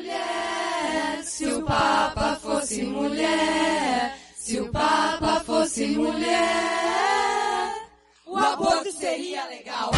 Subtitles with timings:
[0.00, 7.74] mulher, se o Papa fosse mulher, se o Papa fosse mulher,
[8.26, 9.90] o aborto seria legal.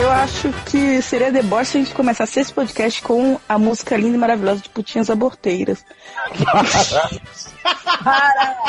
[0.00, 4.20] Eu acho que seria deboche a gente começasse esse podcast com a música linda e
[4.20, 5.84] maravilhosa de Putinhas Aborteiras.
[6.44, 7.10] Para!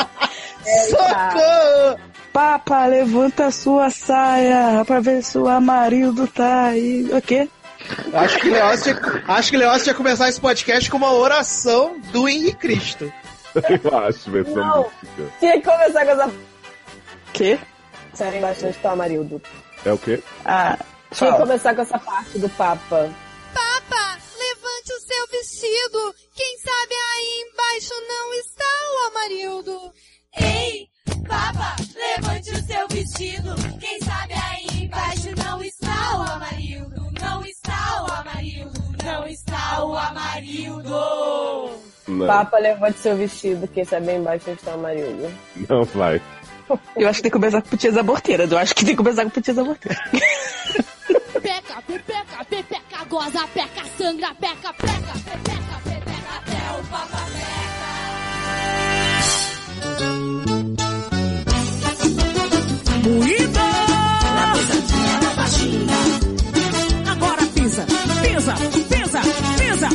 [0.90, 1.98] Socorro!
[2.32, 7.08] Papa, levanta sua saia pra ver se o Amarildo tá aí.
[7.12, 7.48] O quê?
[8.14, 8.96] Acho que Leócio
[9.28, 13.12] acho que Leócio ia começar esse podcast com uma oração do Henrique Cristo.
[13.54, 14.82] Eu acho, versão Não.
[15.02, 15.32] mística.
[15.38, 16.32] Tinha que começar com essa
[17.32, 17.58] Quê?
[18.14, 19.42] série bastante do Amarildo.
[19.84, 20.22] É o quê?
[20.44, 20.78] Ah,
[21.12, 23.10] Tinha que começar com essa parte do Papa.
[23.52, 26.14] Papa, levante o seu vestido.
[26.34, 29.92] Quem sabe aí embaixo não está o Amarildo.
[30.36, 30.88] Ei,
[31.28, 33.54] Papa, levante o seu vestido.
[33.78, 36.93] Quem sabe aí embaixo não está o Amarildo.
[37.24, 38.80] Não está o Amarildo.
[39.04, 41.70] Não está o Amarildo.
[42.06, 45.32] Não, Papa, levante seu vestido, que esse é bem baixo está o Amarildo.
[45.68, 46.20] não vai.
[46.96, 48.50] Eu acho que tem que começar com Putinhas Aborteiras.
[48.50, 50.02] Eu acho que tem que começar com Putinhas Aborteiras.
[51.42, 57.54] Peca, pepeca, pepeca, goza, peca, sangra, peca, peca, pepeca, pepeca, até o Papa peca.
[68.44, 69.88] Pisa!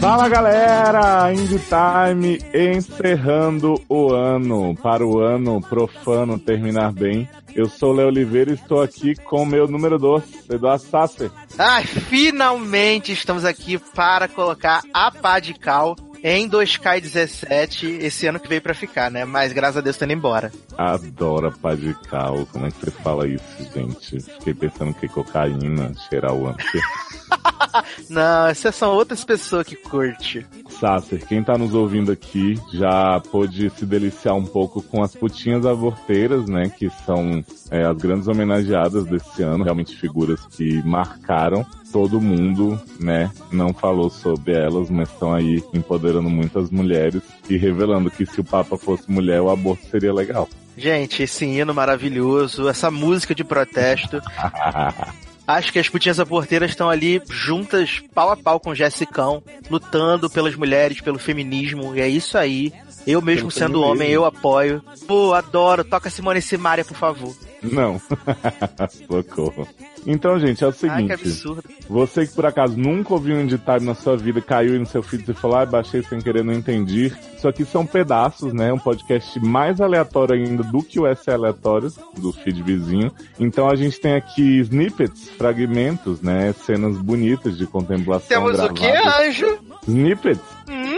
[0.00, 7.28] Fala galera, Indie Time encerrando o ano, para o ano profano terminar bem.
[7.54, 11.30] Eu sou o Léo Oliveira e estou aqui com o meu número 2, Eduardo Sasser.
[11.58, 18.48] Ai, finalmente estamos aqui para colocar a pá de cal em 2K17 esse ano que
[18.48, 19.24] veio pra ficar, né?
[19.24, 20.52] Mas graças a Deus tá indo embora.
[20.76, 24.20] Adoro a pá de cal, como é que você fala isso, gente?
[24.20, 26.56] Fiquei pensando que cocaína, cheirar o ano.
[28.08, 30.46] Não, essas são outras pessoas que curte.
[30.68, 35.64] Sasser, quem tá nos ouvindo aqui já pôde se deliciar um pouco com as putinhas
[35.66, 36.70] aborteiras, né?
[36.70, 43.30] Que são é, as grandes homenageadas desse ano, realmente figuras que marcaram todo mundo, né?
[43.50, 48.44] Não falou sobre elas, mas estão aí empoderando muitas mulheres e revelando que se o
[48.44, 50.48] Papa fosse mulher, o aborto seria legal.
[50.76, 54.20] Gente, esse hino maravilhoso, essa música de protesto.
[55.46, 60.30] Acho que as putinhas aborteiras estão ali juntas, pau a pau com o Jessicão, lutando
[60.30, 62.72] pelas mulheres, pelo feminismo, e é isso aí.
[63.06, 64.82] Eu mesmo Pelo sendo homem, eu apoio.
[65.06, 65.82] Pô, adoro.
[65.84, 67.34] Toca Simone Simaria, por favor.
[67.62, 68.00] Não.
[69.08, 69.66] Socorro.
[70.06, 71.12] Então, gente, é o Ai, que seguinte.
[71.12, 71.62] absurdo.
[71.88, 75.30] Você que por acaso nunca ouviu um Time na sua vida, caiu no seu feed
[75.30, 77.12] e falou, ah, baixei sem querer, não entendi.
[77.36, 78.72] Isso aqui são pedaços, né?
[78.72, 83.12] Um podcast mais aleatório ainda do que o S aleatório do feed vizinho.
[83.38, 86.54] Então a gente tem aqui snippets, fragmentos, né?
[86.64, 88.28] Cenas bonitas de contemplação.
[88.28, 89.26] Temos o que, gravadas.
[89.28, 89.58] anjo?
[89.86, 90.40] Snippets.
[90.68, 90.96] Hum,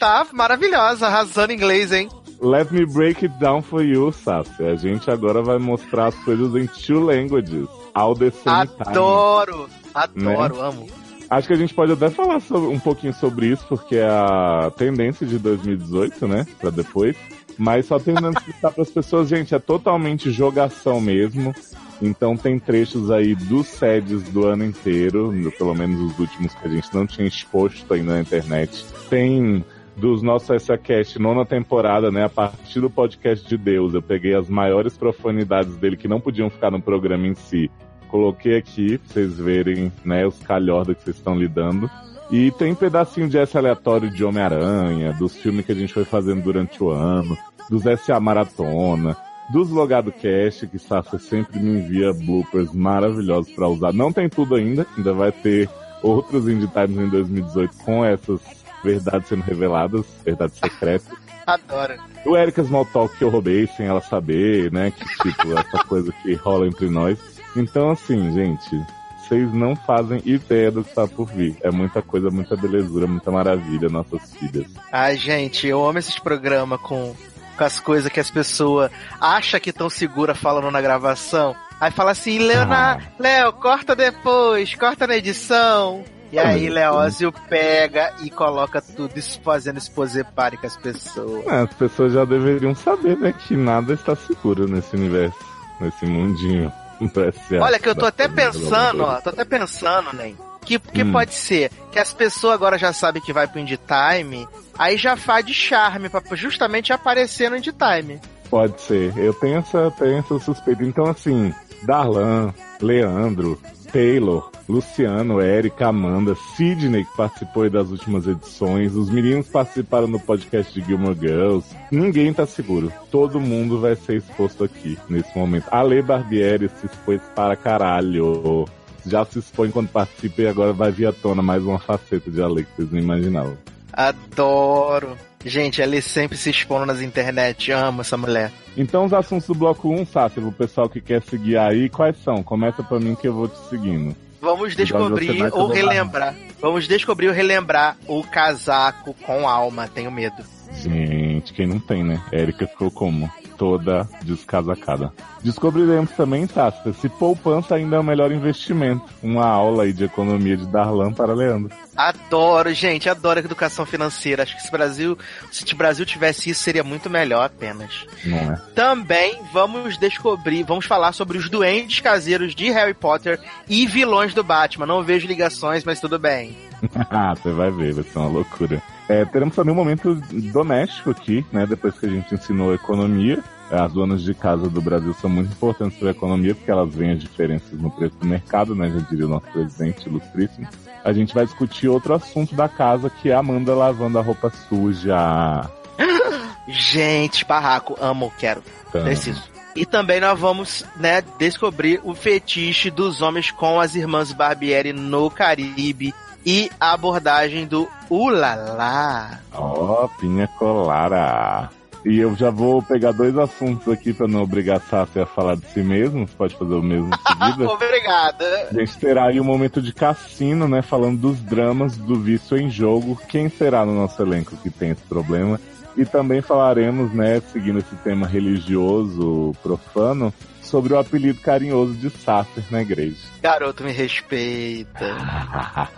[0.00, 2.08] tá maravilhosa, arrasando inglês, hein?
[2.42, 4.64] Let me break it down for you, Sassi.
[4.64, 7.68] A gente agora vai mostrar as coisas em two languages.
[7.94, 8.76] All the same time.
[8.86, 10.62] Adoro, adoro, Né?
[10.68, 10.86] amo.
[11.28, 14.72] Acho que a gente pode até falar sobre- um pouquinho sobre isso, porque é a
[14.76, 16.46] tendência de 2018, né?
[16.58, 17.14] Pra depois.
[17.58, 21.54] Mas só tentando explicar para as pessoas, gente, é totalmente jogação mesmo.
[22.02, 26.70] Então tem trechos aí dos SEDs do ano inteiro, pelo menos os últimos que a
[26.70, 28.82] gente não tinha exposto ainda na internet.
[29.10, 29.62] Tem
[29.96, 32.24] dos nossos SACast nona temporada, né?
[32.24, 36.50] A partir do podcast de Deus, eu peguei as maiores profanidades dele que não podiam
[36.50, 37.70] ficar no programa em si.
[38.08, 41.88] Coloquei aqui pra vocês verem, né, os calhorda que vocês estão lidando.
[42.30, 46.42] E tem pedacinho de S aleatório de Homem-Aranha, dos filmes que a gente foi fazendo
[46.42, 47.36] durante o ano,
[47.68, 49.16] dos SA Maratona,
[49.52, 53.92] dos Logado Cast, que Sasha sempre me envia bloopers maravilhosos pra usar.
[53.92, 55.68] Não tem tudo ainda, ainda vai ter
[56.02, 58.40] outros Indie Times em 2018 com essas
[58.82, 61.08] verdades sendo reveladas, verdades secretas.
[61.46, 61.94] Adoro.
[62.24, 64.90] O Erika Smalltalk que eu roubei sem ela saber, né?
[64.92, 67.18] Que tipo, essa coisa que rola entre nós.
[67.56, 68.80] Então, assim, gente,
[69.18, 71.56] vocês não fazem ideia do que tá por vir.
[71.62, 74.66] É muita coisa, muita belezura, muita maravilha, nossas filhas.
[74.92, 77.14] Ai, gente, eu amo esses programas com,
[77.56, 78.90] com as coisas que as pessoas
[79.20, 81.56] acham que estão segura falando na gravação.
[81.80, 83.00] Aí fala assim, Leona, Ah.
[83.18, 86.04] Léo, corta depois, corta na edição.
[86.32, 91.44] E aí Leózio pega e coloca tudo isso fazendo exposepare com as pessoas.
[91.46, 93.32] É, as pessoas já deveriam saber, né?
[93.32, 95.38] Que nada está seguro nesse universo,
[95.80, 96.72] nesse mundinho.
[97.60, 100.34] Olha que eu tô até pensando, ó, tô até pensando, né?
[100.62, 101.12] Que, que Hum.
[101.12, 104.46] pode ser que as pessoas agora já sabem que vai pro Indie Time,
[104.78, 108.20] aí já faz de charme pra justamente aparecer no Indie Time.
[108.50, 109.16] Pode ser.
[109.16, 110.82] Eu tenho essa, tenho essa suspeita.
[110.84, 111.54] Então, assim,
[111.84, 113.58] Darlan, Leandro,
[113.92, 120.72] Taylor, Luciano, Érica, Amanda, Sidney, que participou das últimas edições, os meninos participaram no podcast
[120.72, 121.66] de Gilmore Girls.
[121.90, 122.92] Ninguém tá seguro.
[123.10, 125.66] Todo mundo vai ser exposto aqui, nesse momento.
[125.70, 128.66] Ale Barbieri se expôs para caralho.
[129.04, 132.42] Já se expõe quando participa e agora vai vir à tona mais uma faceta de
[132.42, 133.56] Ale que vocês não imaginavam.
[133.92, 135.16] Adoro.
[135.44, 137.72] Gente, ela sempre se expondo nas internet.
[137.72, 138.52] Amo essa mulher.
[138.76, 142.42] Então, os assuntos do bloco 1, Sácio, o pessoal que quer seguir aí, quais são?
[142.42, 144.14] Começa pra mim que eu vou te seguindo.
[144.40, 146.34] Vamos descobrir ou relembrar.
[146.60, 149.88] Vamos descobrir ou relembrar o casaco com alma.
[149.88, 150.42] Tenho medo.
[150.72, 152.22] Gente, quem não tem, né?
[152.32, 153.30] Érica ficou como?
[153.60, 155.12] Toda descasacada.
[155.44, 159.04] Descobriremos também, Tasta, se poupança ainda é o melhor investimento.
[159.22, 161.70] Uma aula aí de economia de Darlan para Leandro.
[161.94, 164.44] Adoro, gente, adoro educação financeira.
[164.44, 165.18] Acho que se Brasil,
[165.52, 168.06] se o Brasil tivesse isso, seria muito melhor apenas.
[168.24, 168.56] Não é?
[168.74, 174.42] Também vamos descobrir, vamos falar sobre os doentes caseiros de Harry Potter e vilões do
[174.42, 174.86] Batman.
[174.86, 176.56] Não vejo ligações, mas tudo bem.
[177.10, 178.82] Ah, Você vai ver, vai ser uma loucura.
[179.10, 180.14] É, teremos também um momento
[180.52, 181.66] doméstico aqui, né?
[181.66, 183.42] Depois que a gente ensinou economia.
[183.68, 187.12] As donas de casa do Brasil são muito importantes para a economia, porque elas veem
[187.12, 188.88] as diferenças no preço do mercado, né?
[188.88, 190.68] Já diria o nosso presidente ilustríssimo.
[191.04, 194.48] A gente vai discutir outro assunto da casa, que é a Amanda lavando a roupa
[194.48, 195.68] suja.
[196.68, 198.62] Gente, barraco, amo, quero.
[198.92, 199.00] Tá.
[199.00, 199.42] Preciso.
[199.74, 205.30] E também nós vamos, né, descobrir o fetiche dos homens com as irmãs Barbieri no
[205.30, 206.14] Caribe
[206.44, 209.40] e a abordagem do Ulala.
[209.52, 211.70] Ó, pinha colara.
[212.04, 215.56] E eu já vou pegar dois assuntos aqui para não obrigar a Sassi a falar
[215.56, 216.26] de si mesmo.
[216.26, 217.68] Você pode fazer o mesmo em seguida.
[217.70, 218.68] Obrigada.
[218.70, 220.80] A gente terá aí um momento de cassino, né?
[220.80, 223.20] Falando dos dramas do vício em jogo.
[223.28, 225.60] Quem será no nosso elenco que tem esse problema?
[225.96, 230.32] E também falaremos, né, seguindo esse tema religioso, profano,
[230.62, 233.16] sobre o apelido carinhoso de Sasser na igreja.
[233.42, 235.16] Garoto, me respeita.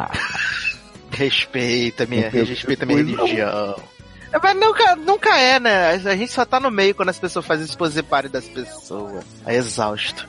[1.10, 3.26] respeita minha, respeita minha depois, não.
[3.26, 3.76] religião.
[4.32, 5.90] É, Mas nunca, nunca é, né?
[5.90, 9.24] A gente só tá no meio quando as pessoas fazem esse posepare das pessoas.
[9.46, 10.26] É exausto.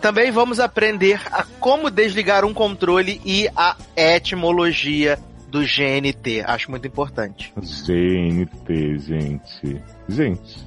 [0.00, 5.18] Também vamos aprender a como desligar um controle e a etimologia
[5.52, 6.42] do GNT.
[6.46, 7.52] Acho muito importante.
[7.54, 9.82] GNT, gente.
[10.08, 10.66] Gente,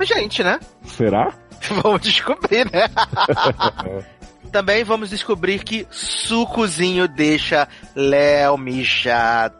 [0.00, 0.58] Gente, né?
[0.84, 1.32] será?
[1.82, 2.88] Vamos descobrir, né?
[4.50, 7.66] Também vamos descobrir que sucozinho deixa
[7.96, 9.56] Léo mijado.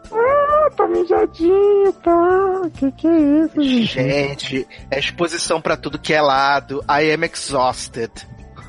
[0.77, 2.61] Tá mijadinho, tá?
[2.75, 6.83] Que que é isso, Gente, é exposição pra tudo que é lado.
[6.87, 8.11] I am exhausted.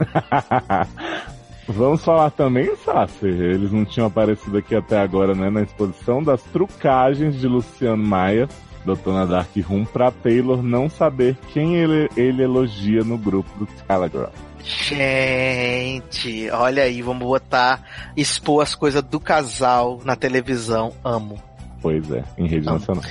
[1.66, 6.42] Vamos falar também, Sassi, eles não tinham aparecido aqui até agora, né, na exposição das
[6.42, 8.48] trucagens de Luciano Maia,
[8.84, 14.28] Dona Dark Room, pra Taylor não saber quem ele, ele elogia no grupo do Telegram.
[14.62, 17.82] Gente, olha aí, vamos botar,
[18.16, 20.92] expor as coisas do casal na televisão.
[21.02, 21.38] Amo.
[21.80, 22.74] Pois é, em rede Não.
[22.74, 23.04] nacional.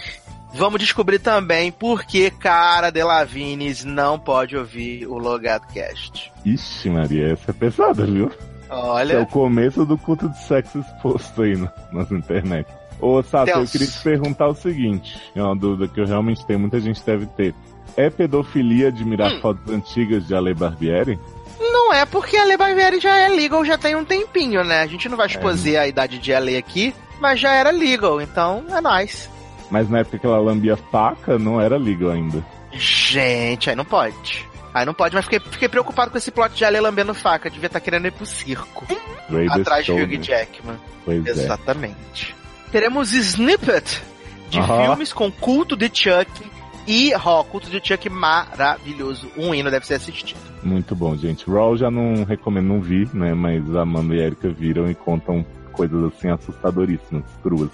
[0.53, 6.31] Vamos descobrir também por que Cara Delavines não pode ouvir o Logado Cast.
[6.45, 8.31] Ixi, Maria, essa é pesada, viu?
[8.69, 12.67] É o Olha, começo do culto de sexo exposto aí no, nas internet.
[13.00, 13.71] Ô, eu Deus.
[13.71, 17.25] queria te perguntar o seguinte, é uma dúvida que eu realmente tenho, muita gente deve
[17.25, 17.53] ter.
[17.97, 19.41] É pedofilia admirar Hum.
[19.41, 21.19] fotos antigas de Ale Barbieri?
[21.59, 24.81] não é porque a Lei Barbieri já é legal já tem um tempinho, né?
[24.81, 28.63] A gente não vai exposer a idade de Ale aqui, mas já era legal, então
[28.69, 29.30] é nóis.
[29.71, 32.43] Mas na época que ela lambia faca, não era legal ainda.
[32.71, 34.45] Gente, aí não pode.
[34.73, 37.49] Aí não pode, mas fiquei, fiquei preocupado com esse plot de Ale lambendo faca.
[37.49, 38.85] Devia estar querendo ir pro circo.
[39.29, 40.15] Ray atrás de Stone.
[40.15, 40.75] Hugh Jackman.
[41.05, 41.29] Pois é.
[41.29, 42.35] Exatamente.
[42.71, 44.01] Teremos snippet
[44.49, 44.85] de Aham.
[44.85, 46.31] filmes com culto de Chuck
[46.87, 49.31] e ó, culto de Chuck maravilhoso.
[49.37, 50.39] Um hino deve ser assistido.
[50.63, 51.45] Muito bom, gente.
[51.49, 53.33] Raw já não recomendo, não vi, né?
[53.33, 57.69] Mas a Amanda e Erika viram e contam coisas assim assustadoríssimas, cruas.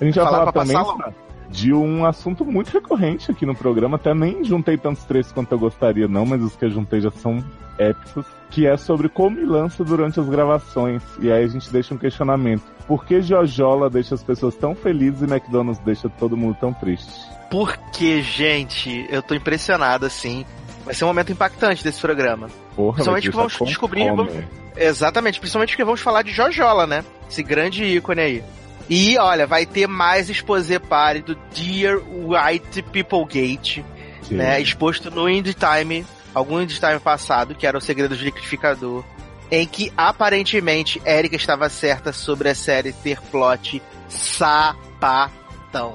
[0.00, 1.12] A gente vai Falar falar também passar
[1.48, 3.96] de um assunto muito recorrente aqui no programa.
[3.96, 7.10] Até nem juntei tantos trechos quanto eu gostaria, não, mas os que eu juntei já
[7.10, 7.42] são
[7.78, 8.24] épicos.
[8.50, 11.02] Que é sobre comilança durante as gravações.
[11.20, 12.62] E aí a gente deixa um questionamento.
[12.86, 17.12] Por que Jojola deixa as pessoas tão felizes e McDonald's deixa todo mundo tão triste?
[17.50, 20.44] Porque, gente, eu tô impressionado, assim.
[20.84, 22.48] Vai ser um momento impactante desse programa.
[22.74, 24.32] Porra, Principalmente que vamos descobrir, vamos-
[24.76, 27.04] Exatamente, principalmente porque vamos falar de Jojola, né?
[27.28, 28.44] Esse grande ícone aí.
[28.90, 33.84] E olha, vai ter mais exposé pare do Dear White People Gate,
[34.26, 34.60] Que- né?
[34.60, 36.04] Exposto no Indie Time,
[36.34, 39.04] algum Indie Time passado, que era o Segredo do Liquidificador,
[39.48, 45.94] em que aparentemente Erika estava certa sobre a série ter plot sapatão.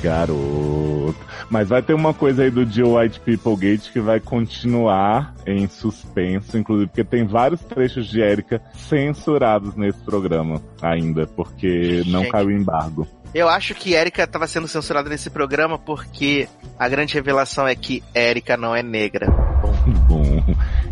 [0.00, 0.81] Garoto.
[1.50, 5.68] Mas vai ter uma coisa aí do Jill White People Gate que vai continuar em
[5.68, 12.32] suspenso, inclusive porque tem vários trechos de Erika censurados nesse programa ainda, porque não Gente.
[12.32, 13.06] caiu o embargo.
[13.34, 16.46] Eu acho que Erika estava sendo censurada nesse programa porque
[16.78, 19.26] a grande revelação é que Erika não é negra.
[20.06, 20.22] Bom,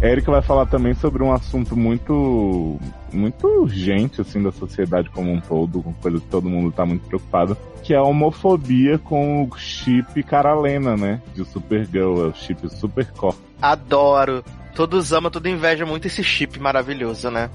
[0.00, 2.79] Erika vai falar também sobre um assunto muito
[3.12, 7.07] muito urgente assim da sociedade como um todo, com coisa que todo mundo tá muito
[7.07, 7.57] preocupado,
[7.91, 13.35] que é a homofobia com o chip Caralena, né, de Supergirl, é o chip Supercore.
[13.61, 14.45] adoro.
[14.77, 17.51] Todos amam, todo inveja muito esse chip maravilhoso, né?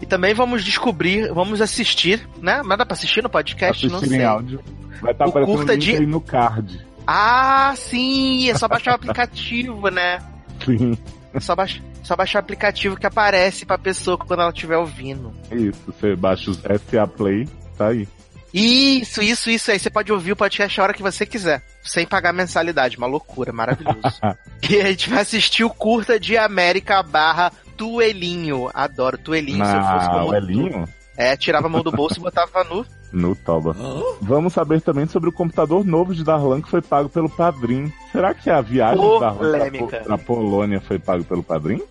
[0.00, 2.62] E também vamos descobrir, vamos assistir, né?
[2.64, 3.86] Mas dá pra assistir no podcast?
[3.88, 4.22] não Assistir sei.
[4.22, 4.60] em áudio.
[5.02, 6.86] Vai estar O aparecendo curta de- no card.
[7.06, 8.48] Ah, sim!
[8.48, 10.18] É só baixar o aplicativo, né?
[10.64, 10.96] Sim,
[11.34, 11.78] É só, baix...
[12.02, 15.30] só baixar o aplicativo que aparece pra pessoa quando ela estiver ouvindo.
[15.52, 15.78] isso.
[15.86, 18.08] Você baixa os SA Play, tá aí.
[18.58, 19.70] Isso, isso, isso.
[19.70, 21.62] Aí você pode ouvir o podcast a hora que você quiser.
[21.82, 22.96] Sem pagar mensalidade.
[22.96, 24.00] Uma loucura, maravilhoso.
[24.68, 28.70] e a gente vai assistir o curta de América barra Tuelinho.
[28.72, 29.64] Adoro Tuelinho.
[29.64, 30.30] se eu fosse Na como tu.
[30.32, 30.84] Lelinho,
[31.16, 32.86] É, tirava a mão do bolso e botava no.
[33.12, 33.76] no Toba.
[34.22, 37.92] Vamos saber também sobre o computador novo de Darlan que foi pago pelo Padrim.
[38.10, 39.98] Será que a viagem pra, Polêmica.
[39.98, 41.82] Po- pra Polônia foi pago pelo Padrim?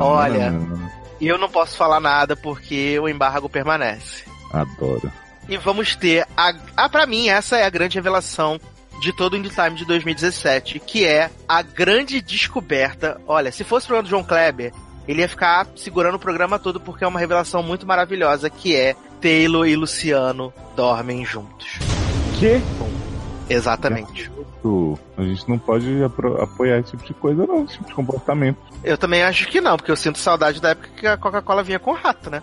[0.00, 0.52] Olha.
[1.20, 4.24] E eu não posso falar nada porque o embargo permanece.
[4.52, 5.10] Adoro.
[5.48, 6.54] E vamos ter a.
[6.76, 8.60] Ah, pra mim, essa é a grande revelação
[9.00, 13.20] de todo o Indie Time de 2017, que é a grande descoberta.
[13.26, 14.72] Olha, se fosse o programa do João Kleber,
[15.08, 18.94] ele ia ficar segurando o programa todo porque é uma revelação muito maravilhosa, que é
[19.20, 21.78] Taylor e Luciano dormem juntos.
[22.38, 22.60] Que?
[23.48, 24.30] Exatamente.
[25.18, 25.88] A gente não pode
[26.40, 28.58] apoiar esse tipo de coisa, não, esse tipo de comportamento.
[28.84, 31.78] Eu também acho que não, porque eu sinto saudade da época que a Coca-Cola vinha
[31.78, 32.42] com rato, né?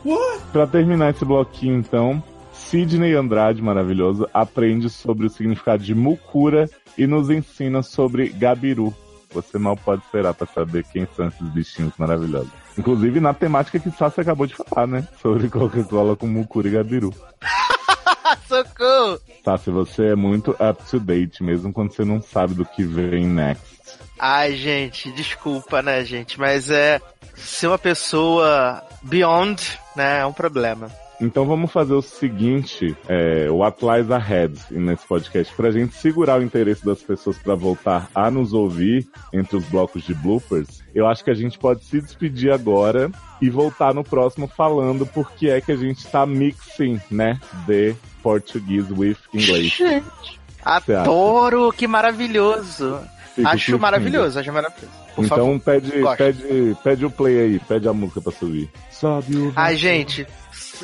[0.51, 2.21] Pra terminar esse bloquinho, então,
[2.69, 8.95] Sidney Andrade, maravilhoso, aprende sobre o significado de mucura e nos ensina sobre Gabiru.
[9.31, 12.51] Você mal pode esperar pra saber quem são esses bichinhos maravilhosos.
[12.77, 15.07] Inclusive na temática que Sassi acabou de falar, né?
[15.19, 17.11] Sobre Coca-Cola com mucura e Gabiru.
[18.47, 19.19] Socorro!
[19.43, 23.25] Sassi, você é muito up to date, mesmo quando você não sabe do que vem
[23.25, 23.79] next.
[24.19, 26.39] Ai, gente, desculpa, né, gente?
[26.39, 27.01] Mas é.
[27.35, 29.59] Ser uma pessoa beyond,
[29.95, 30.91] né, é um problema.
[31.21, 36.43] Então vamos fazer o seguinte, é, What Lies Ahead nesse podcast, pra gente segurar o
[36.43, 41.23] interesse das pessoas pra voltar a nos ouvir entre os blocos de bloopers, eu acho
[41.23, 43.11] que a gente pode se despedir agora
[43.41, 48.89] e voltar no próximo falando porque é que a gente tá mixing, né, de português
[48.91, 49.77] with inglês.
[50.63, 51.01] Acha?
[51.01, 52.99] Adoro, que maravilhoso.
[53.33, 53.79] Fico acho curtindo.
[53.79, 54.91] maravilhoso, acho maravilhoso.
[55.15, 55.59] Por então favor.
[55.59, 56.17] pede, gosto.
[56.17, 58.69] pede, pede o play aí, pede a música pra subir.
[58.91, 60.27] Sobe o Ai, gente.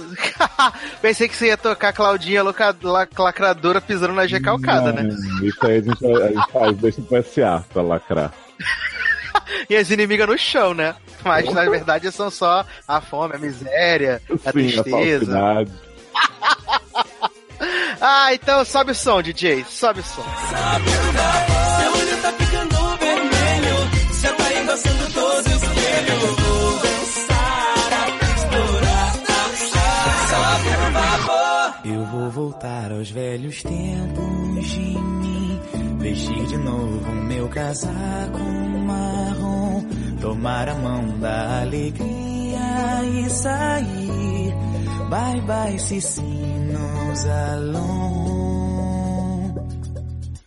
[1.01, 5.09] Pensei que você ia tocar Claudinha loca- la- lacradora pisando na G calcada, né?
[5.41, 8.31] Isso aí a gente, a gente faz, deixa pro SA pra lacrar.
[9.69, 10.95] E as inimigas no chão, né?
[11.23, 15.25] Mas na verdade são só a fome, a miséria, a Sim, a tristeza.
[15.25, 15.71] falsidade.
[18.01, 19.65] Ah, então sobe o som, DJ.
[19.69, 20.23] Sobe o som.
[20.23, 23.89] Seu olho tá ficando vermelho.
[24.09, 26.44] Você tá endossando todo o espelho.
[33.05, 35.59] Aos velhos tempos de mim.
[35.99, 39.83] Vestir de novo meu casaco marrom.
[40.19, 44.53] Tomar a mão da alegria e sair.
[45.09, 47.85] Bye bye, Cicinos Alon.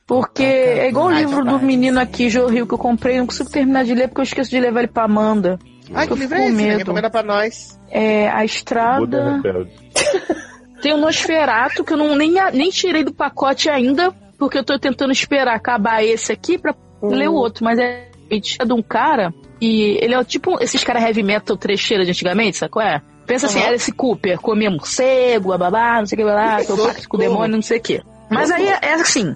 [0.06, 3.50] Porque é igual o livro do menino aqui, Joe Rio, que eu comprei, não consigo
[3.50, 5.58] terminar de ler porque eu esqueço de levar ele pra Amanda.
[5.94, 6.62] Ai, que livro é esse?
[6.78, 7.78] Recomenda pra nós.
[7.90, 9.40] É A Estrada.
[10.80, 14.78] Tem o Nosferato, que eu não, nem, nem tirei do pacote ainda, porque eu tô
[14.78, 17.64] tentando esperar acabar esse aqui pra ler o outro.
[17.64, 22.10] Mas é de um cara, e ele é tipo esses caras heavy metal trecheira de
[22.10, 23.02] antigamente, sabe qual é?
[23.26, 26.78] Pensa assim, era esse Cooper, comia morcego, bababá, não sei o que lá, que eu
[26.78, 28.02] pacto com o demônio, não sei o que.
[28.30, 29.34] Mas aí é assim,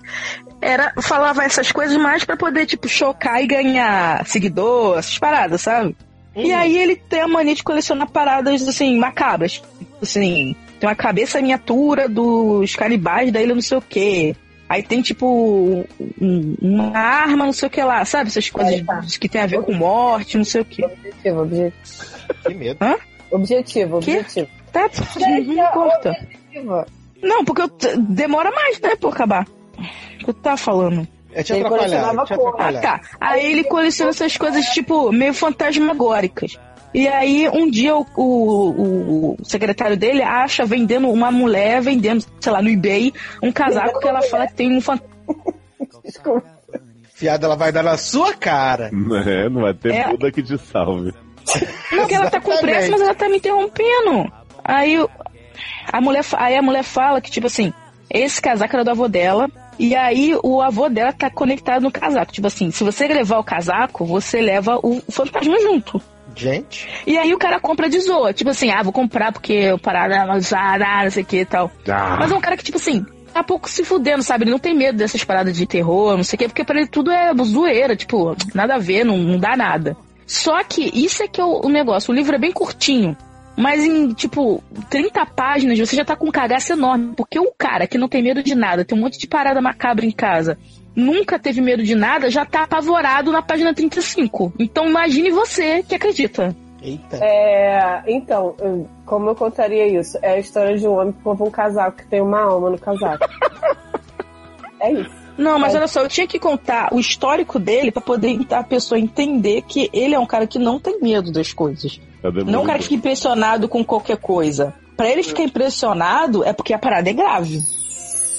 [0.61, 5.97] era, falava essas coisas mais pra poder, tipo, chocar e ganhar seguidor, essas paradas, sabe?
[6.35, 9.53] E aí ele tem a mania de colecionar paradas, assim, macabras.
[9.53, 9.67] Tipo
[10.01, 14.35] Assim, tem uma cabeça miniatura dos canibais da ilha não sei o quê.
[14.69, 15.85] Aí tem, tipo,
[16.21, 18.31] um- uma arma, não sei o que lá, sabe?
[18.31, 19.01] Essas coisas tá.
[19.21, 20.85] que tem a ver com morte, não sei o que.
[20.85, 21.73] Objetivo, objetivo.
[22.43, 22.79] Que medo.
[23.31, 24.17] Objetivo, Quê?
[24.19, 24.49] objetivo.
[24.73, 26.11] Tá, não importa.
[26.11, 26.85] Objetivo.
[27.23, 27.71] Não, porque eu
[28.01, 29.47] demora mais, né, pra acabar.
[30.17, 31.07] O que eu tava falando?
[31.33, 32.47] É te Ele atrapalhar, colecionava é te cor.
[32.59, 32.81] Ah, atrapalhar.
[32.81, 33.01] tá.
[33.21, 36.59] Aí ele coleciona essas coisas, tipo, meio fantasmagóricas.
[36.95, 42.53] E aí, um dia, o, o- o secretário dele acha vendendo uma mulher, vendendo, sei
[42.53, 45.11] lá, no eBay, um casaco que ela fala que tem um fantasma.
[47.15, 48.91] Fiada ela vai dar na sua cara.
[49.27, 50.09] É, não vai ter É.
[50.09, 51.13] Buda que te salve.
[51.93, 54.33] Não, que ela tá com pressa, mas ela tá me interrompendo.
[54.65, 54.97] Aí
[55.93, 57.73] a mulher, aí a mulher fala que, tipo assim,
[58.11, 59.49] esse casaco era do avô dela.
[59.79, 62.33] E aí o avô dela tá conectado no casaco.
[62.33, 66.01] Tipo assim, se você levar o casaco, você leva o fantasma junto.
[66.35, 66.89] Gente.
[67.07, 68.33] E aí o cara compra de zoa.
[68.33, 71.71] Tipo assim, ah, vou comprar porque o parada não sei o que e tal.
[71.89, 74.45] Ah, Mas é um cara que, tipo assim, tá pouco se fudendo, sabe?
[74.45, 76.89] Ele não tem medo dessas paradas de terror, não sei o quê, porque pra ele
[76.89, 79.97] tudo é zoeira, tipo, nada a ver, não, não dá nada.
[80.27, 82.13] Só que isso é que é o, o negócio.
[82.13, 83.17] O livro é bem curtinho.
[83.57, 87.13] Mas em, tipo, 30 páginas você já tá com um cagaço enorme.
[87.15, 90.07] Porque um cara que não tem medo de nada, tem um monte de parada macabra
[90.07, 90.59] em casa,
[90.95, 94.53] nunca teve medo de nada, já tá apavorado na página 35.
[94.59, 96.55] Então imagine você que acredita.
[96.83, 97.17] Eita.
[97.25, 100.19] É, então, eu- como eu contaria isso?
[100.21, 102.79] É a história de um homem que compra um casaco que tem uma alma no
[102.79, 103.25] casaco.
[104.81, 105.23] é isso.
[105.39, 105.79] Não, mas É.
[105.79, 109.89] olha só, eu tinha que contar o histórico dele pra poder a pessoa entender que
[109.93, 112.01] ele é um cara que não tem medo das coisas.
[112.21, 114.75] cadê Não é um cara que fica impressionado com qualquer coisa.
[114.97, 117.61] Pra ele ficar impressionado é porque a parada é grave.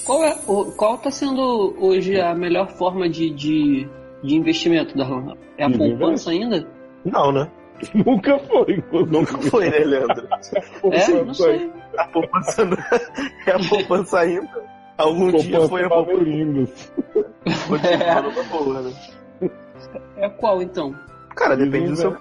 [0.04, 3.88] Qual, é, o- qual tá sendo hoje a melhor forma de, de,
[4.22, 5.34] de investimento, Darlan?
[5.56, 6.66] É a De poupança ainda?
[7.04, 7.50] Não, né?
[7.94, 8.82] Nunca foi.
[9.08, 10.28] Nunca foi, né, Leandro?
[10.92, 11.08] É?
[11.24, 11.70] Não sei.
[11.96, 12.76] A poupança não-
[13.46, 14.74] é a poupança ainda.
[14.96, 16.24] Algum dia foi a poupança.
[18.82, 18.92] Né?
[20.16, 20.94] É qual então?
[21.34, 22.16] Cara, depende do, seu,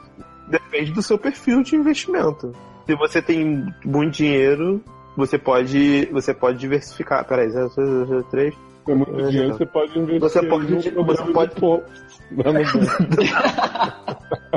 [0.48, 2.52] depende do seu perfil de investimento.
[2.88, 4.84] Se você tem muito dinheiro,
[5.16, 7.26] você pode, você pode diversificar.
[7.26, 8.54] Peraí, 0, 0, 3.
[8.84, 10.20] Com muito É, dinheiro você pode investir.
[10.20, 11.54] Você pode- você pode-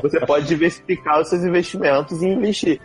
[0.02, 2.80] Você pode diversificar os seus investimentos e investir.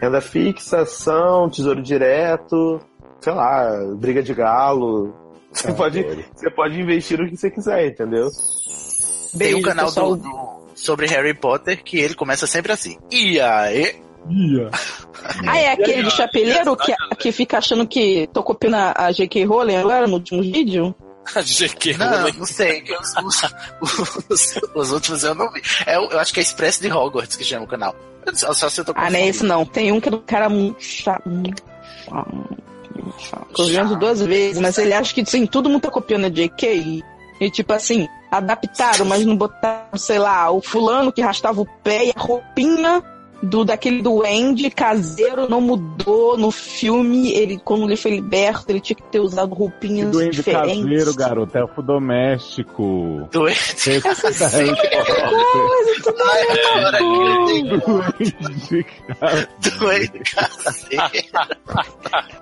[0.00, 2.80] Renda fixa, ação, tesouro direto,
[3.20, 5.14] sei lá, briga de galo.
[5.52, 6.04] Você, pode,
[6.34, 8.28] você pode investir no que você quiser, entendeu?
[9.38, 12.98] Tem um Beijo, canal do, do- sobre Harry Potter que ele começa sempre assim.
[13.10, 13.96] E aí?
[14.30, 14.70] Ia.
[15.46, 19.44] Ah, é aquele de chapeleiro que, que fica achando que tô copiando a, J.K.
[19.44, 20.94] Rowling agora no último vídeo?
[21.44, 22.84] GQ não, não sei.
[23.00, 25.60] Os, os- os- os últimos eu não vi.
[25.84, 27.94] É, eu acho que é Expresso de Hogwarts que chama o canal.
[28.34, 29.64] Só, só se eu tô Ah, não é esse não.
[29.64, 31.28] Tem um que é do cara muito chato.
[31.28, 31.62] muito
[33.18, 33.46] chato.
[33.54, 36.74] Tô vendo duas vezes, mas ele acha que sim, todo mundo tá copiando a J.K.
[36.74, 37.04] E,
[37.40, 42.06] e, tipo assim, adaptaram, mas não botaram, sei lá, o fulano que arrastava o pé
[42.06, 43.02] e a roupinha
[43.42, 47.32] do daquele duende caseiro não mudou no filme.
[47.32, 50.82] Ele, quando ele foi liberto, ele tinha que ter usado roupinhas Duende diferentes.
[50.82, 51.56] caseiro, garoto.
[51.58, 53.28] Elfo doméstico.
[53.30, 53.98] Doente.
[53.98, 55.04] Respeita Harry Potter.
[55.52, 57.82] Coisa, tudo.
[59.78, 61.04] Duende caseiro.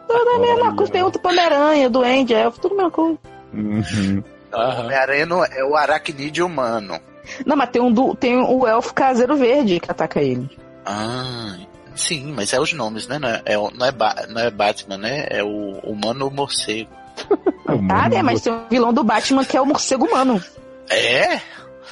[0.08, 0.92] Tudo a mesma coisa.
[0.92, 3.18] Tem outro Pomeranha, duende, elfo, tudo a mesma coisa.
[3.52, 4.22] Uhum.
[4.52, 6.98] Homem-Aranha não- é o aracnídeo humano.
[7.46, 10.48] Não, mas tem, um do, tem o elfo caseiro verde que ataca ele.
[10.86, 11.56] Ah,
[11.96, 13.18] sim, mas é os nomes, né?
[13.18, 15.26] Não é, é o- não é, Ba- não é Batman, né?
[15.30, 16.90] É o humano morcego.
[17.90, 18.22] Ah, né?
[18.22, 20.42] Mas tem um vilão do Batman que é o morcego humano.
[20.90, 21.40] É?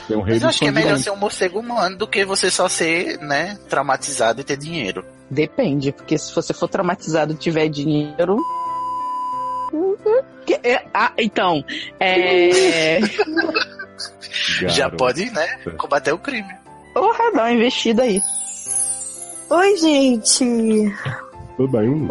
[0.06, 2.24] Tem um rei Mas eu acho que é melhor ser um morcego humano do que
[2.26, 5.02] você só ser, né, traumatizado e ter dinheiro.
[5.30, 8.36] Depende, porque se você for traumatizado e tiver dinheiro.
[10.44, 11.64] Que- é- ah, então.
[11.98, 13.00] É.
[14.68, 15.46] Já pode, né,
[15.78, 16.52] combater o crime.
[16.92, 18.20] Porra, dá uma investida aí.
[19.50, 20.94] Oi, gente.
[21.56, 22.08] Tudo bem?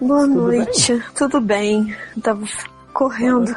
[0.00, 1.02] Boa noite.
[1.16, 1.94] Tudo bem?
[2.16, 2.44] Eu tava
[2.92, 3.54] correndo.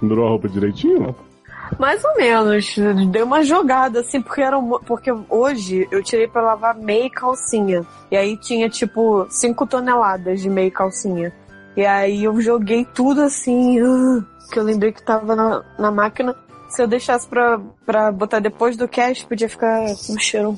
[0.00, 1.14] Pendurou a roupa direitinho?
[1.78, 2.74] Mais ou menos.
[3.10, 7.84] Dei uma jogada, assim, porque era um- porque hoje eu tirei pra lavar meia calcinha.
[8.10, 11.32] E aí tinha, tipo, 5 toneladas de meia calcinha.
[11.76, 16.34] E aí eu joguei tudo assim, ah, que eu lembrei que tava na, na máquina.
[16.70, 20.54] Se eu deixasse pra, pra botar depois do cast, podia ficar com cheiro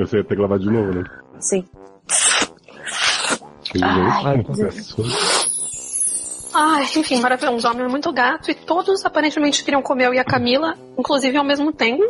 [0.00, 1.04] Você ia ter que lavar de novo, né?
[1.38, 1.64] Sim.
[4.24, 5.04] Ai, professor.
[6.52, 7.68] Ai, enfim, maravilhoso.
[7.68, 11.44] Um homem muito gato e todos aparentemente queriam comer eu e a Camila, inclusive ao
[11.44, 12.02] mesmo tempo.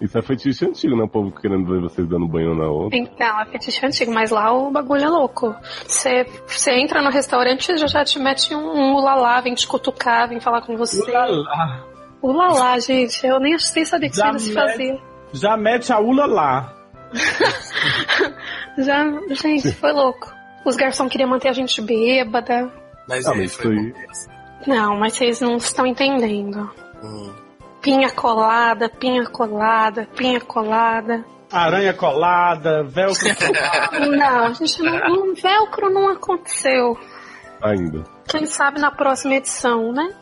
[0.00, 1.04] Isso é fetiche antigo, né?
[1.04, 2.98] O povo querendo ver vocês dando banho na outra.
[2.98, 5.54] Então, é fetiche antigo, mas lá o bagulho é louco.
[5.86, 9.68] Você você entra no restaurante e já, já te mete um, um ulalá, vem te
[9.68, 11.02] cutucar, vem falar com você.
[11.02, 11.84] Ulalá.
[12.22, 14.98] Ulalá, gente, eu nem sei saber que isso se fazia.
[15.32, 16.79] Já mete a ula lá.
[18.78, 20.32] Já, gente, foi louco.
[20.64, 22.70] Os garçons queriam manter a gente bêbada.
[23.08, 23.94] Mas Ah, mas isso aí.
[24.66, 26.70] Não, mas vocês não estão entendendo.
[27.80, 31.24] Pinha colada, pinha colada, pinha colada.
[31.50, 34.10] Aranha colada, velcro colado.
[34.16, 36.96] Não, gente, não, um velcro não aconteceu.
[37.60, 38.04] Ainda.
[38.28, 40.14] Quem sabe na próxima edição, né?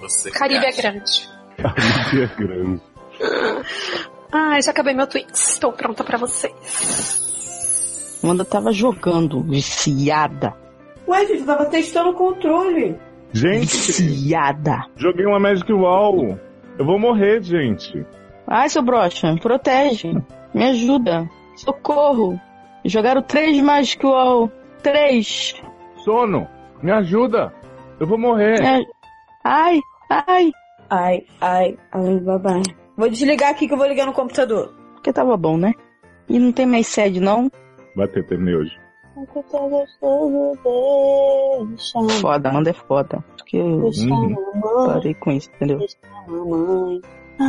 [0.00, 1.28] Você Caribe é grande.
[1.56, 2.82] Caribe é grande.
[4.32, 5.28] Ai, já acabei meu tweet.
[5.32, 7.24] Estou pronta pra vocês.
[8.22, 10.54] Amanda tava jogando, viciada.
[11.06, 12.96] Ué, gente, eu tava testando o controle.
[13.32, 13.66] Gente,
[14.02, 14.84] Viciada.
[14.96, 16.38] joguei uma Magic Wall.
[16.78, 18.04] Eu vou morrer, gente.
[18.46, 20.12] Ai, seu brocha, protege.
[20.54, 21.28] Me ajuda.
[21.56, 22.40] Socorro.
[22.84, 24.50] Jogaram três Magic Wall.
[24.82, 25.54] Três.
[26.04, 26.46] Sono,
[26.82, 27.52] me ajuda.
[28.00, 28.60] Eu vou morrer.
[28.64, 28.82] Ai,
[29.44, 29.80] ai.
[30.88, 32.62] Ai, ai, ai, babai.
[32.96, 34.72] Vou desligar aqui que eu vou ligar no computador.
[34.94, 35.72] Porque tava bom, né?
[36.28, 37.50] E não tem mais sede, não?
[37.94, 38.76] Vai ter, terminei hoje.
[42.20, 43.24] Foda, Amanda é foda.
[43.36, 44.34] Porque eu Uhum.
[44.86, 45.78] parei com isso, entendeu?
[46.28, 47.00] Mamãe,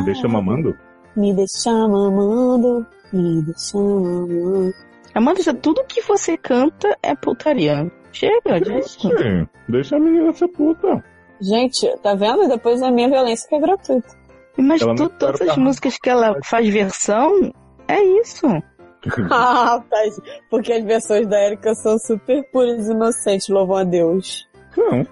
[0.06, 0.76] Deixa mamando?
[1.16, 4.74] me deixa mamando, me deixa mamando.
[5.16, 7.92] Amanda, isso- tudo que você canta é putaria.
[8.12, 9.00] Chega disso.
[9.10, 11.04] Sim, deixa a menina ser puta.
[11.42, 12.48] Gente, tá vendo?
[12.48, 14.08] Depois a minha violência que é gratuita.
[14.58, 17.52] Mas tu- todas as músicas que ela faz versão,
[17.88, 18.46] é isso.
[19.32, 19.98] Ah, tá.
[20.50, 24.48] Porque as versões da Erika são super puras e inocentes, louvam a Deus.
[24.76, 25.06] Não.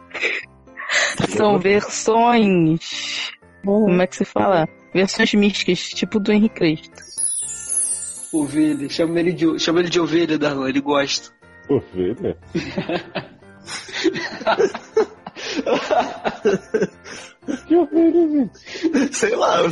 [1.29, 3.31] São versões.
[3.63, 4.67] Como é que se fala?
[4.93, 6.91] Versões místicas, tipo do Henrique Cristo.
[8.33, 8.89] Ovelha.
[8.89, 10.67] Chama ele de, chama ele de ovelha, Darlan.
[10.69, 11.29] Ele gosta.
[11.69, 12.37] Ovelha?
[17.67, 19.13] que ovelha, gente?
[19.13, 19.69] Sei lá, eu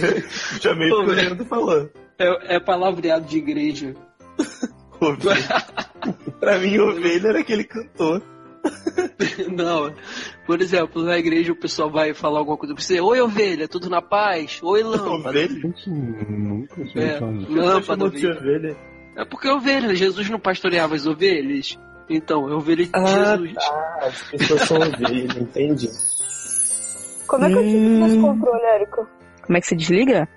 [0.60, 1.90] chamei Pô, o que o falou.
[2.20, 3.94] É, é palavreado de igreja.
[5.00, 5.66] Ovelha.
[6.40, 8.22] pra mim, ovelha era aquele cantor.
[9.54, 9.94] Não,
[10.48, 13.00] por exemplo, na igreja o pessoal vai falar alguma coisa pra você.
[13.02, 14.60] Oi, ovelha, tudo na paz?
[14.64, 15.30] Oi, lâmpada.
[15.30, 15.48] Ovelha?
[15.50, 18.38] Gente, nunca É, lâmpada, ovelha.
[18.38, 18.78] ovelha.
[19.18, 21.78] É porque ovelha, Jesus não pastoreava as ovelhas.
[22.10, 23.54] Então, é ovelha de Ah, Jesus.
[23.54, 23.98] tá.
[24.02, 25.90] As pessoas são ovelha, entendi.
[27.28, 29.08] Como é que eu tive esse controle, Erika?
[29.46, 30.28] Como é que se desliga?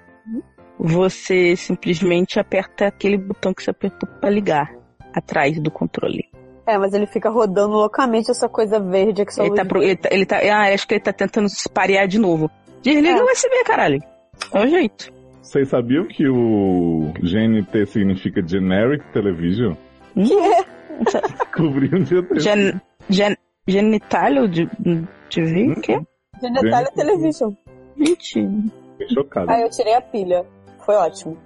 [0.78, 4.74] Você simplesmente aperta aquele botão que você apertou pra ligar
[5.14, 6.24] atrás do controle.
[6.66, 9.96] É, mas ele fica rodando loucamente essa coisa verde que só Ele tá, pro- ele
[9.96, 12.50] tá, ele tá- ah, acho que ele tá tentando se parear de novo.
[12.82, 13.22] Desliga É.
[13.22, 14.02] o USB, caralho.
[14.52, 15.12] É o jeito.
[15.40, 19.74] Vocês sabiam que o GNT significa Generic Television?
[21.04, 22.26] Descobri um dia.
[22.36, 24.68] Gen, gen, genitário de,
[25.28, 25.70] de ver?
[25.72, 25.80] O
[26.40, 26.46] quê?
[26.46, 27.52] Genitália Television.
[27.96, 28.50] Mentira.
[28.98, 29.50] Fiquei chocado.
[29.50, 30.46] Aí eu tirei a pilha.
[30.84, 31.36] Foi ótimo.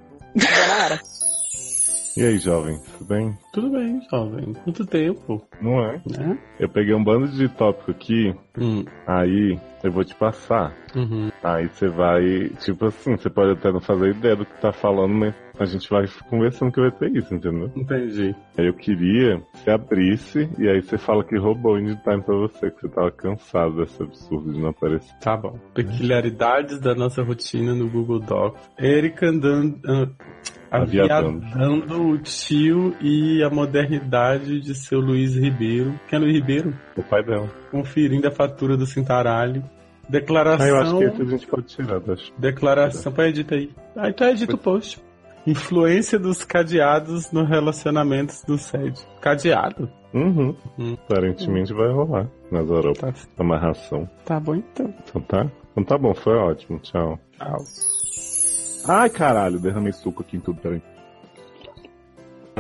[2.16, 3.38] E aí, jovem, tudo bem?
[3.52, 4.52] Tudo bem, jovem.
[4.64, 5.42] Quanto tempo?
[5.60, 6.00] Não é?
[6.08, 6.38] Né?
[6.58, 8.84] Eu peguei um bando de tópico aqui, Hum.
[9.06, 10.72] aí eu vou te passar.
[10.94, 11.30] Uhum.
[11.42, 15.14] Aí você vai, tipo assim, você pode até não fazer ideia do que tá falando,
[15.14, 17.70] mas a gente vai conversando que vai ter isso, entendeu?
[17.74, 18.34] Entendi.
[18.56, 22.22] Aí eu queria que você abrisse e aí você fala que roubou o Indie Time
[22.22, 25.12] pra você, que você tava cansado desse absurdo de não aparecer.
[25.20, 25.58] Tá bom.
[25.74, 28.70] Peculiaridades da nossa rotina no Google Docs.
[28.78, 29.80] Erika andando.
[29.88, 30.08] ah,
[30.72, 31.44] Aviadando.
[31.44, 35.98] Aviadando o tio e a modernidade de seu Luiz Ribeiro.
[36.09, 36.74] Quem é Luiz Ribeiro?
[36.96, 37.48] O pai dela.
[37.70, 39.62] Conferindo a fatura do Cintaralho.
[40.09, 40.66] Declaração.
[40.66, 42.12] Ah, eu acho que esse a gente pode tirar, tá?
[42.12, 42.33] acho.
[42.37, 43.12] Declaração.
[43.12, 43.70] Põe edita aí.
[43.96, 45.00] Aí tu edita o post.
[45.46, 49.00] Influência dos cadeados no relacionamentos do SED.
[49.20, 49.90] Cadeado?
[50.12, 50.55] Uhum.
[50.79, 50.96] Hum.
[51.05, 53.29] Aparentemente vai rolar nas Europas.
[53.38, 54.09] Amarração.
[54.24, 54.92] Tá bom então.
[55.09, 55.50] Então tá?
[55.72, 56.79] Então tá bom, foi ótimo.
[56.81, 57.18] Tchau.
[57.38, 57.59] Tchau.
[58.88, 60.83] Ai, caralho, derramei suco aqui em tudo, peraí.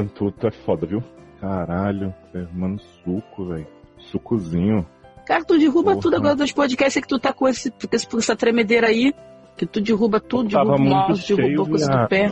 [0.08, 1.02] Tudo é foda, viu?
[1.40, 3.66] Caralho, derramando suco, velho.
[3.98, 4.86] Sucozinho.
[5.26, 6.02] Cara, tu derruba Porra.
[6.02, 9.14] tudo agora dos podcasts que tu tá com, esse, com essa tremedeira aí.
[9.56, 12.30] Que tu derruba tudo, derruba o mouse, derruba coisa do pé.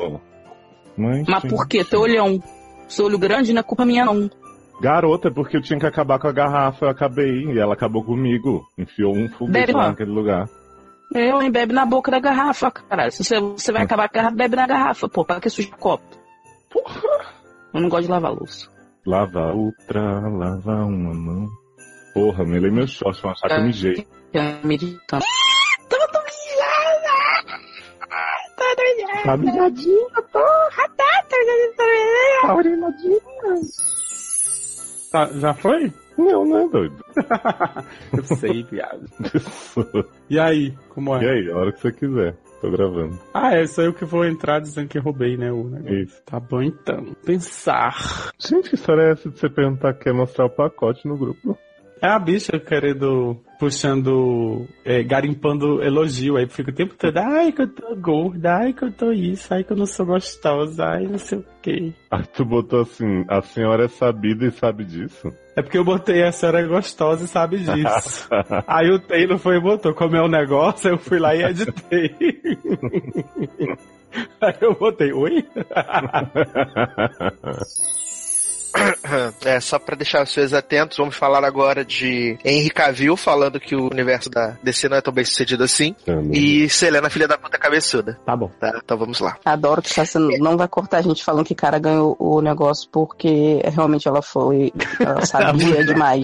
[0.96, 1.84] Mas, Mas por quê?
[1.84, 2.42] Teu olhão.
[2.88, 4.30] Seu olho grande não é culpa minha, não.
[4.80, 8.02] Garota, é porque eu tinha que acabar com a garrafa, eu acabei, e ela acabou
[8.02, 8.66] comigo.
[8.76, 10.48] Enfiou um foguete lá naquele lugar.
[11.14, 11.50] Eu, hein?
[11.50, 13.10] Bebe na boca da garrafa, cara.
[13.10, 15.24] Se você, você vai acabar com a garrafa, bebe na garrafa, pô.
[15.24, 16.04] Pra que suja o copo?
[16.70, 17.37] Porra!
[17.74, 18.68] Eu não gosto de lavar louça.
[19.06, 21.48] Lava outra, lava uma mão.
[22.14, 24.06] Porra, melei meu short, vão achar que eu mijei.
[24.32, 25.24] É me irritando.
[29.24, 31.24] Tá mijadinha, porra, tá,
[32.42, 33.18] tá urinadinha.
[35.10, 35.92] Tá, já foi?
[36.16, 37.04] Não, não é doido.
[38.16, 39.06] Eu sei, viado.
[40.30, 41.24] E aí, como é?
[41.24, 42.36] E aí, a hora que você quiser.
[42.60, 43.18] Tô gravando.
[43.32, 45.52] Ah, é, sou eu que vou entrar dizendo que roubei, né?
[45.52, 46.02] O negócio.
[46.02, 46.22] Isso.
[46.24, 47.14] Tá bom então.
[47.24, 48.32] Pensar.
[48.38, 51.56] Gente, que história é essa de você perguntar que quer mostrar o pacote no grupo?
[52.02, 56.36] É a bicha querendo puxando, é, garimpando elogio.
[56.36, 59.52] Aí fica o tempo todo, ai que eu tô gorda, ai que eu tô isso,
[59.52, 61.92] ai que eu não sou gostosa, ai não sei o quê.
[62.10, 65.32] Ah, tu botou assim, a senhora é sabida e sabe disso?
[65.56, 68.28] É porque eu botei a senhora é gostosa e sabe disso.
[68.66, 72.14] aí o Taylor foi e botou, como é o negócio, eu fui lá e editei.
[74.40, 75.44] aí eu botei, oi?
[79.44, 83.90] É, só pra deixar vocês atentos, vamos falar agora de Henry Cavill falando que o
[83.90, 85.94] universo da DC não é tão bem sucedido assim.
[86.32, 88.18] E Selena, filha da puta cabeçuda.
[88.26, 88.50] Tá bom.
[88.60, 89.36] Tá, então vamos lá.
[89.44, 93.62] Adoro que você não vai cortar a gente falando que cara ganhou o negócio porque
[93.64, 94.72] realmente ela foi.
[95.00, 96.22] Ela sabia demais.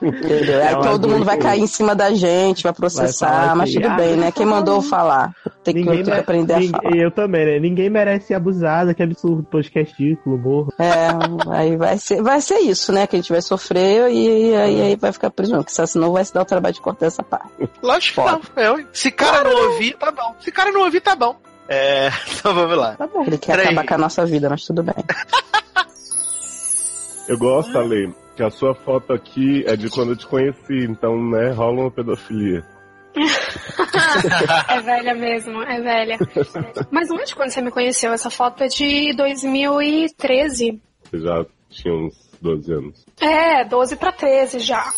[0.00, 0.62] Entendeu?
[0.64, 3.80] Aí todo mundo vai cair em cima da gente, vai Vai processar, falar mas que,
[3.80, 4.30] tudo ah, bem, né?
[4.30, 5.34] Quem mandou falar?
[5.72, 6.96] Tem que, mere- aprender a falar.
[6.96, 7.58] Eu também, né?
[7.58, 10.72] Ninguém merece ser abusada, que absurdo, podcast ridículo, morro.
[10.78, 11.08] É,
[11.56, 13.06] aí vai ser, vai ser isso, né?
[13.06, 16.32] Que a gente vai sofrer e aí, aí vai ficar preso, porque senão vai se
[16.34, 17.68] dar o trabalho de cortar essa parte.
[17.82, 18.40] Lógico que não.
[18.62, 20.34] Eu, se cara não ouvir, tá bom.
[20.40, 21.36] Se cara não ouvir, tá bom.
[21.68, 22.94] É, então vamos lá.
[22.96, 23.22] Tá bom.
[23.26, 23.66] Ele quer Peraí.
[23.66, 24.94] acabar com a nossa vida, mas tudo bem.
[27.28, 31.14] Eu gosto, Ale, que a sua foto aqui é de quando eu te conheci, então,
[31.30, 32.64] né, rola uma pedofilia.
[34.68, 36.18] é velha mesmo, é velha.
[36.90, 38.12] Mas onde quando você me conheceu?
[38.12, 40.80] Essa foto é de 2013.
[41.04, 43.06] Você já tinha uns 12 anos.
[43.20, 44.92] É, 12 pra 13 já.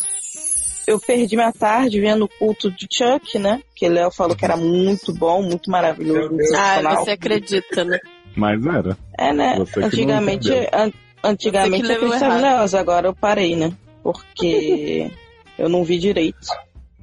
[0.87, 3.63] Eu perdi minha tarde vendo o culto de Chuck, né?
[3.77, 6.37] Que Léo falou que era muito bom, muito maravilhoso.
[6.57, 7.99] Ah, você acredita, né?
[8.37, 8.97] Mas era.
[9.19, 9.57] É, né?
[9.59, 12.41] Você Antigamente, an- antigamente Você eu errado.
[12.41, 13.73] nelas, agora eu parei, né?
[14.03, 15.11] Porque
[15.59, 16.49] eu não vi direito.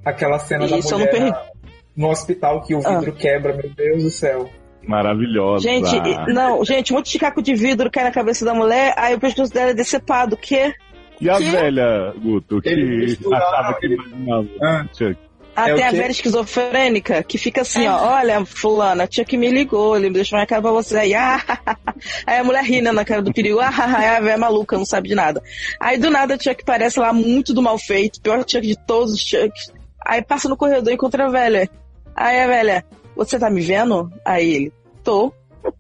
[0.08, 1.34] Aquela cena da eu não mulher perdi.
[1.96, 4.50] no hospital que o vidro quebra, meu Deus do céu.
[4.88, 5.64] Maravilhosa.
[5.64, 8.94] Gente, e- não, gente, um monte de caco de vidro cai na cabeça da mulher,
[8.96, 10.36] aí o pescoço dela é decepado.
[10.36, 10.74] O quê?
[11.20, 14.48] E a velha, Guto, que achava que imaginava?
[14.62, 14.86] Ah,
[15.68, 19.50] É o tem a velha esquizofrênica que fica assim, ó, olha, fulana, tinha que me
[19.50, 21.00] ligou, ele me deixou na cara pra você.
[21.00, 21.42] Aí, ah,
[22.26, 24.78] aí a mulher ri né, na cara do perigo, ah, aí a velha é maluca,
[24.78, 25.42] não sabe de nada.
[25.82, 29.14] Aí do nada a Chuck parece lá muito do mal feito, pior Chuck de todos
[29.14, 29.74] os Chucks.
[30.06, 31.70] Aí passa no corredor e encontra a velha.
[32.16, 34.12] Aí a velha, você tá me vendo?
[34.26, 35.32] Aí ele, tô.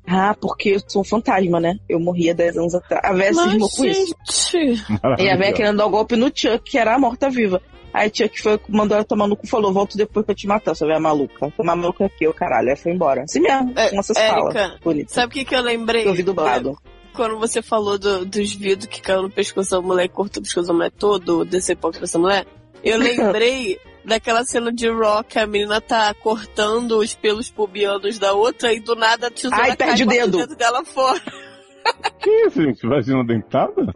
[0.06, 1.78] Ah, porque eu sou um fantasma, né?
[1.88, 3.02] Eu morri há 10 anos atrás.
[3.06, 4.16] A velha se com isso.
[4.52, 4.84] gente.
[5.20, 7.62] E a velha querendo dar o golpe no Chuck, que era a morta-viva.
[7.94, 10.76] Aí Chuck foi, mandou ela tomar no cu e falou: Volto depois pra te matar,
[10.76, 11.50] sua velha maluca.
[11.56, 12.70] Foi maluca que eu, caralho.
[12.70, 13.24] Aí foi embora.
[13.24, 14.78] Assim mesmo, É, como vocês Érica, falam.
[14.84, 15.10] Bonito.
[15.14, 16.04] Sabe o que, que eu lembrei?
[16.04, 16.78] Eu ouvi dublado.
[17.16, 20.44] Quando você falou do- dos vidros que caiu no pescoço da mulher e cortou o
[20.44, 22.46] pescoço da mulher todo, descer pra essa mulher,
[22.84, 28.74] eu lembrei daquela cena de Rock, a menina tá cortando os pelos pubianos da outra
[28.74, 30.38] e do nada a tesoura Ai, perde o dedo.
[30.38, 31.22] dedo dela fora.
[32.20, 32.86] Que isso, gente?
[32.86, 33.94] Vagina dentada?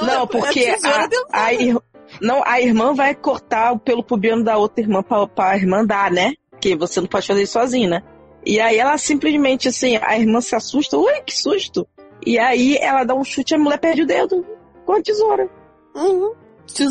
[0.00, 1.76] Não, é porque tesoura a, a ir-
[2.22, 6.10] não, a irmã vai cortar o pelo pubiano da outra irmã pra, pra irmã dar,
[6.10, 6.32] né?
[6.58, 8.02] Que você não pode fazer isso sozinho, né?
[8.46, 11.86] E aí ela simplesmente, assim, a irmã se assusta, ui, que susto!
[12.24, 14.46] E aí ela dá um chute e a mulher perde o dedo
[14.86, 15.50] com a tesoura.
[15.94, 16.32] Uhum.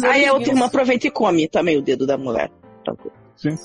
[0.04, 2.50] Aí a outra irmã aproveita e come também o dedo da mulher.
[2.84, 3.14] Tranquilo.
[3.38, 3.62] Gente.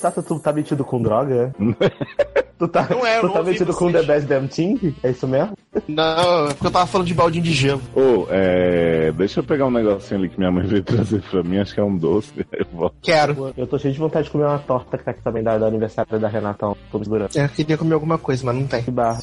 [0.00, 1.52] Tata, tu tá metido com droga?
[1.60, 2.40] é?
[2.58, 4.06] tu tá, Não é, tu não tá metido com vocês.
[4.06, 4.94] The Best Damn Thing?
[5.02, 5.52] É isso mesmo?
[5.86, 7.82] Não, é porque eu tava falando de baldinho de gelo.
[7.94, 9.12] Ô, é.
[9.12, 11.80] Deixa eu pegar um negocinho ali que minha mãe veio trazer pra mim, acho que
[11.80, 12.32] é um doce.
[12.50, 12.94] Eu vou.
[13.02, 13.52] Quero.
[13.54, 15.66] Eu tô cheio de vontade de comer uma torta que tá aqui também da, do
[15.66, 16.74] aniversário da Renata.
[16.90, 17.36] Tô me segurando.
[17.36, 18.82] É, eu queria comer alguma coisa, mas não tem.
[18.82, 19.20] Que barra.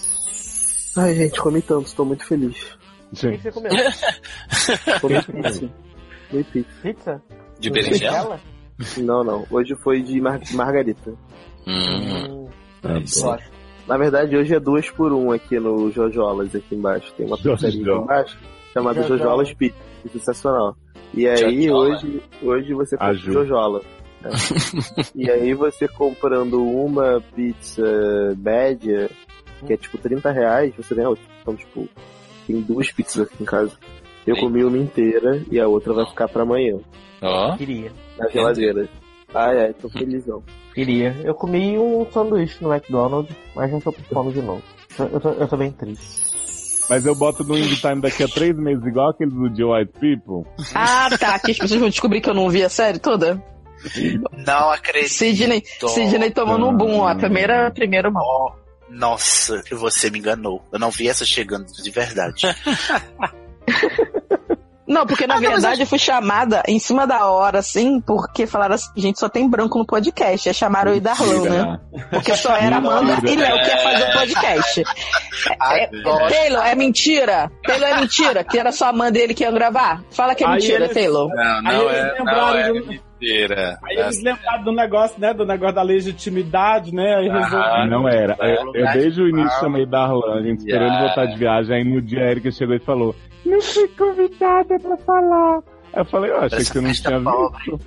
[0.96, 2.77] Ai, gente, comi tanto, estou muito feliz.
[3.14, 3.72] O que você comeu?
[5.02, 5.70] Comi pizza.
[6.30, 6.70] Comi pizza.
[6.82, 7.22] Pizza?
[7.60, 8.40] De berinjela?
[8.98, 9.46] Não, não.
[9.50, 11.14] Hoje foi de mar- margarita.
[11.66, 12.48] Hum.
[12.84, 13.42] Adoro.
[13.88, 17.12] Na verdade, hoje é duas por um aqui no Jojolas, aqui embaixo.
[17.14, 18.38] Tem uma pizzaria aqui embaixo
[18.74, 19.18] chamada Jojola.
[19.20, 19.78] Jojolas Pizza.
[20.12, 20.76] Sensacional.
[21.14, 21.96] E aí, Jojola.
[21.96, 23.32] hoje, hoje você compra Ju.
[23.34, 23.82] Jojola.
[24.22, 24.30] né?
[25.16, 27.82] e aí, você comprando uma pizza
[28.38, 29.10] média,
[29.66, 31.24] que é tipo 30 reais, você ganha outra.
[31.42, 31.88] Então, tipo,
[32.48, 33.72] tem duas pizzas aqui em casa.
[34.26, 34.42] Eu Sim.
[34.42, 36.78] comi uma inteira e a outra vai ficar pra amanhã,
[37.22, 37.56] Ó.
[37.58, 37.92] Queria.
[38.18, 38.90] na geladeira.
[39.34, 40.42] Ai, ai, tô felizão.
[40.74, 41.16] Queria.
[41.24, 44.62] Eu comi um sanduíche no McDonald's, mas não tô com fome de novo.
[45.00, 46.28] Eu tô, eu tô bem triste.
[46.90, 49.92] Mas eu boto no Indie Time daqui a três meses, igual aqueles do The White
[50.00, 50.50] People.
[50.74, 51.38] Ah, tá.
[51.40, 53.42] Que as pessoas vão descobrir que eu não vi a série toda.
[54.46, 55.10] Não acredito.
[55.10, 57.08] Sidney, Sidney tomando um boom, ó.
[57.10, 58.24] A primeira, primeira mão.
[58.90, 60.64] Nossa, você me enganou.
[60.72, 62.44] Eu não vi essa chegando de verdade.
[64.88, 68.00] Não, porque na Ah, não, mas verdade eu fui chamada em cima da hora, assim,
[68.00, 70.48] porque falaram assim, gente, só tem branco no podcast.
[70.48, 71.80] Aí chamaram eu e Darlan, né?
[72.10, 74.84] Porque só era Amanda e Léo que ia fazer o podcast.
[75.62, 75.88] É, é,
[76.30, 77.52] Taylor, é mentira?
[77.66, 78.46] Taylor, é mentira?
[78.46, 80.02] Que era só a Amanda e ele que iam gravar?
[80.10, 81.28] Fala que é Aí mentira, eles- Taylor.
[81.36, 83.00] Não, Aí não eles é, não lembraram é
[83.84, 85.34] Aí eles lembraram do negócio, né?
[85.34, 87.16] Do negócio da legitimidade, né?
[87.16, 87.88] Aí resolveram.
[87.88, 88.38] não era.
[88.40, 91.84] Eu, eu desde o início chamei Darlan, a gente esperou ele voltar de viagem, aí
[91.84, 95.60] no dia a Erika chegou e falou, não fui convidada pra falar.
[95.94, 97.80] Aí eu falei, eu achei que você não tinha visto.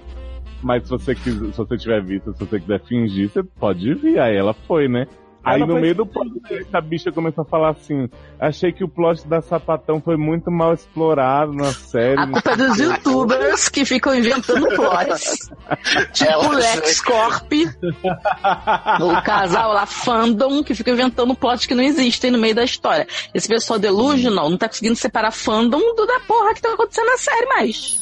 [0.62, 4.18] Mas se você quiser, se você tiver visto, se você quiser fingir, você pode vir.
[4.20, 5.06] Aí ela foi, né?
[5.42, 9.26] Aí no meio do podcast a bicha começou a falar assim: achei que o plot
[9.26, 12.20] da sapatão foi muito mal explorado na série.
[12.20, 15.50] A culpa é dos youtubers que ficam inventando plots.
[16.12, 17.52] Tipo o LexCorp,
[19.00, 23.06] o casal lá, fandom, que fica inventando plots que não existem no meio da história.
[23.32, 27.16] Esse pessoal delusional não tá conseguindo separar fandom do da porra que tá acontecendo na
[27.16, 27.98] série mais.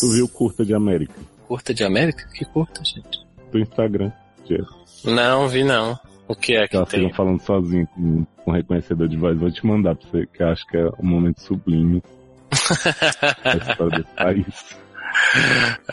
[0.00, 1.14] Tu viu curta de América?
[1.46, 2.26] Curta de América?
[2.34, 3.20] Que curta, gente?
[3.52, 4.10] Do Instagram,
[4.44, 4.66] Diego.
[5.04, 5.98] Não, vi não.
[6.32, 7.02] O que é que Ela tem?
[7.04, 9.38] fica falando sozinho com, com reconhecedor de voz.
[9.38, 12.02] Vou te mandar pra você, que eu acho que é um momento sublime
[13.44, 14.76] da história desse país.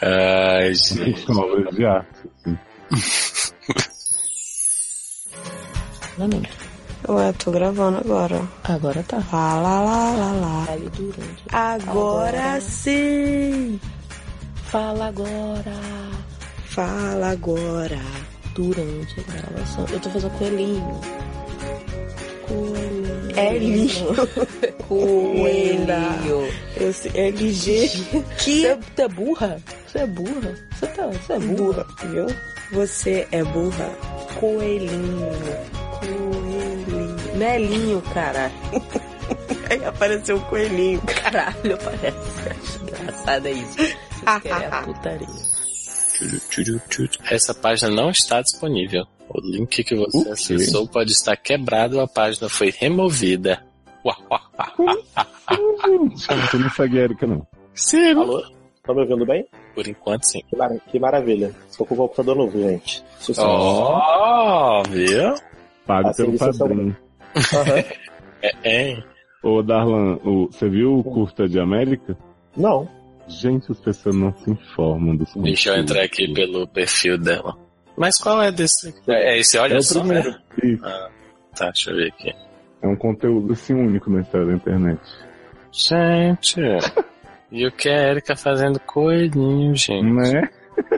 [0.01, 1.19] Ai, gente.
[1.25, 2.57] São obras de arte, assim.
[7.07, 8.41] Ué, tô gravando agora.
[8.63, 9.17] Agora tá.
[9.31, 10.65] Lá, lá, lá, lá, lá.
[11.51, 13.79] Agora, Agora sim.
[14.65, 15.73] Fala agora.
[16.65, 17.99] Fala agora.
[18.53, 19.85] Durante a gravação.
[19.91, 21.01] Eu tô fazendo coelhinho.
[22.47, 23.39] Coelhinho.
[23.39, 24.29] É lindo.
[24.87, 26.53] Coelhinho.
[26.75, 27.89] Eu LG.
[28.37, 28.61] Que?
[28.61, 29.61] Você tá burra?
[29.87, 30.55] Você é burra?
[30.71, 31.85] Você tá, você é burra.
[32.05, 32.25] Viu?
[32.71, 33.89] Você é burra.
[34.39, 35.31] Coelhinho.
[35.99, 37.37] Coelhinho.
[37.37, 38.53] Melinho, caralho.
[39.69, 41.01] Aí apareceu um coelhinho.
[41.01, 42.79] Caralho, parece.
[42.81, 43.77] Engraçado é isso.
[44.19, 45.58] Vocês querem a putaria.
[47.29, 49.05] Essa página não está disponível.
[49.29, 50.29] O link que você O quê?
[50.31, 53.63] acessou pode estar quebrado, a página foi removida.
[56.49, 57.45] Tu não segue Erika, não.
[57.73, 58.21] Sigo.
[58.21, 58.41] Alô?
[58.83, 59.45] Tá me ouvindo bem?
[59.75, 60.41] Por enquanto, sim.
[60.49, 61.55] Que, mara- que maravilha.
[61.69, 63.03] Estou com o computador novo, gente.
[63.19, 63.47] Sucesso.
[63.47, 65.35] Ó, viu?
[65.85, 66.97] Pago Assim, pelo padrinho.
[68.41, 68.53] É,
[68.93, 69.03] é.
[69.43, 72.17] Ô, Darlan, o- você viu o curta de América?
[72.55, 72.87] Não.
[73.29, 77.55] Gente, as pessoas não se informam dos Deixa eu entrar aqui pelo perfil dela.
[77.95, 78.93] Mas qual é desse?
[79.07, 79.99] É esse, olha É o só.
[79.99, 80.31] primeiro.
[80.31, 80.39] né?
[80.83, 81.09] Ah,
[81.55, 82.33] tá, deixa eu ver aqui.
[82.81, 84.99] É um conteúdo assim único na história da internet.
[85.71, 86.59] Gente,
[87.51, 90.11] e o que a Erika fazendo coelhinho, gente?
[90.11, 90.49] Né?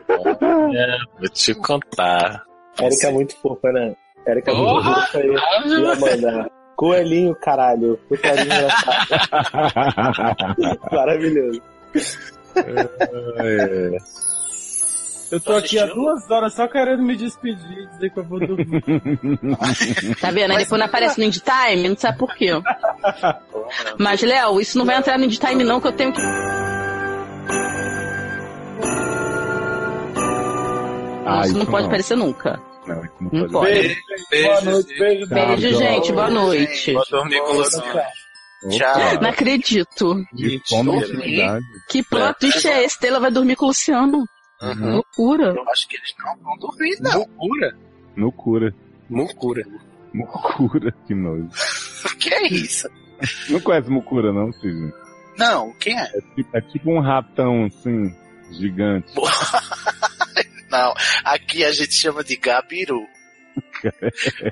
[0.08, 2.44] Olha, vou te contar.
[2.80, 3.96] Érica é muito fofa, né?
[4.26, 6.52] Érica é muito fofa e, e Amanda.
[6.78, 7.98] Coelhinho, caralho.
[8.08, 9.06] Putaria engraçada.
[10.92, 11.62] Maravilhoso.
[12.56, 13.98] É.
[15.32, 18.84] Eu tô aqui há duas horas só querendo me despedir, dizer que eu vou dormir.
[20.20, 20.52] Tá vendo?
[20.52, 22.50] Aí depois não aparece no Indie Time, não sabe por quê.
[23.98, 26.22] Mas, Léo, isso não vai entrar no Indie Time não, que eu tenho que...
[31.26, 31.88] Ah, isso não pode não.
[31.88, 32.60] aparecer nunca.
[32.86, 33.72] Não, isso não Não pode.
[33.72, 33.96] Beijo,
[35.00, 36.12] beijo, Beijo, Tchau, gente.
[36.12, 36.94] Boa noite.
[36.94, 37.64] Vou dormir com o
[38.64, 40.24] Não acredito.
[40.36, 41.66] E intimidade.
[41.90, 43.00] Que plot twist é esse?
[43.00, 44.26] Taylor vai dormir com o Luciano.
[44.62, 44.96] Uhum.
[44.96, 45.54] Loucura.
[45.56, 47.20] Eu acho que eles não vão dormir, não.
[48.16, 48.76] Loucura.
[49.10, 49.66] Loucura.
[50.14, 51.50] Mucura, que nojo.
[52.20, 52.90] que é isso?
[53.50, 54.92] Não conhece Mucura, não, Sidney?
[55.38, 56.04] Não, quem é?
[56.04, 58.14] É tipo, é tipo um ratão, assim,
[58.52, 59.14] gigante.
[60.70, 60.94] Não,
[61.26, 63.06] aqui a gente chama de gabiru.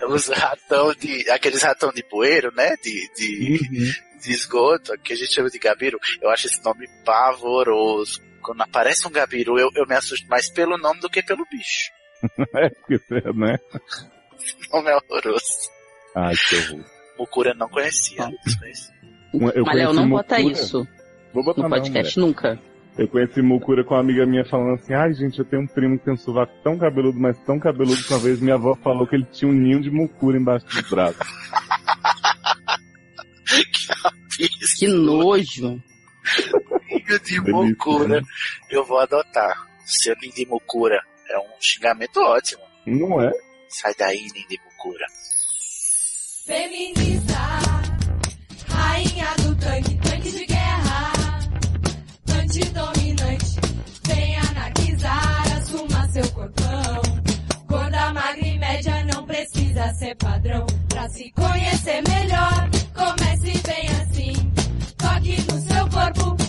[0.09, 1.29] Os ratão de.
[1.29, 2.75] aqueles ratão de poeiro, né?
[2.83, 3.59] De, de,
[4.21, 5.99] de esgoto, aqui a gente chama de gabiru.
[6.21, 8.21] Eu acho esse nome pavoroso.
[8.41, 11.91] Quando aparece um gabiru, eu, eu me assusto mais pelo nome do que pelo bicho.
[12.55, 12.99] é, porque
[13.35, 13.57] né?
[14.71, 15.69] O nome é horroroso.
[16.15, 16.85] Ai, que horror.
[17.17, 18.25] Mucura não conhecia.
[19.33, 20.87] Um- Eu Mas, Léo, conheci não bota isso
[21.33, 22.27] Vou botar no não, podcast, mulher.
[22.27, 22.59] nunca.
[22.97, 25.97] Eu conheci Mucura com uma amiga minha falando assim, ai gente, eu tenho um primo
[25.97, 29.07] que tem um sovaco tão cabeludo, mas tão cabeludo que uma vez minha avó falou
[29.07, 31.19] que ele tinha um ninho de mucura embaixo dos braços.
[34.77, 35.81] Que nojo.
[36.87, 38.21] Ninho de mucura.
[38.69, 39.67] Eu vou adotar.
[39.83, 41.03] Seu ninho de mucura.
[41.29, 42.61] É um xingamento ótimo.
[42.85, 43.29] Não é?
[43.67, 45.05] Sai daí, ninho de mucura.
[46.45, 47.37] Feminista,
[48.69, 49.98] rainha do tanque,
[56.23, 57.01] seu corpão.
[57.67, 64.33] Gorda, magra e média não precisa ser padrão, pra se conhecer melhor, comece bem assim,
[64.97, 66.39] toque no seu corpo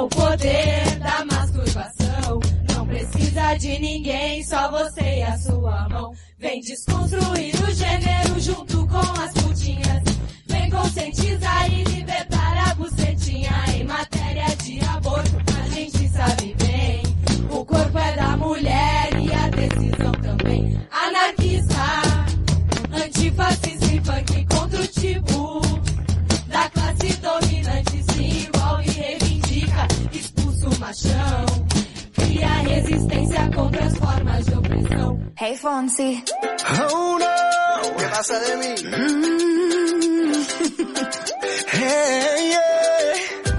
[0.00, 2.40] o poder da masturbação.
[2.74, 6.12] Não precisa de ninguém, só você e a sua mão.
[6.38, 10.02] Vem desconstruir o gênero junto com as putinhas.
[10.46, 13.52] Vem conscientizar e libertar a bucetinha.
[13.76, 15.49] Em matéria de aborto,
[18.60, 20.78] mulher e a decisão também.
[20.90, 21.86] Anarquista,
[22.92, 25.60] antifascista e funk contra o tipo
[26.48, 31.46] da classe dominante se envolve e reivindica, expulsa o machão,
[32.14, 35.18] cria resistência contra as formas de opressão.
[35.40, 36.22] Hey Fonsi.
[36.92, 38.74] Oh no, ¿qué pasa de mí?
[41.72, 43.49] Hey, yeah.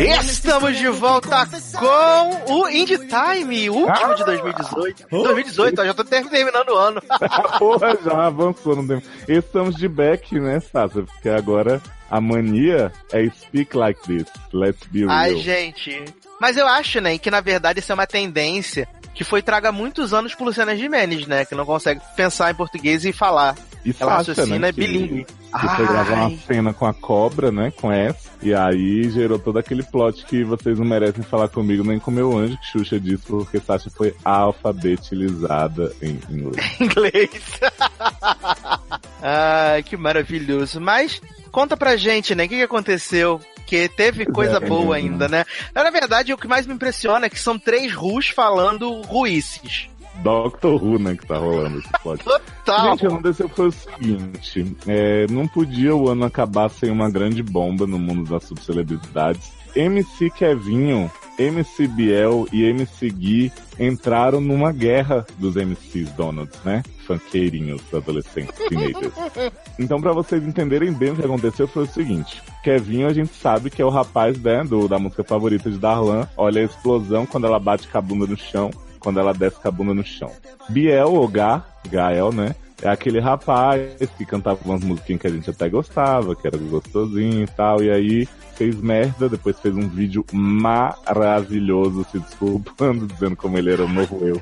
[0.00, 5.06] Estamos de volta com o Indie Time, o último de 2018.
[5.10, 7.02] 2018, ó, já tô terminando o ano.
[7.58, 9.06] Porra, já avançou no tempo.
[9.26, 11.02] Estamos de back, né, Sasa?
[11.02, 14.26] Porque agora a mania é speak like this.
[14.52, 15.10] Let's be real.
[15.10, 16.04] Ai, gente.
[16.40, 18.88] Mas eu acho, né, que na verdade isso é uma tendência
[19.18, 21.44] que foi traga muitos anos pro Luciana Gimenez, né?
[21.44, 23.56] Que não consegue pensar em português e falar.
[23.84, 25.26] E Ela Sasha, raciocina né, é que- bilíngue.
[25.58, 27.72] Que foi gravar uma cena com a cobra, né?
[27.80, 28.28] Com essa.
[28.42, 32.36] E aí gerou todo aquele plot que vocês não merecem falar comigo nem com meu
[32.36, 36.66] anjo, que Xuxa disse, porque Sasha foi alfabetizada em inglês.
[36.80, 37.30] inglês.
[39.22, 40.80] Ai, que maravilhoso.
[40.80, 41.20] Mas
[41.50, 42.44] conta pra gente, né?
[42.44, 43.40] O que, que aconteceu?
[43.66, 45.44] Que teve coisa é, boa ainda, né?
[45.74, 49.88] Na verdade, o que mais me impressiona é que são três Rus falando ruices.
[50.22, 52.24] Doctor Who, né, que tá rolando esse plot.
[52.68, 52.90] Total.
[52.90, 57.10] Gente, o que aconteceu foi o seguinte: é, não podia o ano acabar sem uma
[57.10, 59.58] grande bomba no mundo das subcelebridades.
[59.74, 66.82] MC Kevinho, MC Biel e MC Gui entraram numa guerra dos MCs Donuts, né?
[67.06, 69.12] Funkeirinhos, adolescentes, teenagers.
[69.78, 73.70] Então, pra vocês entenderem bem o que aconteceu, foi o seguinte: Kevinho, a gente sabe
[73.70, 76.28] que é o rapaz né, do, da música favorita de Darlan.
[76.36, 79.68] Olha a explosão quando ela bate com a bunda no chão, quando ela desce com
[79.68, 80.30] a bunda no chão.
[80.68, 82.54] Biel, ou Gá, Gael, né?
[82.80, 83.80] É aquele rapaz
[84.16, 87.90] que cantava umas musiquinhas que a gente até gostava, que era gostosinho e tal, e
[87.90, 93.88] aí fez merda, depois fez um vídeo maravilhoso se desculpando, dizendo como ele era o
[93.88, 94.40] novo eu.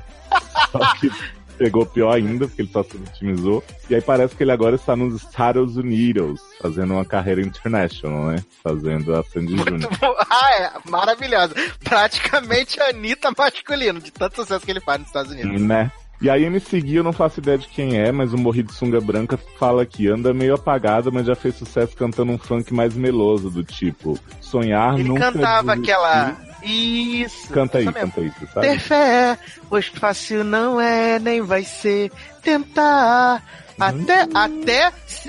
[0.71, 1.09] Só que
[1.57, 3.63] pegou pior ainda, porque ele só se vitimizou.
[3.89, 8.43] E aí parece que ele agora está nos Estados Unidos, fazendo uma carreira international, né?
[8.63, 9.89] Fazendo a Sandy Júnior.
[10.29, 10.89] ah, é.
[10.89, 11.55] Maravilhosa.
[11.83, 15.61] Praticamente a Anitta masculino, de tanto sucesso que ele faz nos Estados Unidos.
[15.61, 15.91] né?
[16.19, 18.73] E aí me seguir, eu não faço ideia de quem é, mas o Morri de
[18.73, 22.95] Sunga Branca fala que anda meio apagada, mas já fez sucesso cantando um funk mais
[22.95, 25.91] meloso, do tipo Sonhar Ele nunca cantava desistir.
[25.93, 26.37] aquela.
[26.63, 27.53] Isso.
[27.53, 27.99] Canta aí, mesmo.
[27.99, 28.67] canta aí, você sabe?
[28.67, 29.37] Ter fé,
[29.69, 32.11] pois fácil não é, nem vai ser.
[32.41, 33.43] Tentar.
[33.79, 34.29] Até, Hum.
[34.33, 34.85] até,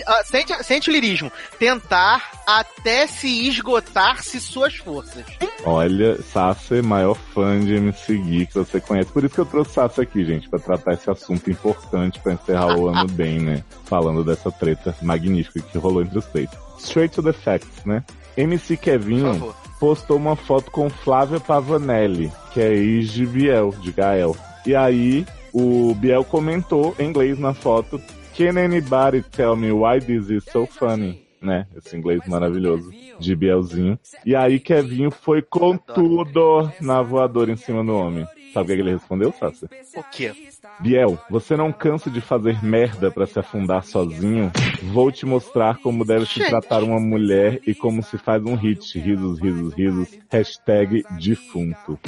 [0.07, 1.31] ah, sente, sente o lirismo.
[1.59, 5.25] Tentar até se esgotar-se suas forças.
[5.65, 9.13] Olha, Sassa é maior fã de MC Gui que você conhece.
[9.13, 12.77] Por isso que eu trouxe Sassa aqui, gente, pra tratar esse assunto importante pra encerrar
[12.79, 13.63] o ano bem, né?
[13.85, 16.49] Falando dessa treta magnífica que rolou entre os três.
[16.79, 18.03] Straight to the facts, né?
[18.37, 24.37] MC Kevinho postou uma foto com Flávia Pavanelli, que é ex de Biel, de Gael.
[24.65, 28.01] E aí, o Biel comentou em inglês na foto:
[28.39, 31.27] Can anybody tell me why this is so funny?
[31.43, 31.67] Né?
[31.77, 33.99] Esse inglês maravilhoso de Bielzinho.
[34.25, 38.25] E aí, Kevinho foi com tudo na voadora em cima do homem.
[38.53, 39.67] Sabe o que que ele respondeu, Sassi?
[39.97, 40.33] O quê?
[40.81, 44.51] Biel, você não cansa de fazer merda pra se afundar sozinho?
[44.93, 48.99] Vou te mostrar como deve se tratar uma mulher e como se faz um hit.
[48.99, 50.19] Risos, risos, risos.
[50.31, 51.99] Hashtag defunto.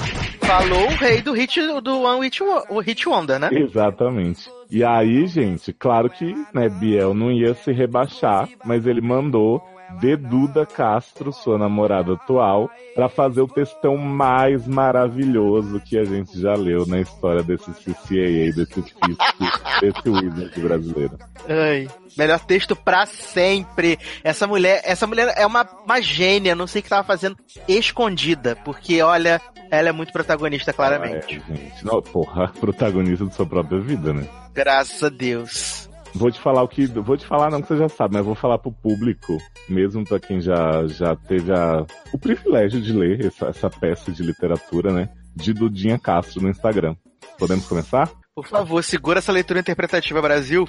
[0.41, 3.51] Falou o rei do hit do One Hit, o hit Wonder, né?
[3.53, 4.51] Exatamente.
[4.70, 9.62] E aí, gente, claro que, né, Biel não ia se rebaixar, mas ele mandou
[9.99, 16.55] Deduda Castro, sua namorada atual, pra fazer o textão mais maravilhoso que a gente já
[16.55, 21.18] leu na história desse CCAA, desse fisco, desse Wizard brasileiro.
[21.49, 23.99] Ai, melhor texto pra sempre.
[24.22, 27.36] Essa mulher, essa mulher é uma, uma gênia, não sei o que tava fazendo
[27.66, 31.43] escondida, porque olha, ela é muito protagonista, claramente.
[31.49, 34.26] É, gente, não, porra, protagonista de sua própria vida, né?
[34.53, 35.89] Graças a Deus.
[36.14, 36.86] Vou te falar o que.
[36.86, 39.38] Vou te falar, não que você já sabe, mas vou falar pro público,
[39.68, 44.22] mesmo pra quem já, já teve a, o privilégio de ler essa, essa peça de
[44.22, 45.08] literatura, né?
[45.34, 46.96] De Dudinha Castro no Instagram.
[47.38, 48.11] Podemos começar?
[48.34, 50.68] Por favor, segura essa leitura interpretativa, Brasil.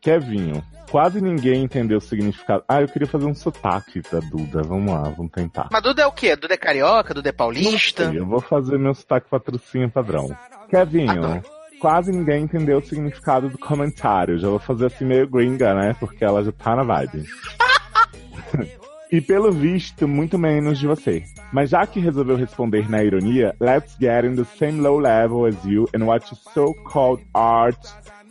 [0.00, 2.64] Kevinho, quase ninguém entendeu o significado.
[2.68, 4.62] Ah, eu queria fazer um sotaque da Duda.
[4.62, 5.68] Vamos lá, vamos tentar.
[5.70, 6.34] Mas Duda é o quê?
[6.34, 7.14] Duda é carioca?
[7.14, 8.12] Duda é paulista?
[8.12, 10.36] Eu vou fazer meu sotaque patrocínio padrão.
[10.68, 11.42] Kevinho,
[11.82, 14.38] quase ninguém entendeu o significado do comentário.
[14.38, 15.96] Já vou fazer assim meio gringa, né?
[15.98, 17.24] Porque ela já tá na vibe.
[19.12, 21.22] E pelo visto, muito menos de você.
[21.52, 25.62] Mas já que resolveu responder na ironia, let's get in the same low level as
[25.66, 27.76] you and watch so-called art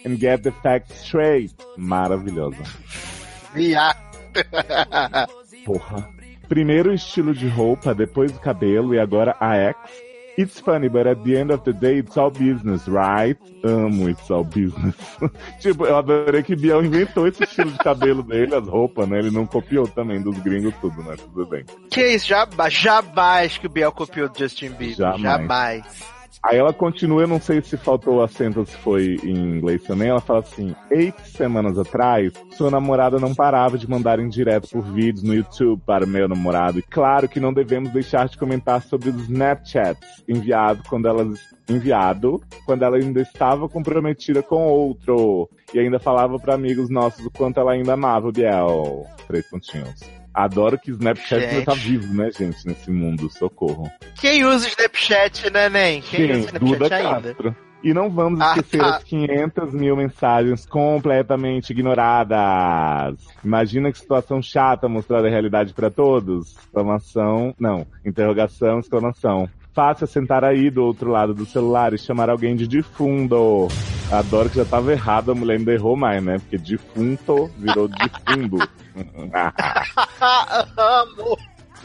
[0.03, 1.53] and get the facts straight.
[1.77, 2.63] Maravilhosa.
[5.63, 6.09] Porra.
[6.49, 9.77] Primeiro o estilo de roupa, depois o cabelo e agora a ex.
[10.41, 13.37] It's funny, but at the end of the day, it's all business, right?
[13.63, 14.95] Amo It's all business.
[15.61, 19.19] tipo, eu adorei que Biel inventou esse estilo de cabelo dele, as roupas, né?
[19.19, 21.15] Ele não copiou também dos gringos tudo, né?
[21.15, 21.63] Tudo bem.
[21.91, 24.95] Que isso, jamais, jamais que o Biel copiou do Justin Bieber.
[24.95, 25.21] Jamais.
[25.21, 26.20] jamais.
[26.43, 30.09] Aí ela continua, eu não sei se faltou o acento se foi em inglês também.
[30.09, 34.81] Ela fala assim: Eight semanas atrás, sua namorada não parava de mandar em direto por
[34.81, 36.79] vídeos no YouTube para meu namorado.
[36.79, 41.31] E claro que não devemos deixar de comentar sobre os Snapchats enviado quando ela
[41.69, 45.49] enviado quando ela ainda estava comprometida com outro.
[45.73, 49.05] E ainda falava para amigos nossos o quanto ela ainda amava o Biel.
[49.27, 50.20] Três pontinhos.
[50.33, 51.87] Adoro que Snapchat ainda tá Gente.
[51.87, 53.29] vivo, né, gente, nesse mundo.
[53.29, 53.91] Socorro.
[54.19, 56.01] Quem usa o Snapchat, né, Nen?
[56.01, 56.31] Quem Quem?
[56.31, 57.21] usa o Snapchat Duda ainda?
[57.29, 57.55] Castro.
[57.83, 63.15] E não vamos Ah, esquecer as 500 mil mensagens completamente ignoradas.
[63.43, 66.55] Imagina que situação chata mostrar a realidade pra todos.
[66.57, 69.49] Exclamação, não, interrogação, exclamação.
[69.73, 73.67] Fácil sentar aí do outro lado do celular e chamar alguém de defundo.
[74.11, 76.37] Adoro que já tava errado, a mulher ainda errou mais, né?
[76.39, 77.87] Porque defunto virou
[78.27, 78.57] defundo.
[80.77, 81.37] Amo.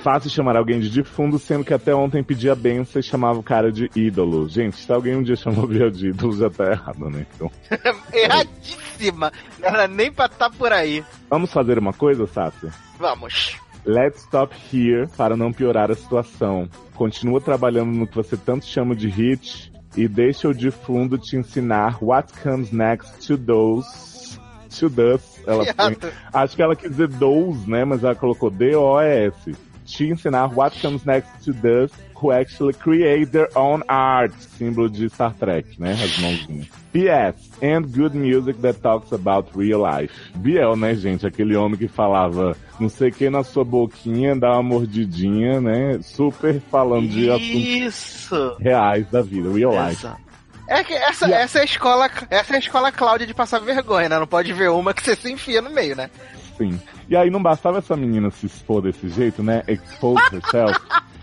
[0.02, 3.72] Fácil chamar alguém de defundo, sendo que até ontem pedia benção e chamava o cara
[3.72, 4.48] de ídolo.
[4.48, 7.26] Gente, se alguém um dia chamou o Biel de ídolo, já tá errado, né?
[7.34, 7.50] Então,
[8.12, 9.32] Erradíssima.
[9.58, 11.02] Não era nem pra estar por aí.
[11.30, 12.70] vamos fazer uma coisa, Sácia?
[12.98, 13.56] Vamos.
[13.86, 16.68] Let's stop here para não piorar a situação.
[16.96, 22.02] Continua trabalhando no que você tanto chama de hit e deixa o defundo te ensinar
[22.02, 24.40] what comes next to those.
[24.80, 25.22] To those.
[25.46, 25.96] Ela põe,
[26.32, 27.84] acho que ela quis dizer those, né?
[27.84, 29.54] Mas ela colocou D-O-E-S.
[29.84, 34.32] Te ensinar what comes next to those who actually create their own art.
[34.58, 35.92] Símbolo de Star Trek, né?
[35.92, 36.68] As mãozinhas.
[36.92, 37.50] P.S.
[37.62, 40.14] And good music that talks about real life.
[40.36, 41.26] Biel, né, gente?
[41.26, 45.98] Aquele homem que falava não sei o que na sua boquinha, dá uma mordidinha, né?
[46.02, 50.00] Super falando de assuntos reais da vida, real life.
[50.00, 50.26] Exato.
[50.68, 54.08] É que essa, essa é a escola, essa é a escola Cláudia de passar vergonha,
[54.08, 54.18] né?
[54.18, 56.10] Não pode ver uma que você se enfia no meio, né?
[56.56, 56.80] Sim.
[57.08, 59.62] E aí não bastava essa menina se expor desse jeito, né?
[59.68, 60.80] Expose herself.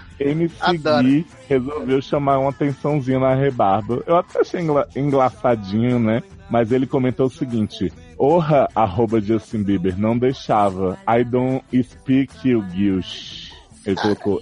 [0.60, 1.04] Adoro.
[1.08, 4.04] Gui resolveu chamar uma atençãozinha na rebarba.
[4.06, 6.22] Eu até achei engla- engraçadinho, né?
[6.50, 10.98] Mas ele comentou o seguinte: Orra, arroba Justin Bieber, não deixava.
[11.08, 13.52] I don't speak you, Gilch.
[13.86, 14.42] Ele colocou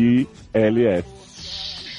[0.00, 1.04] I-S-P-I-Q-I-N-G-I-L-S.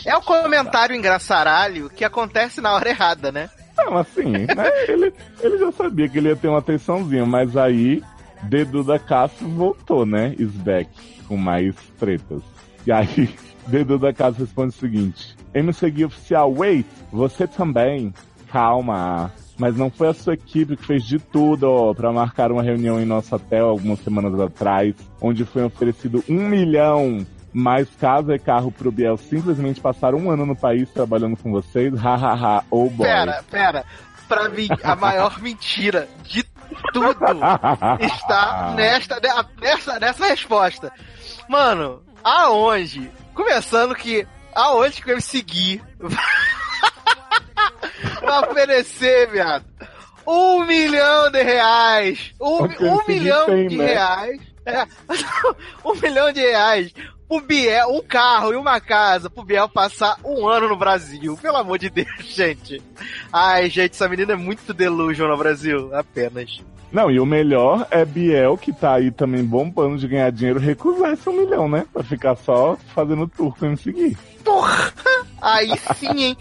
[0.05, 3.49] É o comentário engraçaralho que acontece na hora errada, né?
[3.77, 4.47] Não, assim, né?
[4.87, 8.01] Ele, ele já sabia que ele ia ter uma atençãozinha, mas aí,
[8.43, 10.35] Dedo da Castro voltou, né?
[10.37, 10.89] Is back,
[11.27, 12.41] com mais tretas.
[12.85, 13.33] E aí,
[13.67, 18.13] Dedo da Castro responde o seguinte: MC Gui Oficial, wait, você também.
[18.51, 19.31] Calma.
[19.57, 22.99] Mas não foi a sua equipe que fez de tudo ó, pra marcar uma reunião
[22.99, 28.71] em nosso hotel algumas semanas atrás, onde foi oferecido um milhão mais casa e carro
[28.71, 31.93] pro Biel simplesmente passar um ano no país trabalhando com vocês?
[31.93, 33.05] Hahaha, oh boy.
[33.05, 33.85] Pera, pera.
[34.27, 36.43] Pra mim, a maior mentira de
[36.93, 37.17] tudo
[37.99, 39.19] está nesta,
[39.59, 40.91] nessa, nessa resposta.
[41.47, 43.11] Mano, aonde?
[43.33, 45.83] Começando que aonde que eu me seguir
[48.21, 49.65] vai oferecer, viado?
[50.25, 52.33] Um milhão de reais!
[52.39, 53.85] Um, um milhão tem, de né?
[53.85, 54.41] reais!
[54.65, 54.85] É,
[55.83, 56.93] um milhão de reais
[57.31, 61.37] pro Biel, um carro e uma casa pro Biel passar um ano no Brasil.
[61.41, 62.81] Pelo amor de Deus, gente.
[63.31, 65.95] Ai, gente, essa menina é muito delusion no Brasil.
[65.95, 66.61] Apenas.
[66.91, 71.13] Não, e o melhor é Biel, que tá aí também bombando de ganhar dinheiro, recusar
[71.13, 71.85] esse um milhão, né?
[71.93, 74.17] Pra ficar só fazendo tour com me seguir.
[74.43, 74.91] Porra!
[75.41, 76.37] Aí sim, hein?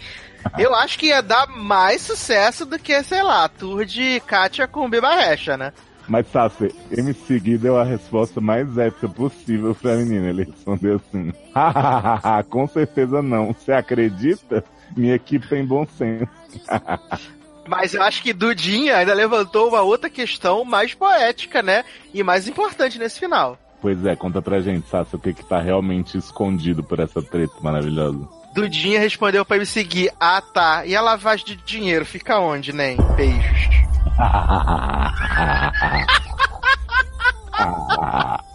[0.57, 4.89] Eu acho que ia dar mais sucesso do que, sei lá, tour de Kátia com
[4.89, 5.71] Biba Recha, né?
[6.11, 10.27] Mas, Sassi, MC Gui deu a resposta mais épica possível pra menina.
[10.27, 13.53] Ele respondeu assim: Hahaha, com certeza não.
[13.53, 14.61] Você acredita?
[14.93, 16.27] Minha equipe tem bom senso.
[17.65, 21.85] Mas eu acho que Dudinha ainda levantou uma outra questão mais poética, né?
[22.13, 23.57] E mais importante nesse final.
[23.81, 27.53] pois é, conta pra gente, Sassi, o que que tá realmente escondido por essa treta
[27.61, 28.27] maravilhosa.
[28.53, 30.11] Dudinha respondeu pra me seguir.
[30.19, 30.85] Ah, tá.
[30.85, 32.97] E a lavagem de dinheiro fica onde, né?
[33.15, 33.80] Beijos.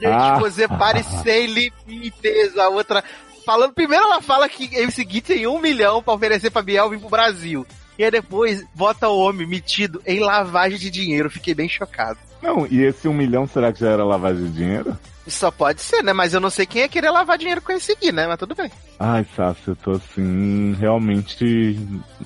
[0.00, 2.56] Gente, você pare sem limites.
[2.56, 3.04] A outra.
[3.44, 6.98] Falando, primeiro ela fala que MC Gui tem um milhão pra oferecer pra Biel vir
[6.98, 7.66] pro Brasil.
[7.98, 11.30] E aí depois bota o homem metido em lavagem de dinheiro.
[11.30, 12.18] Fiquei bem chocado.
[12.42, 14.96] Não, e esse um milhão será que já era lavagem de dinheiro?
[15.30, 16.12] Só pode ser, né?
[16.12, 18.26] Mas eu não sei quem ia querer lavar dinheiro com esse aqui, né?
[18.26, 18.70] Mas tudo bem.
[18.98, 21.78] Ai, Sácio, eu tô assim, realmente.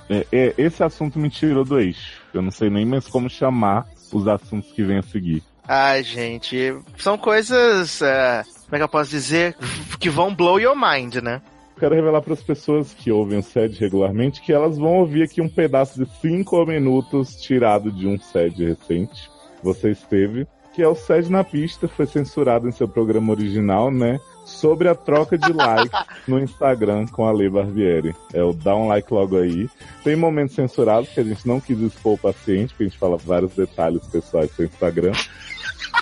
[0.08, 2.22] é- é- esse assunto me tirou do eixo.
[2.32, 5.42] Eu não sei nem mais como chamar os assuntos que vêm a seguir.
[5.66, 8.02] Ai, gente, são coisas.
[8.02, 9.56] é, como é que eu posso dizer?
[10.00, 11.40] Que vão blow your mind, né?
[11.78, 15.40] Quero revelar para as pessoas que ouvem o SED regularmente que elas vão ouvir aqui
[15.40, 19.28] um pedaço de 5 minutos tirado de um SED recente
[19.64, 24.20] você esteve, que é o SED na pista, foi censurado em seu programa original, né?
[24.44, 28.14] Sobre a troca de likes no Instagram com a Lei Barbieri.
[28.32, 29.70] É o dá um like logo aí.
[30.02, 33.16] Tem momentos censurados que a gente não quis expor o paciente, porque a gente fala
[33.16, 35.12] vários detalhes pessoais do Instagram.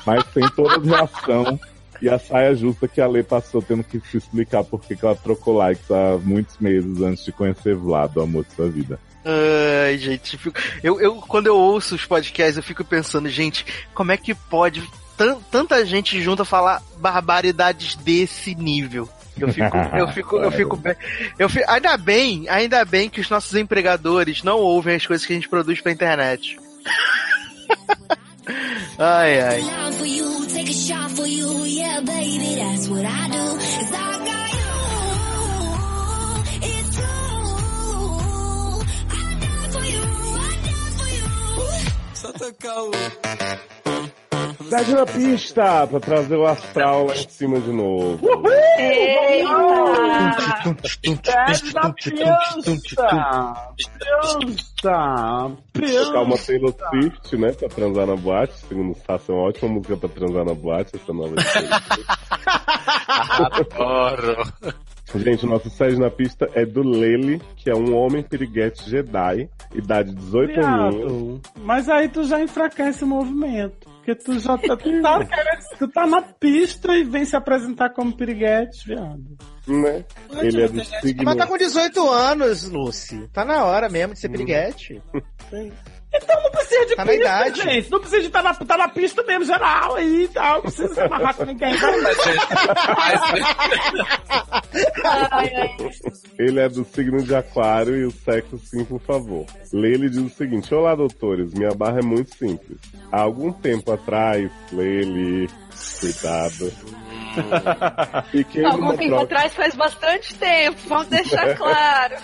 [0.07, 1.61] Mas tem toda a reação
[2.01, 5.15] e a saia justa que a Lei passou tendo que se explicar porque que ela
[5.15, 8.99] trocou likes há muitos meses antes de conhecer Vlad, o amor de sua vida.
[9.25, 10.39] Ai, gente,
[10.83, 13.65] eu eu, quando eu ouço os podcasts, eu fico pensando, gente,
[13.95, 14.83] como é que pode
[15.17, 19.09] tan- tanta gente junta falar barbaridades desse nível?
[19.39, 20.97] Eu fico, eu fico, eu fico, bem-
[21.39, 25.33] eu fico, ainda bem, ainda bem que os nossos empregadores não ouvem as coisas que
[25.33, 26.59] a gente produz pra internet.
[28.99, 29.61] ai, ai.
[44.65, 48.19] Cidade na pista, pra trazer o astral lá em cima de novo.
[51.47, 52.65] Pede da pista!
[54.39, 55.51] Pista!
[56.07, 58.55] Tocar uma Taylor Swift, né, pra transar na boate.
[58.67, 61.35] Segundo o Sassi, é uma ótima música pra transar na boate, essa nova.
[63.09, 64.37] Adoro.
[65.15, 69.49] Gente, o nosso sede na pista é do Lele, que é um homem piriguete Jedi,
[69.75, 71.41] idade 18 anos.
[71.63, 73.91] Mas aí tu já enfraquece o movimento.
[73.97, 75.21] Porque tu já tá, tu tá,
[75.79, 79.23] tu tá na pista e vem se apresentar como piriguete, viado.
[79.67, 80.05] Né?
[80.41, 81.23] Ele é do signo.
[81.25, 83.29] Mas tá com 18 anos, Lucy.
[83.33, 85.01] Tá na hora mesmo de ser piriguete.
[86.15, 87.63] Então não precisa de Tá na pista, idade.
[87.63, 87.91] gente.
[87.91, 90.55] Não precisa de estar na, tá na pista mesmo, geral aí e tal.
[90.57, 91.73] Não precisa se amarrar com ninguém.
[96.39, 99.47] Ele é do signo de aquário e o sexo sim, por favor.
[99.73, 102.79] Lele diz o seguinte, Olá, doutores, minha barra é muito simples.
[103.11, 105.49] Há algum tempo atrás, Lele,
[106.01, 106.73] cuidado.
[108.31, 112.17] Fiquei Algum numa tempo troca, atrás faz bastante tempo, vamos deixar claro.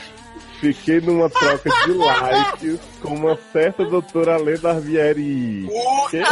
[0.61, 5.69] fiquei numa troca de likes com uma certa doutora Barbieri.
[6.11, 6.23] Que-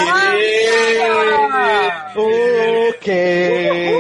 [2.17, 3.93] O quê?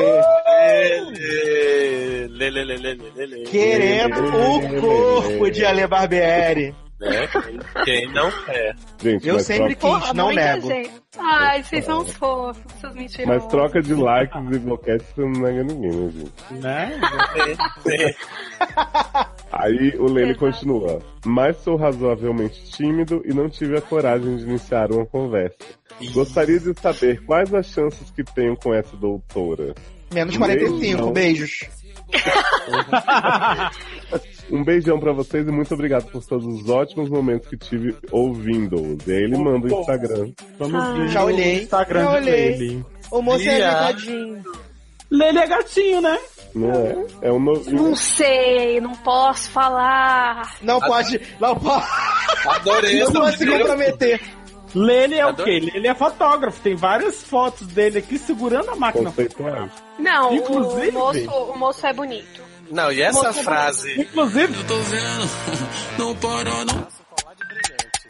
[2.30, 3.44] Lê, lê.
[3.44, 6.74] Querendo o corpo de Ale Barbieri.
[6.98, 7.28] Né?
[7.84, 8.74] Quem- não quer?
[9.02, 10.66] Gente, Eu sempre troca- quis, não muita nego.
[10.68, 10.90] gente.
[11.18, 13.26] Ai, vocês são os fofos, seus mentirosos.
[13.26, 16.54] Mas troca de likes e bloquetes você não nega ninguém, né, gente?
[16.62, 17.00] Né?
[19.52, 21.00] Aí o Lele continua.
[21.24, 25.56] Mas sou razoavelmente tímido e não tive a coragem de iniciar uma conversa.
[26.12, 29.74] Gostaria de saber quais as chances que tenho com essa doutora.
[30.12, 31.12] Menos 45, Não.
[31.12, 31.60] beijos.
[34.50, 39.04] Um beijão pra vocês e muito obrigado por todos os ótimos momentos que tive ouvindo-os.
[39.06, 40.30] E aí ele manda o Instagram.
[40.58, 42.50] Vamos ver Já o olhei, Instagram já olhei.
[42.56, 42.84] Lele.
[43.10, 43.86] O moço é Viado.
[43.98, 44.42] ligadinho.
[45.10, 46.18] Lele é gatinho, né?
[46.54, 46.96] Não é?
[47.22, 47.76] É um novinho.
[47.76, 50.56] Não sei, não posso falar.
[50.62, 51.84] Não pode, não pode,
[52.46, 54.20] Adorei não pode se comprometer.
[54.74, 55.60] Lele é o quê?
[55.72, 56.60] Lele é fotógrafo.
[56.60, 59.10] Tem várias fotos dele aqui segurando a máquina.
[59.10, 59.70] Conceituais.
[59.98, 62.42] Não, Inclusive- o moço, o moço é bonito.
[62.70, 64.00] Não, e essa Moça frase?
[64.00, 65.30] Inclusive, Eu tô vendo,
[65.98, 66.86] não para não.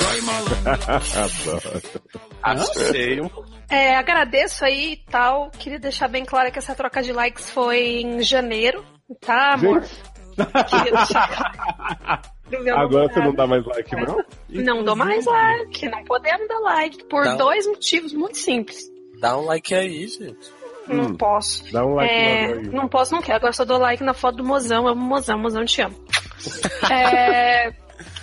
[0.00, 0.56] Vai malandro.
[2.42, 2.78] Adoro.
[2.88, 3.30] Achei um
[3.70, 5.50] É, agradeço aí e tal.
[5.50, 8.84] Queria deixar bem claro que essa troca de likes foi em janeiro.
[9.20, 9.82] Tá, amor?
[9.82, 10.15] Queria
[12.76, 14.24] Agora você não dá mais like, não?
[14.48, 17.04] Não dou mais like, não podemos dar like.
[17.04, 17.36] Por Não.
[17.36, 18.78] dois motivos muito simples.
[19.20, 20.50] Dá um like aí, gente.
[20.86, 21.16] Não Hum.
[21.16, 21.64] posso.
[21.72, 22.62] Dá um like É, aí.
[22.68, 23.38] não posso, não quero.
[23.38, 24.86] Agora só dou like na foto do mozão.
[24.86, 25.96] Amo mozão, mozão te amo.
[26.92, 27.72] É,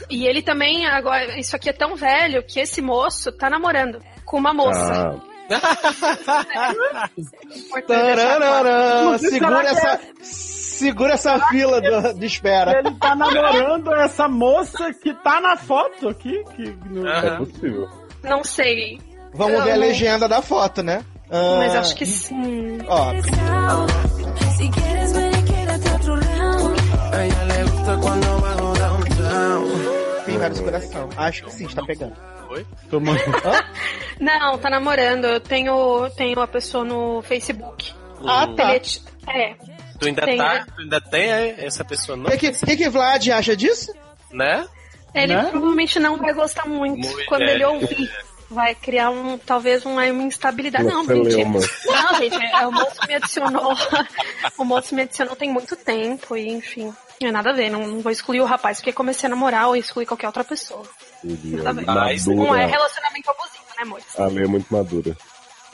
[0.10, 4.38] e ele também, agora, isso aqui é tão velho que esse moço tá namorando com
[4.38, 4.94] uma moça.
[4.94, 5.33] Ah.
[7.88, 12.80] Tararara, Você segura essa, segura essa fila do- de espera.
[12.80, 16.44] ele tá namorando essa moça que tá na foto aqui.
[16.56, 17.88] Que no- é possível.
[18.24, 19.00] Não sei,
[19.36, 21.04] Vamos ver a Eu- legenda da foto, né?
[21.32, 22.78] Ah, mas acho que sim.
[22.88, 23.94] Ó, round.
[27.12, 28.33] A ella le gusta cuando
[30.44, 31.10] Cara do coração.
[31.16, 32.14] Acho que sim, está pegando.
[32.50, 32.68] Oi?
[32.90, 33.18] Tomando.
[34.20, 35.24] Não, tá namorando.
[35.24, 37.94] Eu tenho, tenho a pessoa no Facebook.
[38.28, 38.76] Ah, tá.
[38.76, 38.84] Ele
[39.30, 39.56] é.
[39.98, 42.26] Tu ainda Tem, tá, tu ainda tem é, essa pessoa não?
[42.26, 43.94] O que, que, que Vlad acha disso?
[44.34, 44.68] Né?
[45.16, 45.46] Ele Né?
[45.46, 48.12] provavelmente não vai gostar muito, Muito, quando é, ele ouvir.
[48.54, 50.86] Vai criar um, talvez uma, uma instabilidade.
[50.86, 51.32] Não, mentira.
[51.32, 51.60] celeuma.
[51.86, 53.74] Não, gente, é, o moço me adicionou.
[54.58, 56.94] o moço me adicionou tem muito tempo e, enfim.
[57.22, 59.68] Não é nada a ver, não, não vou excluir o rapaz porque comecei a namorar
[59.68, 60.84] ou excluir qualquer outra pessoa.
[61.24, 62.36] Nada a ver.
[62.36, 64.02] Não é relacionamento abusivo, né, amor?
[64.18, 65.16] A lei é muito madura.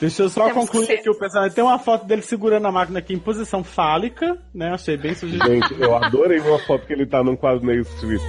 [0.00, 1.54] Deixa eu só Temos concluir que aqui o pensamento.
[1.54, 4.72] Tem uma foto dele segurando a máquina aqui em posição fálica, né?
[4.72, 5.52] Achei bem sugestivo.
[5.52, 8.22] Gente, eu adorei uma foto que ele tá num quadro meio street.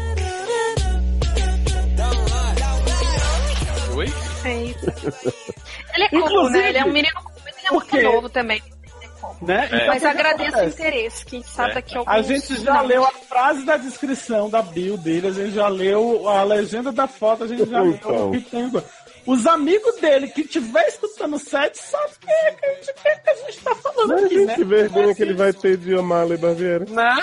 [4.44, 4.74] Oi?
[4.76, 4.86] Feito.
[5.96, 6.70] Ele é cool, Inclusive, né?
[6.70, 8.62] Ele é um menino cool, mas ele é muito novo também.
[9.42, 9.66] Né?
[9.68, 12.14] Então, Mas que agradeço o interesse, quem sabe daqui a alguns...
[12.16, 12.86] A gente já Não.
[12.86, 17.08] leu a frase da descrição da bio dele, a gente já leu a legenda da
[17.08, 18.30] foto, a gente já leu Então.
[18.30, 18.72] o que tem.
[19.26, 23.12] Os amigos dele que estiver escutando o set sabem quem é que a gente, quem
[23.12, 24.56] é que a gente tá falando Mas, aqui, gente, né?
[24.56, 26.92] que vergonha que ele vai ter de amar a Lei Barbieri.
[26.92, 27.16] Né?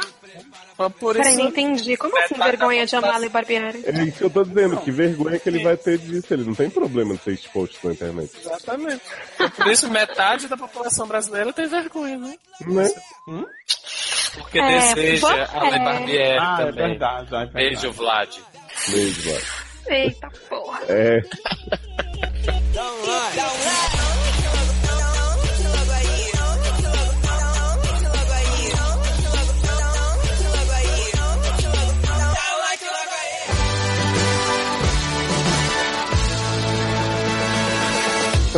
[1.01, 1.43] Por Peraí, isso...
[1.43, 1.97] não entendi.
[1.97, 3.83] Como assim vergonha de amar a Barbieri?
[3.85, 6.33] É isso que eu tô dizendo, que vergonha que ele vai ter disso.
[6.33, 8.31] Ele não tem problema de ser exposto na internet.
[8.41, 9.03] Exatamente.
[9.57, 12.37] Por isso, metade da população brasileira tem vergonha, né?
[12.67, 12.91] Né?
[14.35, 15.85] Porque É, deseja bom, a Lei é.
[15.85, 16.89] Barbieri Ah, é também.
[16.89, 17.53] verdade, é verdade.
[17.53, 18.31] Beijo, Vlad.
[18.89, 19.41] Beijo, vai.
[20.05, 20.81] Eita porra.
[20.89, 21.21] É.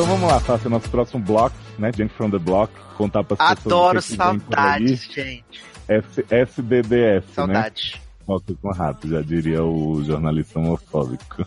[0.01, 1.93] Então vamos lá, fazer nosso próximo bloco, né?
[1.95, 4.03] Junk from the Block, contar para pessoas Adoro aí.
[4.03, 5.63] saudades, gente.
[5.87, 7.93] S SDDF, Saudades.
[7.97, 8.01] né?
[8.25, 11.47] Foca com rato, já diria o jornalista homofóbico.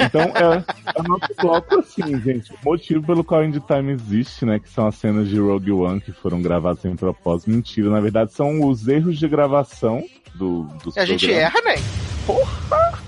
[0.00, 0.64] Então, é,
[0.96, 2.50] é o nosso bloco assim, gente.
[2.50, 4.58] O motivo pelo qual Indie Time existe, né?
[4.58, 7.50] Que são as cenas de Rogue One que foram gravadas sem propósito.
[7.50, 10.02] Mentira, na verdade, são os erros de gravação
[10.34, 11.74] do, dos a gente programas, erra, né?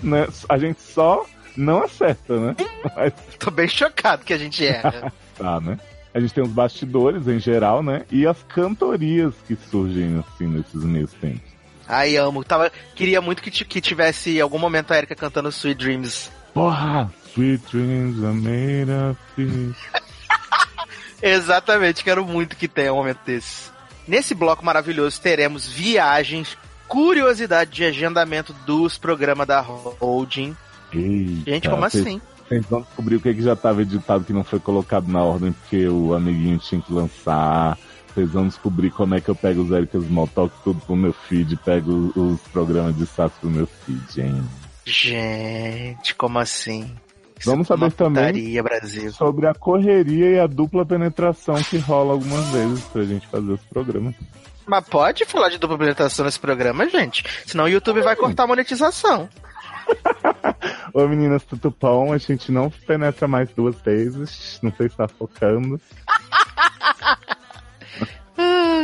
[0.03, 0.29] né?
[0.47, 1.25] A gente só
[1.57, 2.57] não acerta, né?
[2.97, 5.13] Mas Tô bem chocado que a gente erra.
[5.37, 5.79] tá, né?
[6.15, 8.05] A gente tem os bastidores em geral, né?
[8.11, 11.51] E as cantorias que surgem, assim, nesses meios tempos.
[11.89, 12.45] Ai, amo.
[12.45, 16.31] Tava, queria muito que, que tivesse algum momento a Erika cantando Sweet Dreams.
[16.53, 17.11] Porra!
[17.33, 19.19] Sweet dreams are made of.
[21.23, 23.71] Exatamente, quero muito que tenha um momento desse.
[24.07, 30.55] Nesse bloco maravilhoso teremos viagens, curiosidade de agendamento dos programas da Holding.
[30.95, 32.21] Eita, Gente, como vocês- assim?
[32.49, 35.53] Vocês vão descobrir o que, que já estava editado que não foi colocado na ordem
[35.53, 37.79] porque o amiguinho tinha que lançar.
[38.09, 41.57] Vocês vão descobrir como é que eu pego os Ericas Talk tudo pro meu feed,
[41.65, 44.45] pego os programas de SAS pro meu feed, hein?
[44.85, 46.95] Gente, como assim?
[47.39, 49.11] Isso Vamos é saber também Brasil.
[49.13, 53.61] sobre a correria e a dupla penetração que rola algumas vezes pra gente fazer os
[53.63, 54.15] programas.
[54.67, 57.25] Mas pode falar de dupla penetração nesse programa, gente?
[57.47, 59.29] Senão o YouTube vai cortar a monetização.
[60.93, 65.81] Ô meninas tutupão, a gente não penetra mais duas vezes, não sei se tá focando.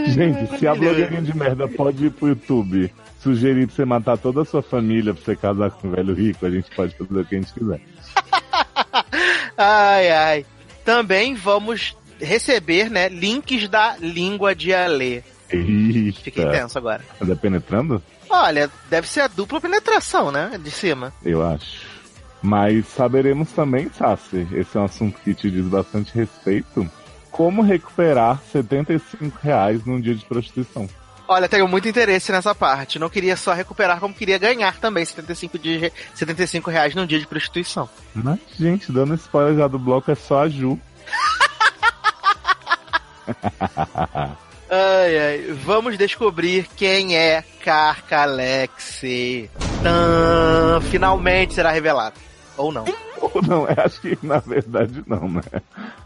[0.07, 2.91] Gente, se a blogueirinha de merda pode ir pro YouTube
[3.21, 6.47] sugerir pra você matar toda a sua família pra você casar com um velho rico,
[6.47, 7.81] a gente pode fazer o que a gente quiser.
[9.57, 10.47] Ai, ai.
[10.85, 15.23] Também vamos receber, né, links da língua de Alê.
[15.51, 16.21] Eita.
[16.21, 17.03] Fiquei tenso agora.
[17.19, 18.03] Tá penetrando?
[18.31, 20.59] Olha, deve ser a dupla penetração, né?
[20.63, 21.13] De cima.
[21.25, 21.87] Eu acho.
[22.43, 26.89] Mas saberemos também, Sassi, esse é um assunto que te diz bastante respeito,
[27.31, 30.89] como recuperar 75 reais num dia de prostituição.
[31.27, 32.99] Olha, tenho muito interesse nessa parte.
[32.99, 37.27] Não queria só recuperar, como queria ganhar também 75, de, 75 reais num dia de
[37.27, 37.89] prostituição.
[38.15, 40.81] Mas, gente, dando spoiler já do bloco, é só a Ju.
[44.71, 45.53] Ai, ai.
[45.65, 49.01] Vamos descobrir quem é Carcalex.
[49.83, 52.17] Tã, finalmente será revelado.
[52.57, 52.85] Ou não.
[53.21, 55.43] Ou não, eu acho que na verdade não, né?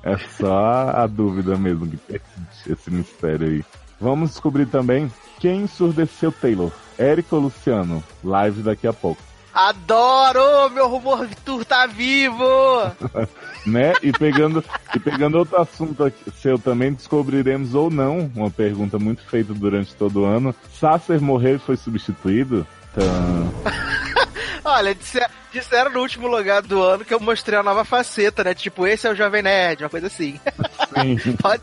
[0.03, 3.65] É só a dúvida mesmo que persiste esse mistério aí.
[4.01, 6.73] Vamos descobrir também quem ensurdeceu Taylor.
[6.99, 8.03] Érico Luciano?
[8.23, 9.23] Live daqui a pouco.
[9.55, 10.71] Adoro!
[10.71, 12.45] Meu rumor Vitor tá vivo!
[13.67, 13.93] né?
[14.03, 19.23] E pegando, e pegando outro assunto aqui, seu também, descobriremos ou não, uma pergunta muito
[19.23, 20.55] feita durante todo o ano.
[20.79, 22.67] Sasser morreu e foi substituído?
[22.95, 23.03] Tã.
[24.65, 28.55] Olha, disser- disseram no último lugar do ano que eu mostrei a nova faceta, né?
[28.55, 30.41] Tipo, esse é o Jovem Nerd, uma coisa assim.
[30.95, 31.37] Sim.
[31.37, 31.63] pode,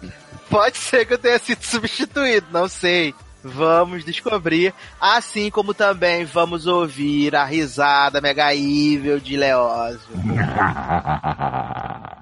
[0.49, 3.15] pode ser que eu tenha sido substituído, não sei.
[3.43, 10.09] Vamos descobrir, assim como também vamos ouvir a risada mega evil de Leózio.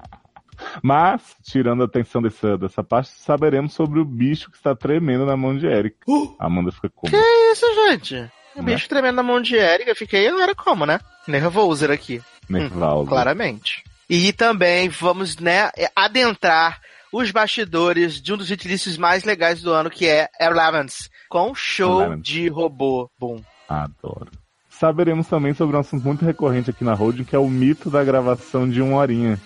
[0.81, 5.35] Mas, tirando a atenção dessa, dessa parte, saberemos sobre o bicho que está tremendo na
[5.37, 5.95] mão de Eric.
[6.39, 7.11] Amanda fica como?
[7.11, 8.15] Que isso, gente?
[8.55, 8.73] O Né?
[8.73, 10.99] bicho tremendo na mão de Erika, fiquei, não era como, né?
[11.27, 12.21] Nervoser aqui.
[12.49, 13.09] Nervaldo.
[13.09, 13.83] Claramente.
[14.09, 16.79] E também vamos, né, adentrar
[17.11, 22.15] os bastidores de um dos vitilícios mais legais do ano, que é Airlevans, com show
[22.17, 23.09] de robô.
[23.19, 23.41] Boom.
[23.67, 24.31] Adoro.
[24.69, 28.03] Saberemos também sobre um assunto muito recorrente aqui na Holding, que é o mito da
[28.03, 29.39] gravação de uma horinha.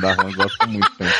[0.00, 0.90] Da Ron gosta muito.
[1.00, 1.10] Né?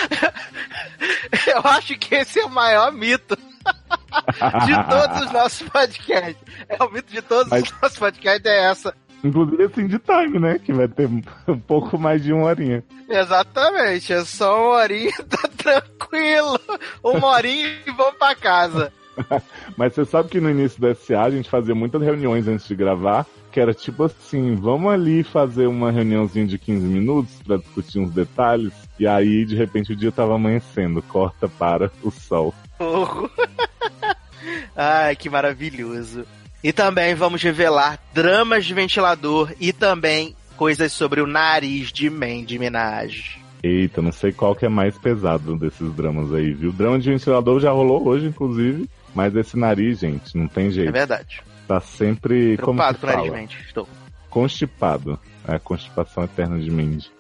[1.47, 3.37] Eu acho que esse é o maior mito
[4.67, 6.37] de todos os nossos podcasts.
[6.69, 8.95] É o mito de todos Mas- os nossos podcasts, é essa.
[9.25, 10.59] Inclusive assim de time, né?
[10.59, 11.09] Que vai ter
[11.49, 12.85] um pouco mais de uma horinha.
[13.09, 16.61] Exatamente, é só uma horinha, tá tranquilo.
[17.03, 18.93] Uma horinha e vamos pra casa.
[19.77, 22.75] Mas você sabe que no início do SA a gente fazia muitas reuniões antes de
[22.75, 27.99] gravar, que era tipo assim, vamos ali fazer uma reuniãozinha de 15 minutos pra discutir
[27.99, 32.55] uns detalhes, e aí de repente o dia tava amanhecendo, corta para o sol.
[34.77, 36.27] Ai, que maravilhoso.
[36.63, 42.59] E também vamos revelar dramas de ventilador e também coisas sobre o nariz de Mandy
[42.59, 43.39] Minaj.
[43.63, 46.71] Eita, não sei qual que é mais pesado desses dramas aí, viu?
[46.71, 50.89] O drama de ventilador já rolou hoje, inclusive, mas esse nariz, gente, não tem jeito.
[50.89, 51.43] É verdade.
[51.67, 53.57] Tá sempre, como Preocupado se com o nariz Mandy.
[53.67, 53.89] Estou.
[54.31, 55.19] constipado.
[55.49, 57.11] É a constipação eterna de Mandy.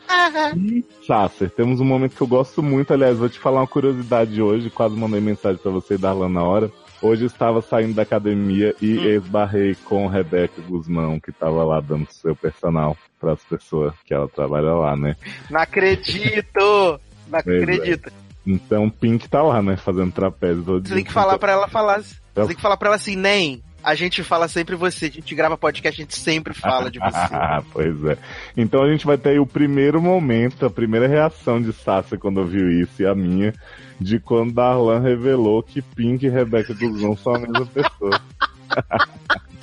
[1.07, 2.93] Sasser, temos um momento que eu gosto muito.
[2.93, 4.69] Aliás, vou te falar uma curiosidade hoje.
[4.69, 6.71] Quase mandei mensagem pra você e Darlan na hora.
[7.07, 9.05] Hoje eu estava saindo da academia e Hum.
[9.05, 14.27] esbarrei com Rebeca Guzmão, que tava lá dando seu personal para as pessoas que ela
[14.27, 15.15] trabalha lá, né?
[15.49, 17.01] Não acredito!
[17.29, 17.41] Não é.
[17.41, 18.13] acredito.
[18.45, 19.77] Então Pink tá lá, né?
[19.77, 22.03] Fazendo trapézio Você tem que falar pra ela falar.
[22.03, 23.63] Você tem que falar pra ela assim, nem.
[23.87, 25.07] A gente fala sempre você.
[25.07, 27.37] A gente grava podcast, a gente sempre fala de você.
[27.73, 28.19] pois é.
[28.57, 32.39] Então a gente vai ter aí o primeiro momento, a primeira reação de Sasha quando
[32.39, 33.55] ouviu isso e a minha,
[34.01, 38.21] de quando Darlan revelou que Pink e Rebeca Guzmão são a mesma pessoa.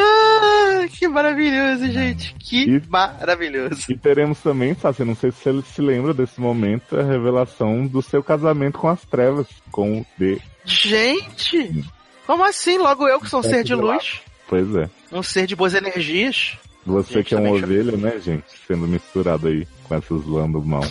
[0.00, 2.34] Ah, que maravilhoso, gente.
[2.38, 3.84] Que maravilhoso.
[3.88, 8.02] E teremos também, Sasha, não sei se você se lembra desse momento, a revelação do
[8.02, 10.40] seu casamento com as trevas, com o D.
[10.64, 11.84] Gente!
[12.28, 12.76] Como assim?
[12.76, 14.20] Logo eu que sou um ser de luz?
[14.46, 14.90] Pois é.
[15.10, 16.58] Um ser de boas energias?
[16.84, 18.44] Você Gente, que é uma também ovelha, né, gente?
[18.66, 20.84] Sendo misturado aí com essas lambas mal.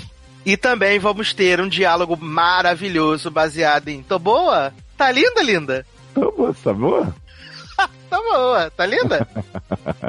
[0.43, 4.73] E também vamos ter um diálogo maravilhoso baseado em Tô boa?
[4.97, 5.85] Tá linda, linda?
[6.15, 7.15] Tá boa, tá boa?
[8.09, 9.27] Tá boa, tá linda?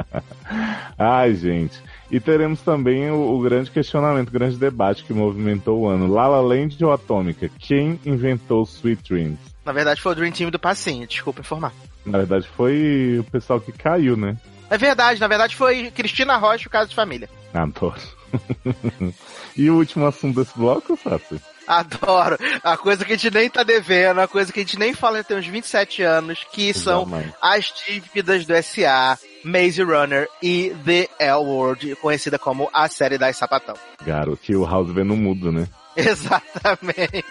[0.97, 1.77] Ai, gente.
[2.09, 6.07] E teremos também o, o grande questionamento, o grande debate que movimentou o ano.
[6.07, 7.51] Lala Land ou Atômica?
[7.59, 9.48] Quem inventou Sweet Dreams?
[9.69, 11.71] Na verdade foi o Dream Team do Passinho, desculpa informar.
[12.03, 14.35] Na verdade, foi o pessoal que caiu, né?
[14.67, 17.29] É verdade, na verdade foi Cristina Rocha, o caso de família.
[17.53, 18.01] Adoro.
[19.55, 21.39] e o último assunto desse bloco, Sassi?
[21.67, 22.35] Adoro.
[22.63, 25.23] A coisa que a gente nem tá devendo, a coisa que a gente nem fala
[25.23, 27.07] tem uns 27 anos, que são
[27.39, 33.37] as dívidas do SA, Maze Runner e The L World, conhecida como a série das
[33.37, 33.75] sapatão.
[34.03, 35.67] Garoto, que o House vê no mudo, né?
[35.95, 37.23] Exatamente.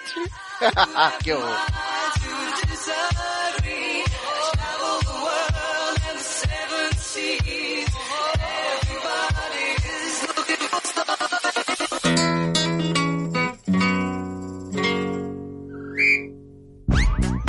[1.23, 1.98] que horror.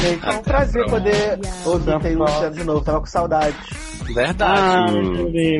[0.01, 2.81] Gente, foi um prazer poder ouvir Taylor Luciano de novo.
[2.85, 3.55] Tava com saudade.
[4.13, 4.59] Verdade.
[4.59, 4.85] Ah,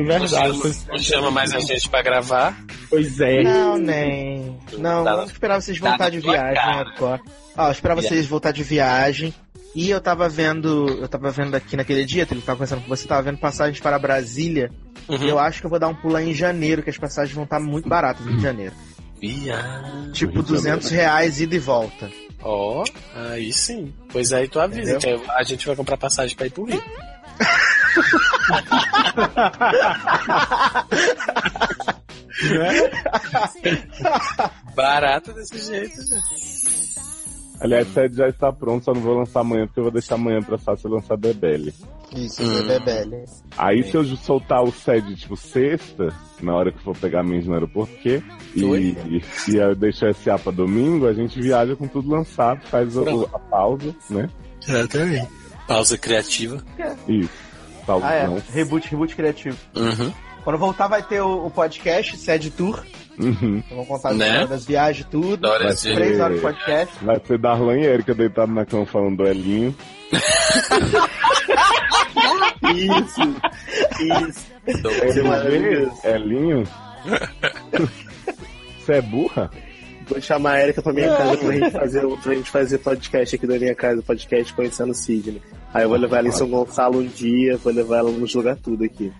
[0.06, 0.32] verdade.
[0.32, 2.56] Não, não chama mais a gente pra gravar.
[2.88, 3.42] Pois é.
[3.42, 4.56] Não, nem.
[4.78, 6.88] Não, Tá- eu esperava vocês voltar de viagem cara.
[6.96, 7.20] agora.
[7.56, 8.16] Ó, eu esperava Yeah.
[8.16, 9.34] vocês voltar de viagem.
[9.74, 10.88] E eu tava vendo.
[11.00, 13.98] Eu tava vendo aqui naquele dia, ele tava conversando com você, tava vendo passagens para
[14.00, 14.70] Brasília.
[15.08, 15.16] Uhum.
[15.22, 17.34] E eu acho que eu vou dar um pulo aí em janeiro, que as passagens
[17.34, 18.72] vão estar muito baratas em janeiro.
[19.20, 20.12] Viado.
[20.12, 22.10] Tipo, 200 reais ida e volta.
[22.42, 22.84] Ó,
[23.14, 23.92] aí sim.
[24.10, 25.20] Pois aí tu avisa Entendeu?
[25.20, 26.82] que a gente vai comprar passagem pra ir pro Rio.
[34.74, 36.20] Barato desse jeito, né?
[37.60, 40.14] Aliás, o sede já está pronto, só não vou lançar amanhã, porque eu vou deixar
[40.14, 41.74] amanhã pra Sassi lançar Bebele.
[42.14, 42.66] Isso, Hum.
[42.66, 43.24] Bebele.
[43.56, 46.08] Aí se eu soltar o sede, tipo, sexta,
[46.42, 48.22] na hora que for pegar a Mindy no aeroporto, quê?
[48.56, 52.60] E, e, e eu deixo o SA pra domingo, a gente viaja com tudo lançado,
[52.66, 53.30] faz o- Pronto.
[53.34, 54.28] a pausa, né?
[54.66, 55.28] Exatamente.
[55.68, 56.62] Pausa criativa.
[57.06, 57.30] Isso.
[57.86, 58.26] Pausa Ah, é.
[58.26, 58.42] não.
[58.52, 59.56] Reboot, reboot criativo.
[59.76, 60.12] Uhum.
[60.42, 62.82] Quando voltar vai ter o, o podcast, sede tour.
[63.20, 63.62] Uhum.
[63.70, 64.46] Vamos contar Né?
[64.46, 65.36] das viagens, tudo.
[65.38, 67.04] Da hora Vai de- ser Três horas de podcast.
[67.04, 69.74] Vai ser Darlan e Erika deitado na cama falando duelinho.
[72.74, 73.20] Isso,
[74.00, 74.46] isso.
[76.04, 76.64] Elinho?
[78.78, 79.50] Você é burra?
[80.06, 83.46] Vou chamar a Erika pra minha casa pra gente, fazer, pra gente fazer podcast aqui
[83.46, 85.40] da minha casa, podcast conhecendo o Sidney.
[85.72, 88.56] Aí eu vou levar ela em São Gonçalo um dia, vou levar ela nos lugar
[88.56, 89.12] tudo aqui.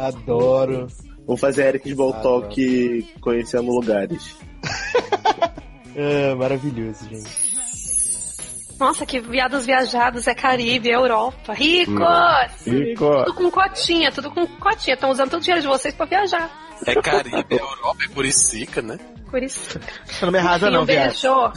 [0.00, 0.86] Adoro.
[1.26, 4.36] Vamos fazer a Erika Small Talk conhecendo lugares.
[5.96, 7.54] É, maravilhoso, gente.
[8.80, 11.52] Nossa, que viados viajados é Caribe, é Europa.
[11.54, 12.66] Ricos!
[12.66, 13.06] Rico.
[13.26, 14.94] Tudo com cotinha, tudo com cotinha.
[14.94, 16.50] Estão usando todo o dinheiro de vocês pra viajar.
[16.84, 18.98] É Caribe, é Europa, é Curicica, né?
[19.40, 19.78] Isso.
[20.04, 21.10] Você não me arrasa, E não, um viado.
[21.10, 21.52] beijo.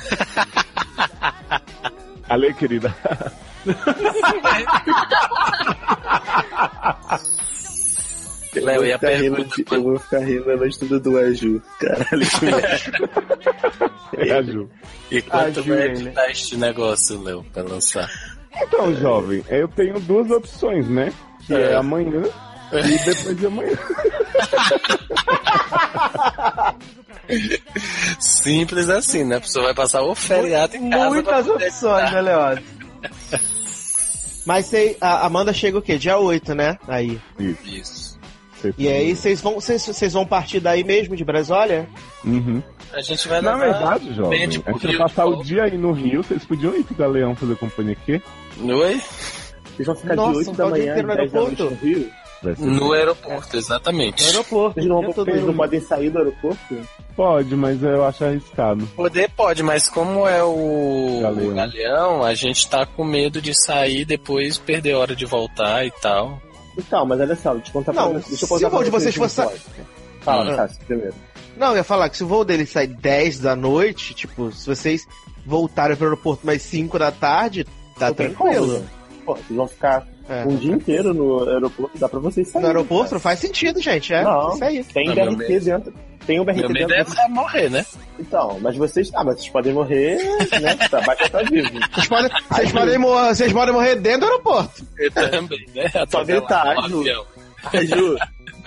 [2.30, 2.96] Ale, querida.
[8.60, 11.62] Léo, e a ficar rindo eu vou ficar rindo a noite toda do Aju.
[11.80, 12.28] Caralho,
[14.16, 14.70] que É a Ju.
[15.12, 18.10] E quanto Ah, vai editar este negócio, Léo, pra lançar?
[18.62, 21.14] Então, jovem, eu tenho duas opções, né?
[21.46, 21.76] Que é, É.
[21.76, 22.24] amanhã
[22.74, 23.78] e depois de amanhã.
[28.20, 29.38] Simples assim, né?
[29.38, 31.10] A pessoa vai passar o feriado em casa.
[31.10, 32.60] Muitas opções, né, Leoz?
[34.46, 35.98] Mas sei, a Amanda chega o quê?
[35.98, 36.78] Dia 8, né?
[36.88, 37.20] Aí.
[37.66, 38.07] Isso.
[38.78, 39.60] E aí vocês vão,
[40.14, 41.88] vão partir daí mesmo, de Brasólia?
[42.24, 42.62] Uhum.
[42.94, 45.78] A gente vai Na verdade, jovem, de a gente vai Rio passar o dia aí
[45.78, 48.22] no Rio, vocês podiam ir pro Galeão fazer companhia aqui?
[48.62, 49.02] Oi?
[49.76, 51.62] Vocês vão ficar Nossa, de 8 um da manhã inteiro no às 10 da noite
[51.62, 51.86] aeroporto?
[51.86, 52.12] no Rio?
[52.58, 54.24] No aeroporto, exatamente.
[54.24, 54.74] No aeroporto.
[54.76, 56.78] Vocês não, vocês não podem sair do aeroporto?
[57.16, 58.86] Pode, mas eu acho arriscado.
[58.96, 61.52] Poder pode, mas como é o Galeão.
[61.52, 65.92] o galeão, a gente tá com medo de sair depois perder hora de voltar e
[65.92, 66.40] tal.
[66.78, 68.20] Então, mas olha só, deixa eu contar Não, pra.
[68.20, 69.60] Deixa eu se contar o voo de vocês fosse- história.
[70.22, 70.56] Fala.
[70.56, 71.14] Cássio, primeiro.
[71.58, 74.68] Não, eu ia falar que se o voo dele sai 10 da noite, tipo, se
[74.68, 75.08] vocês
[75.46, 77.66] voltarem pro aeroporto mais 5 da tarde,
[77.98, 78.86] tá tranquilo.
[79.26, 80.44] Pô, vocês vão ficar É.
[80.46, 82.62] um dia inteiro no aeroporto, dá pra vocês saírem.
[82.70, 83.20] No aeroporto cara.
[83.22, 84.14] faz sentido, gente.
[84.14, 84.84] É Não, isso aí.
[84.84, 85.94] tem Não, BRT dentro.
[86.26, 87.18] Tem um BRT Meu medo dentro.
[87.18, 87.86] é morrer, né?
[88.20, 89.10] Então, mas vocês.
[89.16, 90.18] Ah, mas vocês podem morrer,
[90.62, 90.76] né?
[90.90, 91.70] Tá, basta estar vivo.
[91.94, 94.86] Vocês podem, vocês podem, morrer, vocês podem morrer dentro do aeroporto.
[94.98, 95.86] Eu também, né?
[96.10, 97.04] Só gritar, Ju.
[97.86, 98.18] Ju.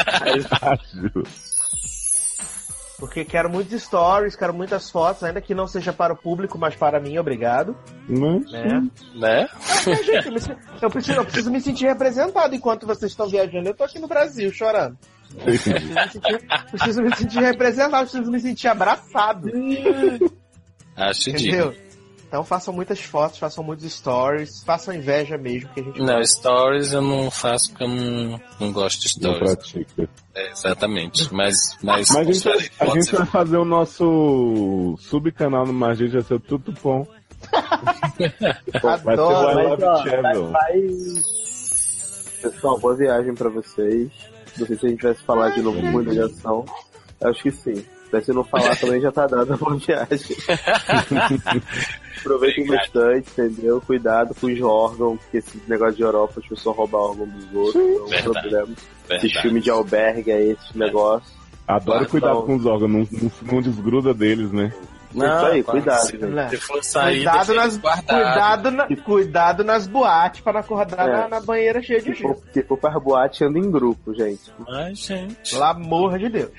[3.00, 6.76] Porque quero muitos stories, quero muitas fotos, ainda que não seja para o público, mas
[6.76, 7.74] para mim, obrigado.
[8.06, 8.90] Mas, Né?
[9.14, 9.48] Né?
[9.50, 13.70] Ah, gente, eu, preciso, eu preciso me sentir representado enquanto vocês estão viajando.
[13.70, 14.98] Eu tô aqui no Brasil chorando.
[15.42, 19.48] Preciso me sentir, preciso me sentir representado, preciso me sentir abraçado.
[20.94, 21.70] Acho Entendeu?
[21.70, 21.89] digno.
[22.30, 26.92] Então façam muitas fotos, façam muitos stories, façam inveja mesmo, que a gente Não, stories
[26.92, 29.52] eu não faço porque eu não, não gosto de não stories.
[29.56, 30.08] pratica.
[30.36, 31.34] É, exatamente.
[31.34, 36.22] Mas, mas, Mas a gente, a gente vai fazer o nosso subcanal no Margente, vai
[36.22, 37.04] ser o Tudo Bom.
[38.80, 39.68] Vai ser o I Adoro.
[39.68, 40.72] Love ó, vai.
[42.42, 44.08] Pessoal, boa viagem pra vocês.
[44.56, 46.64] Não sei se a gente vai se falar de novo com ligação.
[47.24, 47.84] Acho que sim.
[48.12, 50.36] Mas se não falar também já tá dado a boa viagem.
[52.20, 53.80] Aproveitem bastante, entendeu?
[53.80, 57.76] Cuidado com os órgãos, porque esse negócio de Europa, as pessoas roubam órgão dos outros,
[57.76, 58.22] é um Verdade.
[58.24, 58.68] problema.
[59.08, 59.42] Verdade.
[59.42, 61.32] filmes de albergue aí, esses negócios.
[61.66, 64.72] Adoro Guarda cuidado com os órgãos, não, não, não desgruda deles, né?
[65.12, 66.50] Isso aí, claro, cuidado, se- gente.
[66.50, 71.12] Se for sair, Cuidado nas, cuidado, na- cuidado nas boates para não acordar É.
[71.12, 72.42] na, na banheira cheia de Se for, gelo.
[72.52, 74.52] se for pra boate, anda em grupo, gente.
[74.68, 75.50] Ai, gente.
[75.52, 76.50] Pelo amor de Deus.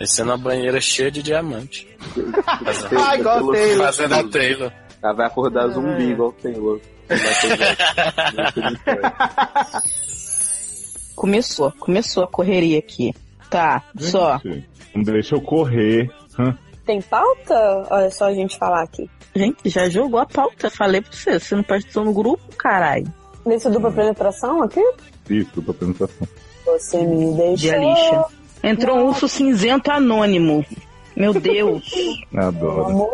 [0.00, 1.86] Vai ser uma banheira cheia de diamante.
[2.98, 3.86] Ah, igual Pelo- Taylor.
[3.86, 4.72] Fazendo a Taylor.
[5.02, 6.80] Ela vai acordar zumbi igual o Taylor.
[11.14, 13.14] Começou, começou a correria aqui.
[13.50, 14.38] Tá, só.
[14.38, 16.10] Gente, Não deixa eu correr.
[16.38, 16.56] Hã?
[16.86, 17.54] Tem pauta?
[17.90, 19.08] Olha só a gente falar aqui.
[19.34, 21.38] Gente, já jogou a pauta, falei pra você.
[21.38, 23.12] Você não participou no grupo, caralho.
[23.44, 24.80] Nesse dupla penetração aqui?
[25.28, 26.26] Isso, dupla penetração.
[26.64, 27.56] Você me deixou.
[27.56, 28.24] De lixa.
[28.62, 30.64] Entrou um urso cinzento anônimo.
[31.16, 31.82] Meu Deus.
[32.36, 33.08] Adoro.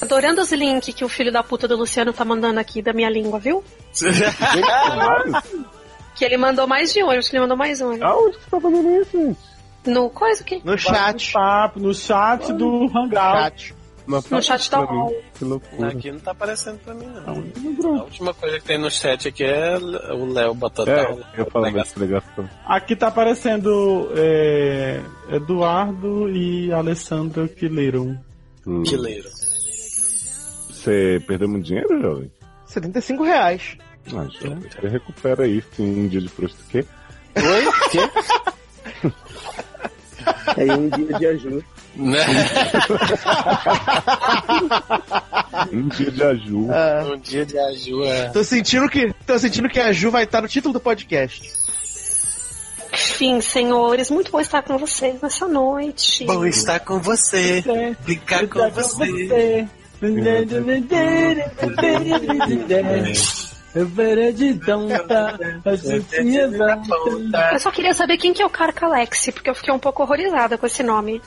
[0.00, 3.08] Adorando os links que o filho da puta do Luciano tá mandando aqui da minha
[3.08, 3.62] língua, viu?
[6.14, 7.96] Que ele mandou mais de um, acho que ele mandou mais um.
[7.96, 8.04] né?
[8.04, 9.38] Aonde que você tá fazendo isso, gente?
[9.86, 10.60] No coisa que.
[10.62, 11.32] No chat.
[11.32, 13.12] Papo, no chat do Hangout.
[13.68, 13.74] Chat.
[14.06, 15.22] No chat da UOL.
[15.34, 15.88] Que loucura.
[15.88, 17.98] Aqui não tá aparecendo pra mim, não.
[17.98, 21.18] A última coisa que tem no chat aqui é o Léo Batatal.
[21.34, 22.48] É, eu falo dessa pregação.
[22.66, 25.00] Aqui tá aparecendo é,
[25.30, 28.18] Eduardo e Alessandro que leram.
[28.66, 28.82] Hum.
[28.82, 29.28] Quileiro.
[30.70, 32.32] Você perdeu muito dinheiro, jovem?
[32.66, 33.76] 75 reais.
[34.08, 36.90] Ah, jovem, você recupera isso em um dia de prostituição.
[37.36, 37.64] Oi?
[37.90, 39.12] Quê?
[40.56, 41.64] É um dia de ajuda.
[41.96, 42.18] Né?
[45.70, 46.68] Um dia de aju.
[46.70, 47.04] Ah.
[47.12, 48.28] Um dia de Aju é.
[48.30, 51.52] Tô sentindo que, tô sentindo que a Ju vai estar no título do podcast.
[52.92, 56.24] Enfim, senhores, muito bom estar com vocês nessa noite.
[56.24, 57.62] Bom estar com você,
[58.04, 59.66] brincar com você.
[67.52, 70.58] Eu só queria saber quem que é o Carcalexi, porque eu fiquei um pouco horrorizada
[70.58, 71.22] com esse nome.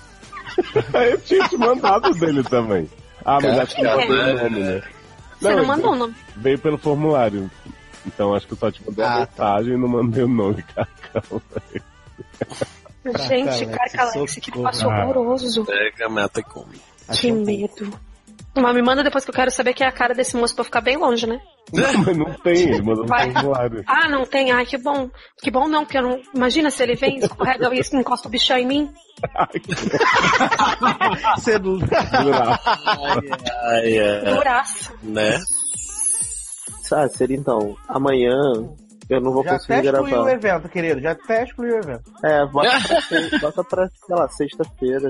[1.12, 2.89] Eu tinha te mandado dele também.
[3.24, 4.08] Ah, mas acho que não É.
[4.08, 4.82] mandou o nome, né?
[5.39, 6.16] Você não mandou o nome.
[6.38, 7.49] Veio pelo formulário.
[8.06, 11.41] Então acho que eu só te mandei a mensagem e não mandei o nome, Cacau.
[13.28, 15.03] Gente, Carcalexi, que passo Ah.
[15.06, 15.66] horroroso.
[15.66, 16.80] Pega, mata e come.
[17.12, 17.91] Que medo.
[18.56, 20.64] Mas me manda depois que eu quero saber que é a cara desse moço pra
[20.64, 21.39] ficar bem longe, né?
[21.74, 23.32] Não, mas não tem, ele mandou no Vai.
[23.32, 23.84] formulário.
[23.88, 24.51] Ah, não tem.
[24.51, 25.09] Ai, que bom.
[25.41, 26.20] Que bom não, porque eu não.
[26.34, 28.93] Imagina se ele vem, escorrega e encosta o bichão em mim.
[31.36, 31.57] Você.
[34.34, 34.93] Duraça.
[35.03, 35.38] Né?
[36.84, 38.36] Sácer, então, amanhã
[39.09, 40.32] eu não vou Já conseguir até excluiu o gravar.
[40.34, 41.01] evento, querido.
[41.01, 42.03] Já até excluiu o evento.
[42.24, 42.70] É, bota
[43.09, 45.09] pra, bota pra sei lá, sexta-feira.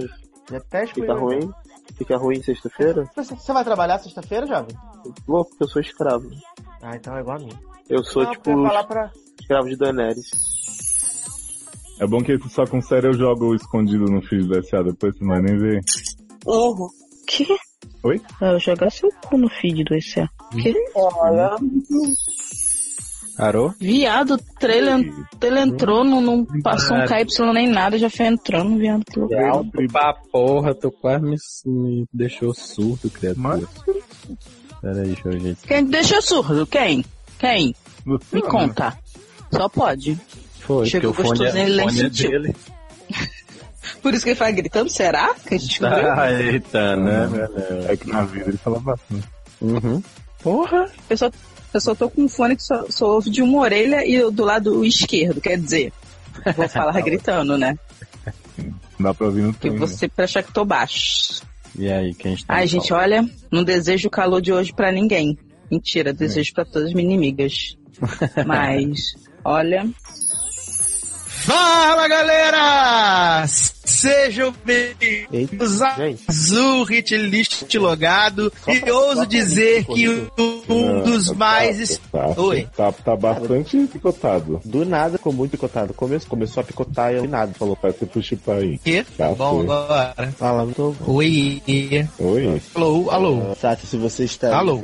[0.49, 1.45] Já até excluiu Fica o evento.
[1.45, 1.53] ruim?
[1.97, 3.03] Fica ruim sexta-feira?
[3.15, 4.75] Você, você vai trabalhar sexta-feira, jovem?
[5.25, 6.29] Vou, porque eu sou escravo.
[6.81, 7.53] Ah, então é igual a mim.
[7.89, 9.11] Eu sou, Não, tipo, eu ia falar pra...
[9.39, 10.29] escravo de Daenerys.
[11.99, 15.23] É bom que só com sério eu jogo escondido no feed do SA, depois você
[15.23, 15.79] não vai nem ver.
[16.45, 16.89] Uhum.
[17.27, 17.45] Que?
[18.03, 18.21] Oi?
[18.41, 20.29] Ah, eu jogar seu cu no feed do ECA.
[20.51, 20.73] Que?
[20.93, 21.55] Olha.
[23.37, 23.73] Parou?
[23.79, 28.27] Viado, o trailer, o trailer entrou, não, não passou um KY nem nada, já foi
[28.27, 29.03] entrando, viado.
[29.31, 31.35] É alto pra porra, tu quase me,
[31.65, 33.67] me deixou surdo, criatura.
[33.85, 33.99] Pera
[34.89, 35.55] aí, deixa eu ver.
[35.67, 36.65] Quem deixou surdo?
[36.67, 37.03] Quem?
[37.39, 37.75] Quem?
[38.31, 38.97] Me conta.
[39.51, 40.19] Só pode.
[40.59, 42.29] Foi, Chegou porque o fone, gostoso, é, ele nem fone é sentiu.
[42.31, 42.55] dele.
[44.01, 45.33] Por isso que ele fala gritando, será?
[45.47, 45.79] Que a gente?
[45.85, 47.27] Ah, eita, né,
[47.89, 49.27] É que na vida ele fala bastante.
[49.61, 50.01] Uhum.
[50.41, 51.31] Porra, eu só,
[51.73, 54.43] eu só tô com um fone que só, só ouve de uma orelha e do
[54.43, 55.91] lado esquerdo, quer dizer.
[56.55, 57.77] Vou falar gritando, né?
[58.99, 59.79] Dá pra ouvir no Porque trem.
[59.79, 61.41] você pra achar que tô baixo.
[61.77, 65.37] E aí, quem está Ai, gente, olha, não desejo o calor de hoje pra ninguém.
[65.69, 67.77] Mentira, desejo pra todas as minhas inimigas.
[68.45, 69.87] Mas, olha,
[71.45, 73.45] Fala, galera!
[73.47, 75.95] Sejam bem-vindos a
[76.27, 78.51] Azul Hit List logado.
[78.67, 81.99] E ouso dizer que um dos mais...
[82.11, 82.67] Tá, Oi.
[82.75, 84.59] Tá, tá bastante picotado.
[84.65, 85.93] Do nada ficou muito picotado.
[85.93, 87.53] Começou, começou a picotar e eu nada.
[87.53, 88.21] Falou, Vai ser pro
[88.53, 88.79] aí.
[88.79, 89.03] Que?
[89.03, 90.15] Tá, Bom, agora.
[90.35, 90.95] Fala, tô...
[91.05, 91.61] Oi.
[92.19, 92.61] Oi.
[92.73, 93.55] Alô, alô.
[93.55, 94.57] Sati, se você está...
[94.57, 94.81] Alô.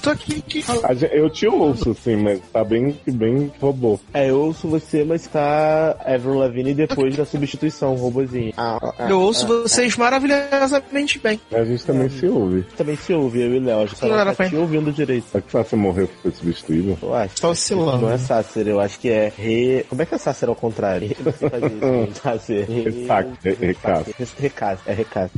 [0.00, 0.64] Tô aqui, aqui.
[0.84, 3.98] A gen- Eu te ouço, sim, mas tá bem, bem robô.
[4.12, 8.52] É, eu ouço você, mas tá Avril Lavigne depois da substituição, robozinho.
[8.56, 11.40] Ah, ah, Eu ouço ah, vocês maravilhosamente bem.
[11.52, 12.62] A gente também se ouve.
[12.76, 13.80] Também se ouve, eu e Léo.
[13.80, 15.26] A gente Não tá pra- te ouvindo direito.
[15.30, 16.98] Será que Sácia morreu foi substituído?
[17.02, 17.40] Eu acho.
[17.40, 18.02] Tá oscilando.
[18.02, 19.84] Não é Sácer, eu acho que é re...
[19.88, 21.08] Como é que é Sácer ao contrário?
[21.24, 22.64] Você faz isso, Sácer.
[22.66, 24.14] Re- Ressaca, re- recato.
[24.18, 25.30] Re- Recato, é recato.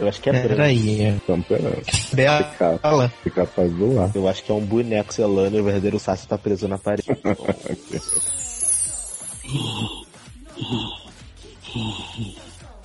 [0.00, 0.48] Eu acho que é branco.
[0.48, 1.08] Peraí.
[1.16, 1.82] Estamos esperando.
[2.12, 3.12] Bela.
[3.54, 4.10] Faz do lá.
[4.14, 7.08] Eu acho que é um boneco selando e o verdadeiro Sácer tá preso na parede.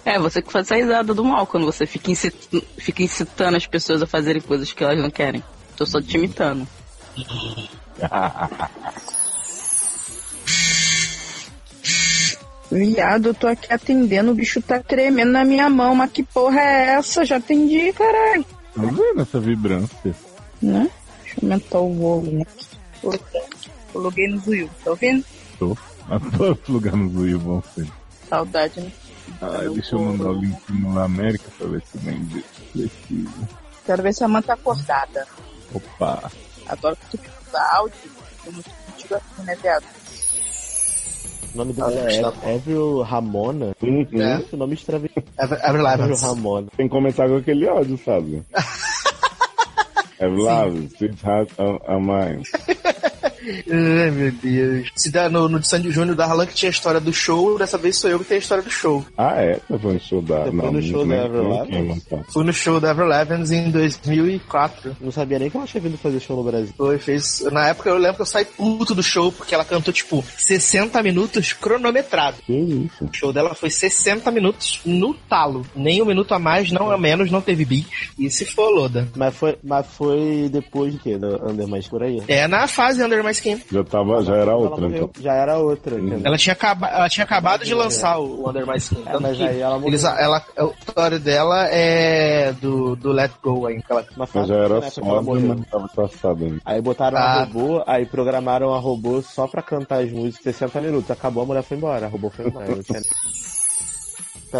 [0.05, 3.65] é você que faz essa risada do mal quando você fica, incit- fica incitando as
[3.65, 5.43] pessoas a fazerem coisas que elas não querem.
[5.77, 6.67] Tô só te imitando.
[12.71, 16.59] Viado, eu tô aqui atendendo, o bicho tá tremendo na minha mão, mas que porra
[16.59, 17.23] é essa?
[17.23, 18.43] Já atendi, caralho.
[18.43, 20.15] Tá vendo essa vibrância?
[20.61, 20.89] Né?
[21.23, 22.65] Deixa eu aumentar o volume aqui.
[23.91, 25.23] Coloquei- no Zuil, tá ouvindo?
[25.59, 25.77] Tô.
[26.09, 27.87] Adoro lugar no Zuio, bom ser.
[28.29, 28.91] Saudade, né?
[29.41, 32.41] Ai, deixa eu mandar o link no América pra ver se vem de
[32.71, 33.47] flexível.
[33.85, 35.27] Quero ver se a mãe tá acordada.
[35.73, 36.31] Opa.
[36.67, 37.97] Adoro que tu usa áudio.
[38.45, 39.83] Eu muito contigo assim, né, viado?
[41.53, 43.75] O nome dela é Avril Ramona.
[43.81, 44.07] Uhum.
[44.21, 44.43] É.
[44.51, 45.09] O nome estranho.
[45.37, 46.15] Avril Lavigne.
[46.15, 46.67] Ramona.
[46.75, 48.43] Tem que começar com aquele ódio, sabe?
[50.19, 52.43] É love, sweetheart of a mine.
[53.45, 54.91] Ai, meu Deus.
[54.95, 57.57] Se dá no, no de Sandy Júnior da Harlan que tinha a história do show,
[57.57, 59.05] dessa vez sou eu que tenho a história do show.
[59.17, 59.59] Ah, é?
[59.69, 60.51] Você foi no show da...
[60.51, 61.15] Não, no show da
[62.09, 62.23] tá.
[62.31, 64.97] Fui no show da Lavigne em 2004.
[65.01, 66.73] Não sabia nem que ela tinha vindo fazer show no Brasil.
[66.77, 67.41] Foi, fez.
[67.51, 71.01] Na época eu lembro que eu saí puto do show, porque ela cantou, tipo, 60
[71.03, 72.37] minutos cronometrado.
[72.45, 73.05] Que isso?
[73.05, 75.65] O show dela foi 60 minutos no talo.
[75.75, 77.87] Nem um minuto a mais, não a menos, não teve beat.
[78.17, 79.07] E se for Loda.
[79.15, 81.17] Mas foi, mas foi depois de quê?
[81.17, 82.21] Da Under Mais por aí?
[82.27, 83.61] É na fase Under My My Skin.
[83.71, 85.09] Já, tava, já era outra, então.
[85.19, 85.95] Já era outra.
[85.99, 86.21] entendeu?
[86.23, 89.03] Ela tinha, acaba, ela tinha acabado de lançar o Under My Skin.
[89.05, 93.77] É, mas aí ela eles, ela, a história dela é do, do Let Go aí.
[93.77, 94.05] Aquela...
[94.15, 95.21] Mas Mas já era né, ela
[95.99, 96.61] mas tava ainda.
[96.65, 97.21] Aí botaram Ah.
[97.21, 101.11] a robô, aí programaram a robô só pra cantar as músicas 60 minutos.
[101.11, 102.05] Acabou, a mulher foi embora.
[102.05, 102.67] A robô foi embora.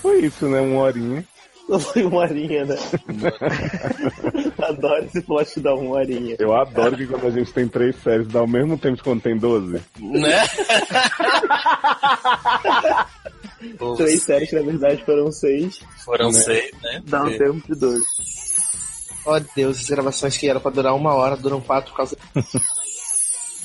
[0.00, 0.60] Foi isso, né?
[0.60, 1.24] Uma horinha.
[1.68, 2.76] Não foi uma horinha, né?
[4.62, 6.36] Adoro esse plot da uma horinha.
[6.38, 9.22] Eu adoro que quando a gente tem três séries, dá ao mesmo tempo de quando
[9.22, 9.80] tem 12.
[9.98, 10.46] Né?
[13.96, 15.80] Três séries que na verdade foram seis.
[16.04, 16.40] Foram Né?
[16.40, 17.02] seis, né?
[17.06, 17.38] Dá um É.
[17.38, 18.04] tempo de doze.
[19.26, 22.16] Ó Deus, as gravações que eram pra durar uma hora duram quatro por causa.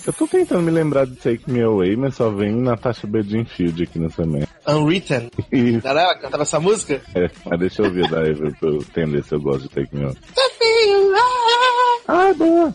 [0.06, 4.00] Eu tô tentando me lembrar de Take Me Away, mas só vem Natasha Bedingfield aqui
[4.00, 4.48] nessa merda.
[4.68, 5.30] Unwritten.
[5.52, 5.88] Isso.
[5.88, 7.02] Era ela que cantava essa música?
[7.16, 9.96] É, mas deixa eu ouvir da Eva pra eu entender se eu gosto de Take
[9.96, 10.16] Me Away.
[12.08, 12.74] Ah, boa.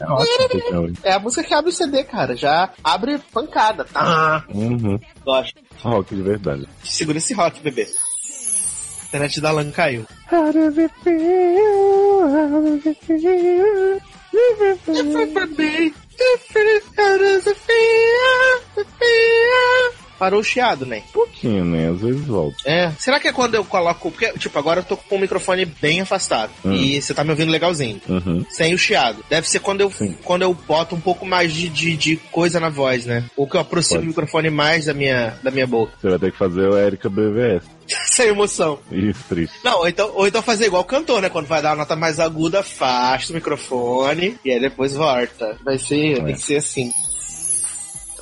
[0.00, 0.92] É ótimo.
[1.04, 2.36] É a música que abre o CD, cara.
[2.36, 3.86] Já abre pancada.
[3.94, 4.98] Ah, Uhum.
[5.24, 5.54] gosto.
[5.82, 6.68] Rock de verdade.
[6.84, 7.84] Segura esse rock, bebê.
[7.84, 10.06] A internet da Lan caiu.
[10.30, 12.22] How does it feel?
[12.26, 14.00] How does it feel?
[14.32, 16.84] Different for me, different
[17.22, 17.54] as me.
[17.54, 20.01] fear, the fear.
[20.22, 21.02] Parou o chiado, né?
[21.12, 21.90] Pouquinho, né?
[21.90, 22.56] Às vezes volta.
[22.64, 22.92] É.
[22.96, 24.08] Será que é quando eu coloco.
[24.08, 26.52] Porque, tipo, agora eu tô com o microfone bem afastado.
[26.64, 26.72] Hum.
[26.72, 28.00] E você tá me ouvindo legalzinho.
[28.08, 28.46] Uhum.
[28.48, 29.24] Sem o chiado.
[29.28, 29.92] Deve ser quando eu,
[30.22, 33.24] quando eu boto um pouco mais de, de, de coisa na voz, né?
[33.36, 34.06] Ou que eu aproximo Pode.
[34.06, 35.92] o microfone mais da minha, da minha boca.
[36.00, 37.64] Você vai ter que fazer o Erika BVS.
[38.14, 38.78] Sem emoção.
[38.92, 39.56] Isso, triste.
[39.64, 41.30] Não, ou então, ou então fazer igual o cantor, né?
[41.30, 45.56] Quando vai dar uma nota mais aguda, afasta o microfone e aí depois volta.
[45.64, 46.24] Vai ser, É.
[46.26, 46.92] tem que ser assim.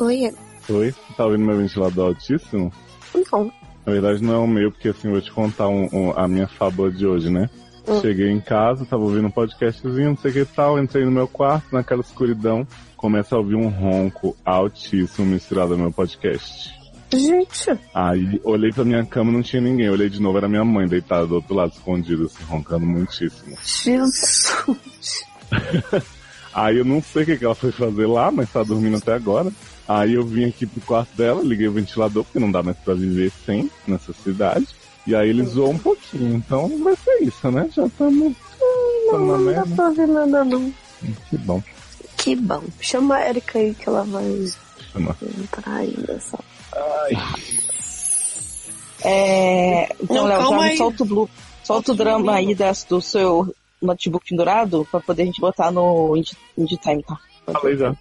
[0.00, 0.32] Oi,
[0.70, 0.90] Oi?
[0.92, 2.72] Você tá ouvindo meu ventilador altíssimo?
[3.32, 3.52] não.
[3.86, 6.28] Na verdade não é o meu, porque assim, eu vou te contar um- um- a
[6.28, 7.48] minha fábula de hoje, né?
[7.88, 8.00] Hum.
[8.00, 11.26] Cheguei em casa, tava ouvindo um podcastzinho, não sei o que tal, entrei no meu
[11.26, 12.66] quarto, naquela escuridão,
[12.96, 16.78] começa a ouvir um ronco altíssimo misturado ao meu podcast.
[17.12, 20.86] Gente, Aí olhei pra minha cama não tinha ninguém, olhei de novo, era minha mãe
[20.86, 23.56] deitada do outro lado, escondida, assim, roncando muitíssimo.
[23.64, 25.24] Jesus.
[26.54, 29.14] Aí eu não sei o que, que ela foi fazer lá, mas tá dormindo até
[29.14, 29.50] agora.
[29.92, 32.94] Aí eu vim aqui pro quarto dela, liguei o ventilador, porque não dá mais pra
[32.94, 34.68] viver sem nessa cidade.
[35.04, 37.68] E aí ele zoou um pouquinho, então vai ser isso, né?
[37.74, 38.32] Já estamos
[39.10, 40.72] Não, não dá pra ver nada não.
[41.28, 41.60] Que bom.
[42.18, 42.62] Que bom.
[42.80, 44.46] Chama a Erika aí que ela vai
[44.92, 45.16] Chama.
[45.42, 46.38] entrar aí nessa.
[49.02, 50.76] É, então, Não, Léo, já aí.
[50.76, 51.30] solta o blue,
[51.64, 53.52] solta o drama aí das, do seu
[53.82, 57.18] notebook pendurado pra poder a gente botar no Indie Indie Time, tá?
[57.52, 57.96] Falei já.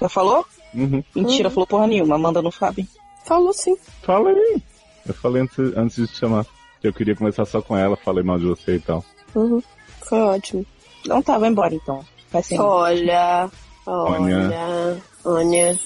[0.00, 0.46] Já falou?
[0.74, 1.02] Uhum.
[1.14, 2.86] Mentira, falou porra nenhuma, manda no Fábio.
[3.24, 3.76] Falou sim.
[4.02, 4.62] Falei.
[5.06, 6.44] Eu falei antes, antes de te chamar.
[6.80, 9.02] Que eu queria conversar só com ela, falei mal de você e tal.
[9.34, 9.62] Uhum.
[10.00, 10.66] Foi ótimo.
[11.00, 12.04] Então tá, vai embora então.
[12.30, 13.50] Vai sem Olha,
[13.86, 14.20] Olha.
[14.44, 15.78] olha, olha.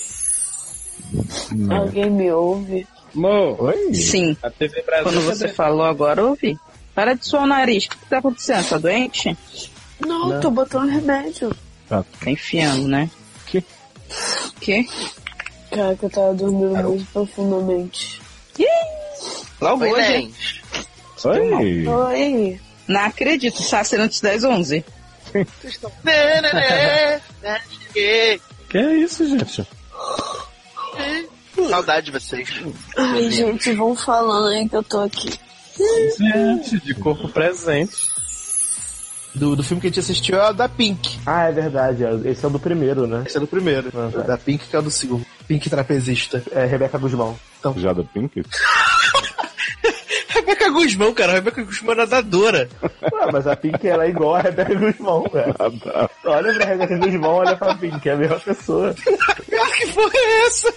[1.70, 2.86] Alguém me ouve?
[3.15, 3.94] Mo, Oi?
[3.94, 4.36] Sim.
[4.43, 5.05] a TV Brasil.
[5.05, 6.59] Quando você falou agora, ouvi.
[6.94, 7.86] Para de suar o nariz.
[7.86, 8.69] O que tá acontecendo?
[8.69, 9.36] Tá doente?
[10.05, 10.40] Não, Não.
[10.40, 11.51] tô botando remédio.
[11.89, 12.05] Tá.
[12.20, 13.10] Tá enfiando, né?
[14.61, 14.85] Que?
[14.85, 15.11] Que?
[15.71, 18.21] Cara, que eu tava dormindo muito profundamente.
[19.61, 20.09] Logo Oi, hoje.
[20.09, 20.35] Nen.
[21.25, 21.87] Oi!
[21.87, 22.61] Oi.
[22.87, 24.85] Não acredito, está sendo antes das 11.
[25.35, 28.41] Né, né, né, né, cheguei.
[28.71, 29.67] Que é isso, gente?
[31.69, 32.49] Saudade de vocês.
[32.97, 35.31] Ai, gente, vão falando aí que eu tô aqui.
[36.19, 38.11] Gente, de corpo presente.
[39.39, 41.19] Do, do filme que a gente assistiu é o da Pink.
[41.24, 42.05] Ah, é verdade.
[42.05, 43.23] é- Esse é o do primeiro, né?
[43.27, 43.93] Esse é do primeiro.
[43.94, 45.24] Ah, Da Pink que é o do segundo.
[45.47, 46.43] Pink trapezista.
[46.51, 47.39] É Rebeca Guzmão.
[47.77, 48.43] Já da Pink?
[50.28, 51.32] Rebeca Guzmão, cara.
[51.32, 52.69] A Rebeca Guzmão é nadadora.
[52.82, 55.55] Ué, mas a Pink ela é igual a Rebeca Guzmão, velho.
[56.24, 58.94] Olha pra Rebeca Guzmão, olha pra Pink, é a mesma pessoa.
[58.94, 60.74] que porra é essa?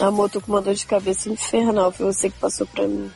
[0.00, 1.90] Amor, tô com uma dor de cabeça infernal.
[1.92, 3.10] Foi você que passou pra mim.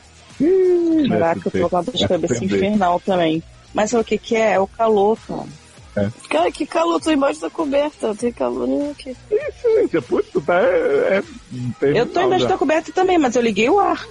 [1.09, 3.43] Caraca, eu tô com a dor de cabeça infernal também.
[3.73, 4.53] Mas sabe o que que é?
[4.53, 6.11] É o calor, cara.
[6.27, 8.07] Cara, que calor, tô embaixo da coberta.
[8.07, 9.15] Não tem calor nenhum aqui.
[9.29, 10.59] Gente, putz, tu tá.
[10.59, 11.23] É,
[11.81, 14.07] é Eu tô embaixo da coberta também, mas eu liguei o ar.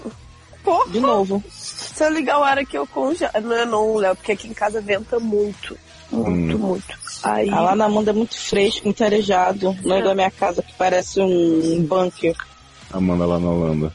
[0.62, 0.90] Porra.
[0.90, 1.42] De novo.
[1.48, 3.32] Se eu ligar o ar aqui, eu congelo.
[3.42, 5.76] Não é não, Léo, porque aqui em casa venta muito.
[6.10, 6.98] Muito, muito.
[7.22, 7.48] Aí...
[7.50, 9.76] Ah, lá na Amanda é muito fresco, muito arejado.
[9.82, 12.36] Não é da minha casa que parece um bunker.
[12.92, 13.92] Amanda lá na Holanda.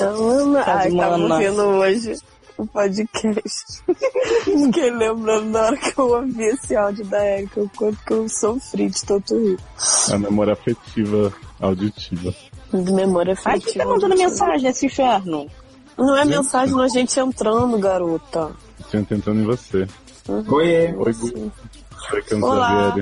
[0.00, 1.34] Ana, Faz ai, tava Ana.
[1.34, 2.14] ouvindo hoje
[2.56, 3.82] o podcast.
[4.44, 8.28] Fiquei lembrando na hora que eu ouvi esse áudio da Erika, o quanto que eu
[8.28, 9.58] sofri de tanto rir.
[10.12, 12.34] A memória afetiva auditiva.
[12.72, 13.72] De memória Ai, afetiva.
[13.72, 15.46] quem tá mandando mensagem nesse inferno?
[15.96, 18.52] Não é mensagem, não é gente entrando, garota.
[18.90, 19.86] Tinha tentando em você.
[20.48, 20.94] Oiê.
[20.96, 21.52] Oi, Gu.
[22.12, 22.94] Oi, Olá.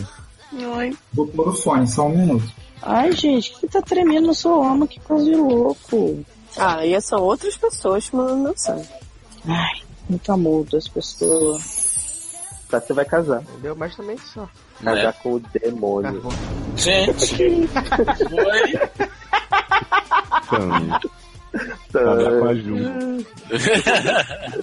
[0.77, 0.97] Oi.
[1.13, 2.53] Vou pôr o fone, só um minuto.
[2.83, 6.25] Ai, gente, que tá tremendo no seu alma, que coisa de louco.
[6.57, 8.89] Ah, e são outras pessoas que mandando mensagem.
[9.47, 11.87] Ai, muito amor das pessoas.
[12.71, 13.43] Tá, você vai casar.
[13.43, 13.75] Entendeu?
[13.77, 14.49] Mas também só.
[14.83, 16.23] Casar com o demônio.
[16.77, 17.69] Gente.
[21.89, 22.41] Então, Tá.
[22.41, 22.75] Com a Ju.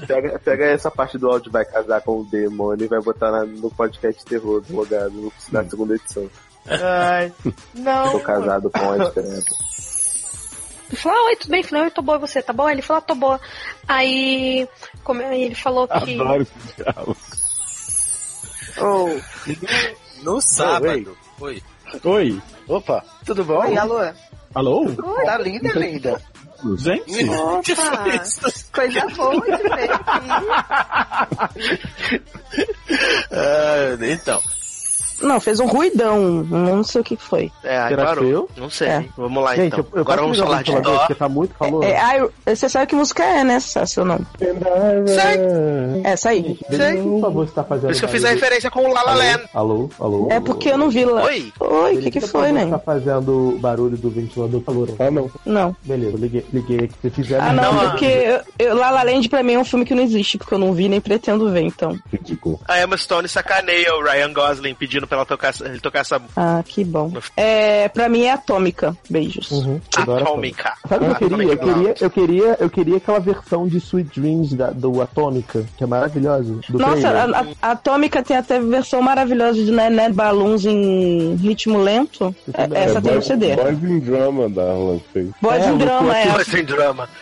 [0.07, 3.45] pega, pega essa parte do áudio, vai casar com o demônio e vai botar na-
[3.45, 6.29] no podcast terror do logado no- na segunda edição.
[6.67, 7.31] Ai,
[7.73, 8.11] não.
[8.11, 9.45] Tô casado com a esperança.
[10.87, 11.61] Ele falou, ah, oi, tudo bem?
[11.61, 12.71] Eu falei, oi, tô boa, e você tá boa?
[12.71, 13.41] Ele falou, ah, tô boa.
[13.87, 14.67] Aí,
[15.03, 16.13] como, aí ele falou que...
[16.13, 17.17] Adoro esse diálogo.
[18.77, 19.09] Oh.
[20.23, 21.17] No sábado.
[21.39, 21.63] Oi.
[22.03, 22.41] Oi.
[22.67, 23.59] Opa, tudo bom?
[23.65, 23.99] Oi, alô.
[24.53, 24.85] Alô?
[25.25, 26.21] Tá linda, linda.
[26.77, 27.29] Gente?
[27.29, 27.63] Opa,
[28.71, 30.19] coisa boa de ver aqui.
[33.31, 34.41] Ah, então.
[35.21, 36.19] Não, fez um ruidão.
[36.43, 37.51] Não sei o que foi.
[37.63, 38.25] É, aí Será que parou.
[38.25, 38.49] eu?
[38.57, 38.87] Não sei.
[38.87, 39.05] É.
[39.17, 39.79] Vamos lá Gente, então.
[39.79, 40.97] eu, eu Agora vamos falar de dó.
[40.99, 41.83] porque tá muito calor.
[41.83, 43.55] É, ai, você sabe que música é, né?
[43.55, 44.19] Essa ou não?
[44.39, 46.57] É, essa aí.
[46.69, 47.85] Beleza, Por favor, você tá fazendo.
[47.85, 49.43] Por isso que eu fiz a referência com o La La Land.
[49.53, 50.27] Alô, alô.
[50.31, 51.23] É porque eu não vi lá.
[51.23, 51.51] Oi?
[51.59, 52.65] Oi, o que que foi, né?
[52.67, 54.89] Tá fazendo barulho do ventilador calor.
[54.99, 55.31] Ah, não.
[55.45, 55.75] Não.
[55.83, 56.93] Beleza, liguei, liguei aqui.
[57.01, 57.39] Se fizer.
[57.41, 58.41] Ah, não, porque
[58.73, 60.89] La La Land pra mim é um filme que não existe, porque eu não vi
[60.89, 61.97] nem pretendo ver, então.
[62.11, 62.59] Ridículo.
[62.67, 66.21] A Emma Stone sacaneia o Ryan Gosling pedindo pra ela tocar, essa- ele tocar essa
[66.35, 67.11] Ah, que bom.
[67.35, 68.95] É, pra mim é Atômica.
[69.09, 69.49] Beijos.
[69.51, 70.73] Uhum, atômica.
[70.87, 71.45] Sabe o que eu queria?
[71.53, 75.83] Eu queria, eu queria, eu queria aquela versão de Sweet Dreams da, do Atômica, que
[75.83, 76.59] é maravilhosa.
[76.69, 81.77] Do Nossa, a, a- a Atômica tem até versão maravilhosa de Nené Balloons em ritmo
[81.79, 82.35] lento.
[82.53, 83.55] É, essa tem no CD.
[83.55, 85.29] Boys in Drama da Roland fez.
[85.41, 86.31] Boys É, in o Drama, é.
[86.31, 87.09] Boys in Drama.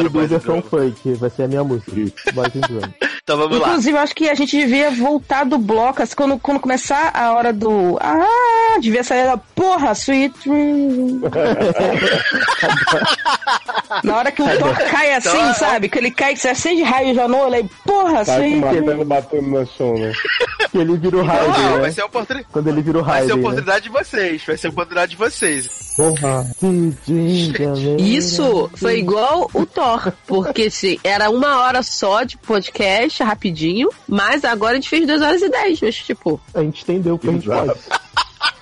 [0.00, 1.90] De Boys in versão funk, vai ser a minha música.
[2.34, 2.80] Boys in Drum.
[3.22, 3.68] Então vamos lá.
[3.68, 7.32] Inclusive, eu acho que a gente devia voltar do bloco, assim, quando, quando começar a
[7.34, 7.98] hora do.
[8.00, 11.20] Ah, devia sair a porra, Sweet Dream.
[14.02, 15.88] Na hora que o Thor cai assim, Então, sabe?
[15.88, 18.74] Que ele cai, que você acende raio já no olho, porra, Tá Sweet Dream.
[18.80, 20.12] martelo batendo no chão, né?
[20.70, 21.80] Que ele vira o Não, Raiden, não, né?
[21.80, 22.48] vai ser a oportunidade.
[22.52, 23.40] Quando ele vira o Vai ser a né?
[23.40, 25.89] oportunidade de vocês, vai ser a oportunidade de vocês.
[26.00, 26.50] Porra.
[27.98, 34.42] Isso foi igual o Thor, porque se era uma hora só de podcast, rapidinho, mas
[34.42, 37.32] agora a gente fez duas horas e dez, mas tipo, A gente entendeu porque a
[37.34, 37.78] gente pode.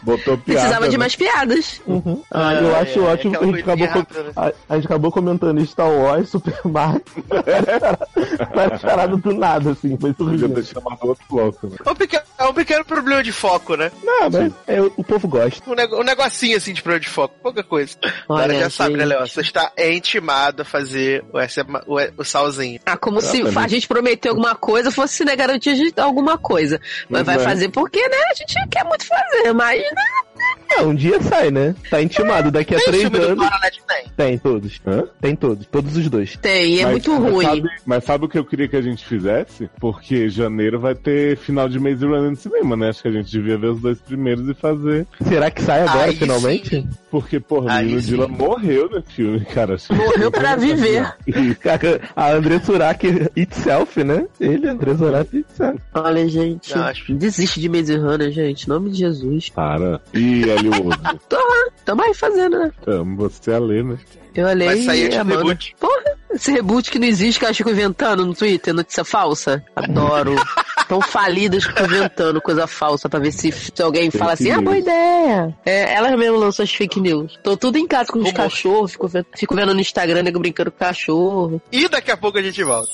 [0.03, 0.43] Botou piada.
[0.61, 0.99] precisava de né?
[0.99, 1.81] mais piadas.
[1.87, 2.23] Uhum.
[2.31, 5.11] Ah, eu Ah, acho é, ótimo que a gente, acabou, rápida, a, a gente acabou
[5.13, 7.03] comentando Star Wars, Super Mario.
[8.55, 9.97] Várias paradas do nada, assim.
[9.99, 11.77] Foi Podia ter chamado outro bloco, né?
[11.85, 13.91] É um pequeno, é um pequeno problema de foco, né?
[14.03, 15.69] Não, mas é, o povo gosta.
[15.71, 17.97] Um, nego- um negocinho assim de problema de foco, pouca coisa.
[18.29, 19.09] Olha, Agora já sabe, né, gente.
[19.17, 19.27] Léo?
[19.29, 22.81] Você está intimado a fazer o, SM, o, o salzinho.
[22.87, 26.81] Ah, como se a gente prometeu alguma coisa, fosse né, garantia de alguma coisa.
[27.09, 27.39] Mas vai é.
[27.39, 28.17] fazer porque, né?
[28.31, 30.68] A gente quer muito fazer, mas né?
[30.71, 31.75] É, um dia sai, né?
[31.91, 32.51] Tá intimado.
[32.51, 33.49] Daqui a Tem três filme do anos.
[33.49, 34.05] Paranet tem.
[34.17, 34.81] Tem todos.
[34.87, 35.05] Hã?
[35.21, 35.67] Tem todos.
[35.67, 36.37] Todos os dois.
[36.37, 37.45] tem, e é Mas- muito mas ruim.
[37.47, 39.69] Sabe, mas sabe o que eu queria que a gente fizesse?
[39.81, 42.91] Porque janeiro vai ter final de mês Running no cinema, né?
[42.91, 45.07] Acho que a gente devia ver os dois primeiros e fazer.
[45.27, 46.87] Será que sai agora, Aí finalmente?
[47.11, 48.11] Porque, porra, o Aí sim.
[48.11, 49.77] Dila morreu no filme, cara.
[49.91, 51.13] Morreu pra viver.
[51.27, 54.27] E, cara, a André Surak itself, né?
[54.41, 55.79] Ele, André Surak itself.
[55.95, 57.15] Olha, gente, acho.
[57.15, 58.67] desiste de Maze Runner, gente.
[58.67, 59.49] Em nome de Jesus.
[59.49, 60.01] Para.
[60.13, 61.19] E Oso.
[61.29, 62.73] Tô lá, tamo aí fazendo, né?
[62.87, 63.99] Amo você a ler, né?
[64.35, 65.39] Eu olhei Vai sair e Amanda.
[65.39, 65.75] reboot.
[65.81, 69.65] Porra, Esse reboot que não existe, que eu fico inventando no Twitter, notícia falsa.
[69.75, 70.37] Adoro.
[70.89, 74.79] Tão falidas que inventando coisa falsa pra ver se, se alguém fala assim, ah, boa
[74.79, 75.55] ideia.
[75.67, 77.39] É, elas mesmo lançam as fake news.
[77.43, 80.71] Tô tudo em casa com os cachorros, fico vendo, fico vendo no Instagram, nego brincando
[80.73, 81.61] com cachorro.
[81.71, 82.89] E daqui a pouco a gente volta.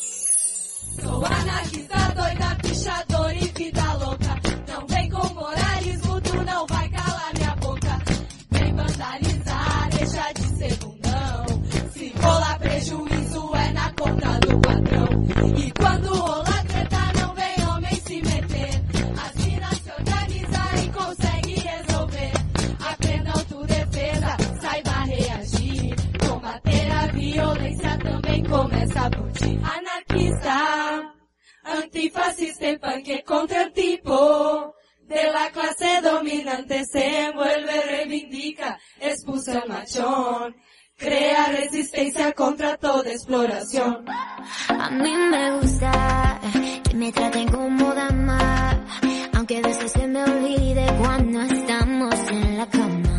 [1.02, 2.56] Sou anarquista, doida,
[10.04, 11.46] deixa de ser bundão.
[11.92, 15.08] Se rolar prejuízo é na conta do patrão.
[15.56, 18.82] E quando rolar treta, não vem homem se meter.
[19.24, 22.32] As minas se organizar e consegue resolver.
[22.90, 25.94] Aprenda autodefesa, saiba reagir.
[26.28, 29.60] Combater a violência também começa a partir.
[29.64, 31.14] Anarquista,
[31.64, 34.74] antifascista y punk contra tipo
[35.08, 40.56] de la clase dominante se envuelve, reivindica, expulsa el machón,
[40.96, 44.04] crea resistencia contra toda exploración.
[44.68, 46.40] A mí me gusta
[46.88, 48.84] que me traten como dama,
[49.34, 53.14] aunque a veces se me olvide cuando estamos en la cama.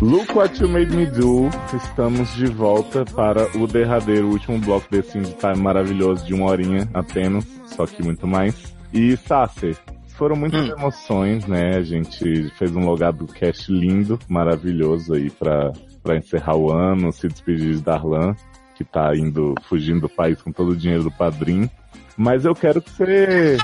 [0.00, 5.16] Look What You Made Me Do, estamos de volta para o derradeiro último bloco desse
[5.16, 8.54] Indie Time maravilhoso de uma horinha apenas, só que muito mais.
[8.92, 9.76] E Sasser,
[10.16, 11.76] foram muitas emoções, né?
[11.76, 15.72] A gente fez um logado cast lindo, maravilhoso aí pra,
[16.02, 18.34] pra encerrar o ano, se despedir de Darlan,
[18.74, 21.68] que tá indo, fugindo do país com todo o dinheiro do padrinho.
[22.16, 23.56] Mas eu quero que você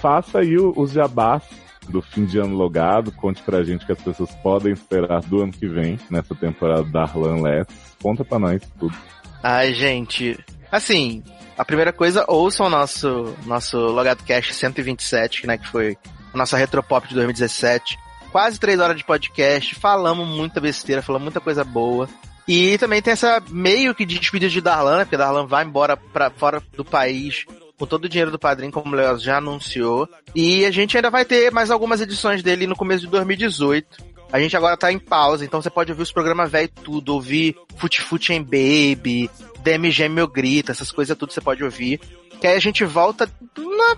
[0.00, 1.42] faça aí o- os jabás
[1.88, 5.52] do fim de ano logado, conte pra gente que as pessoas podem esperar do ano
[5.52, 7.66] que vem, nessa temporada da Darlan Less.
[8.02, 8.94] Conta pra nós tudo.
[9.42, 10.38] Ai, gente.
[10.70, 11.22] Assim,
[11.60, 15.58] a primeira coisa, ouçam o nosso, nosso Logado Cast 127, né?
[15.58, 15.94] Que foi
[16.32, 17.98] a nossa Retropop de 2017.
[18.32, 22.08] Quase três horas de podcast, falamos muita besteira, falamos muita coisa boa.
[22.48, 25.04] E também tem essa meio que despedida de Darlan, né?
[25.04, 27.44] Porque Darlan vai embora pra fora do país
[27.78, 30.08] com todo o dinheiro do padrinho, como o Léo já anunciou.
[30.34, 34.02] E a gente ainda vai ter mais algumas edições dele no começo de 2018.
[34.32, 37.54] A gente agora tá em pausa, então você pode ouvir os programas velho tudo, ouvir
[37.76, 39.28] Fute Fute em Baby,
[39.62, 42.00] DMG Meu Grita, essas coisas tudo você pode ouvir.
[42.40, 43.96] Que aí a gente volta na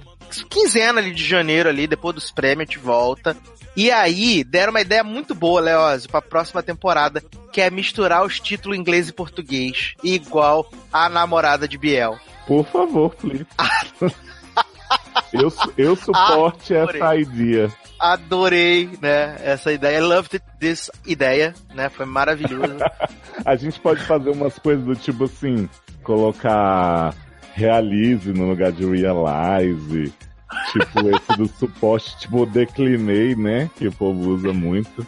[0.50, 3.36] quinzena ali de janeiro ali, depois dos prêmios a gente volta.
[3.74, 8.38] E aí, deram uma ideia muito boa, Leózio, pra próxima temporada, que é misturar os
[8.38, 12.18] títulos inglês e português, igual a namorada de Biel.
[12.46, 13.46] Por favor, please.
[15.32, 17.00] eu, eu suporte Adorei.
[17.00, 17.72] essa ideia.
[17.98, 19.98] Adorei, né, essa ideia.
[19.98, 22.76] I loved this ideia, né, foi maravilhoso.
[23.44, 25.68] A gente pode fazer umas coisas do tipo assim,
[26.02, 27.14] colocar
[27.54, 30.12] realize no lugar de realize.
[30.72, 33.70] Tipo, esse do suporte, tipo, declinei, né?
[33.76, 35.06] Que o povo usa muito.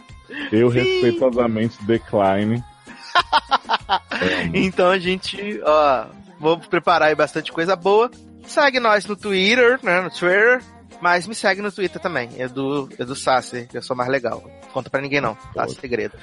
[0.51, 2.63] Eu respeitosamente decline.
[4.53, 6.05] Então a gente, ó,
[6.39, 8.09] vamos preparar aí bastante coisa boa.
[8.47, 10.61] Segue nós no Twitter, né, no Twitter.
[11.01, 14.09] Mas me segue no Twitter também, é do, é do Sassi, que eu sou mais
[14.09, 14.43] legal.
[14.71, 15.67] Conta pra ninguém não, tá?
[15.67, 16.17] Segredo.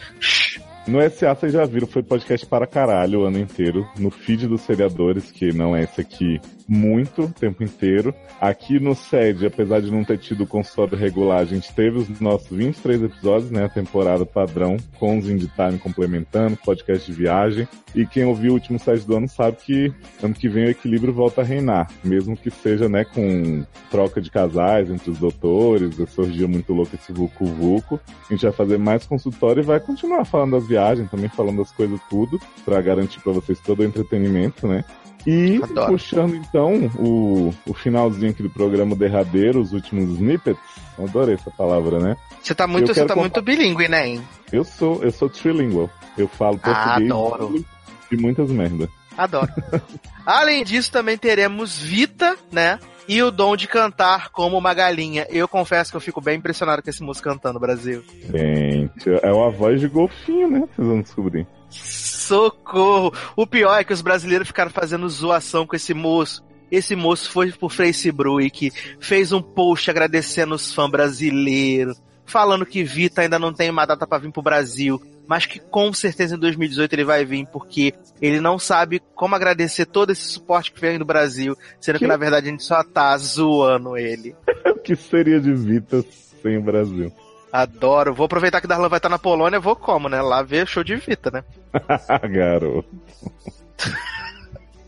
[0.87, 3.89] No SA vocês já viram, foi podcast para caralho o ano inteiro.
[3.99, 6.41] No feed dos seriadores, que não é esse aqui,
[6.73, 8.15] muito, o tempo inteiro.
[8.41, 12.49] Aqui no SED, apesar de não ter tido consultório regular, a gente teve os nossos
[12.49, 13.67] 23 episódios, né?
[13.67, 17.69] A temporada padrão, com os Indie Time complementando, podcast de viagem.
[17.95, 19.93] E quem ouviu o último SED do ano sabe que
[20.23, 21.91] ano que vem o equilíbrio volta a reinar.
[22.03, 27.13] Mesmo que seja, né, com troca de casais entre os doutores, surgiu muito louco esse
[27.13, 28.01] Vucu Vucu.
[28.09, 31.71] A gente vai fazer mais consultório e vai continuar falando das viagens, também falando das
[31.71, 34.83] coisas tudo, pra garantir pra vocês todo o entretenimento, né?
[35.27, 35.93] E Adoro.
[35.93, 40.61] puxando então o, o finalzinho aqui do programa derradeiro, os últimos snippets.
[40.99, 42.17] Adorei essa palavra, né?
[42.43, 44.23] Você tá muito, Eu você tá muito bilíngue, né, hein?
[44.53, 45.89] Eu sou, eu sou trilingual.
[46.19, 47.65] Eu falo Ah, português adoro.
[48.11, 48.89] e muitas merda.
[49.17, 49.49] Adoro.
[50.27, 52.79] Além disso, também teremos Vita, né?
[53.09, 55.27] E o dom de cantar como uma galinha.
[55.29, 58.03] Eu confesso que eu fico bem impressionado com esse moço cantando no Brasil.
[58.31, 60.61] Gente, é uma voz de golfinho, né?
[60.75, 61.47] Vocês vão descobrir.
[61.73, 63.13] Socorro!
[63.37, 66.45] O pior é que os brasileiros ficaram fazendo zoação com esse moço.
[66.71, 73.21] Esse moço foi pro Facebook, fez um post agradecendo os fãs brasileiros, falando que Vita
[73.21, 76.93] ainda não tem uma data pra vir pro Brasil, mas que com certeza em 2018
[76.95, 77.93] ele vai vir, porque
[78.23, 82.09] ele não sabe como agradecer todo esse suporte que vem do Brasil, sendo que, Que?
[82.09, 84.35] na verdade a gente só tá zoando ele.
[84.65, 86.05] O que seria de Vita
[86.43, 87.13] sem o Brasil?
[87.53, 88.15] Adoro.
[88.15, 90.23] Vou aproveitar que Darlan vai estar na Polônia, vou como, né?
[90.23, 91.45] Lá ver show de Vita, né?
[92.31, 92.89] Garoto.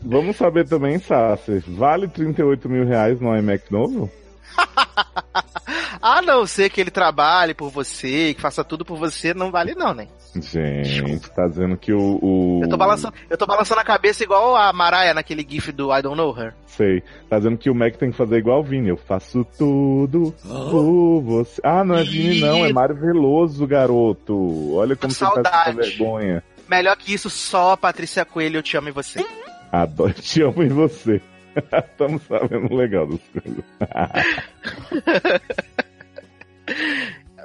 [0.01, 4.09] Vamos saber também, Sassi, vale 38 mil reais no iMac novo?
[6.05, 9.73] A não ser que ele trabalhe por você, que faça tudo por você, não vale
[9.73, 10.07] não, né?
[10.35, 12.19] Gente, tá dizendo que o.
[12.21, 12.59] o...
[12.61, 16.03] Eu tô balançando, eu tô balançando a cabeça igual a Mariah naquele gif do I
[16.03, 16.53] Don't Know Her.
[16.67, 17.01] Sei.
[17.27, 18.89] Tá dizendo que o Mac tem que fazer igual o Vini.
[18.89, 21.59] Eu faço tudo por você.
[21.63, 22.63] Ah, não é Vini, não.
[22.63, 24.75] É Mário Veloso, garoto.
[24.75, 25.75] Olha como você tá com Saudade.
[25.75, 26.43] vergonha.
[26.69, 29.25] Melhor que isso, só Patrícia Coelho, eu te amo em você.
[29.71, 31.19] Adoro, te amo em você.
[31.73, 33.63] Estamos sabendo legal das coisas.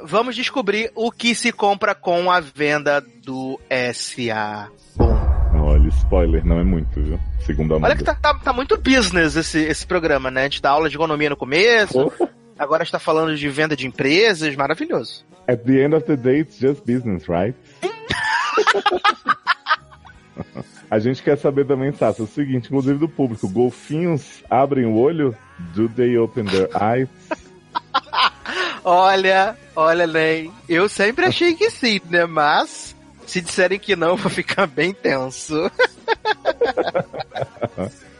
[0.02, 3.60] Vamos descobrir o que se compra com a venda do
[3.92, 4.70] SA.
[5.54, 7.20] Olha, spoiler, não é muito, viu?
[7.44, 10.42] Segundo a Olha que tá, tá, tá muito business esse, esse programa, né?
[10.42, 12.10] A gente dá aula de economia no começo,
[12.58, 15.24] agora está falando de venda de empresas, maravilhoso.
[15.46, 17.54] At the end of the day, it's just business, right?
[20.90, 25.36] A gente quer saber também, Sassa, o seguinte, inclusive do público, golfinhos abrem o olho?
[25.72, 27.08] Do they open their eyes?
[28.84, 32.24] Olha, olha, Ney, eu sempre achei que sim, né?
[32.26, 32.94] Mas,
[33.26, 35.70] se disserem que não, vou ficar bem tenso.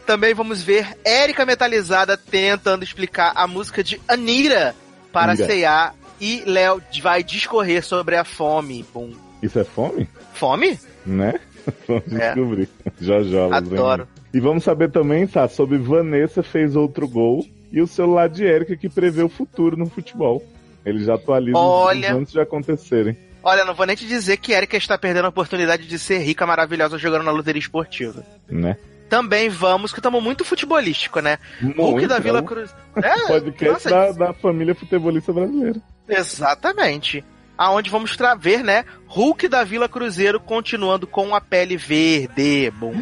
[0.05, 4.75] Também vamos ver Érica Metalizada tentando explicar a música de Anira
[5.11, 5.35] para.
[5.35, 8.85] C&A e Léo vai discorrer sobre a fome.
[8.93, 9.13] Bum.
[9.41, 10.07] Isso é fome?
[10.33, 10.79] Fome?
[11.05, 11.39] Né?
[11.87, 12.33] Vamos É.
[12.33, 12.69] descobrir.
[12.99, 13.55] Já já.
[13.55, 14.05] Adoro.
[14.05, 14.21] vêm.
[14.33, 18.75] E vamos saber também, tá, sobre Vanessa fez outro gol e o celular de Érica
[18.75, 20.43] que prevê o futuro no futebol.
[20.85, 22.13] Ele já atualiza os Olha.
[22.13, 23.17] antes de acontecerem.
[23.43, 26.45] Olha, não vou nem te dizer que Erika está perdendo a oportunidade de ser rica,
[26.45, 28.23] maravilhosa, jogando na loteria esportiva.
[28.47, 28.77] Né?
[29.09, 31.37] Também vamos, que estamos muito futebolístico, né?
[31.77, 32.73] Hulk da Vila Cruz.
[32.95, 35.81] É, Podcast nossa, da, da família futebolista brasileira.
[36.07, 37.23] Exatamente.
[37.57, 38.85] Aonde vamos ver, né?
[39.07, 42.71] Hulk da Vila Cruzeiro continuando com a pele verde.
[42.71, 42.93] Bom.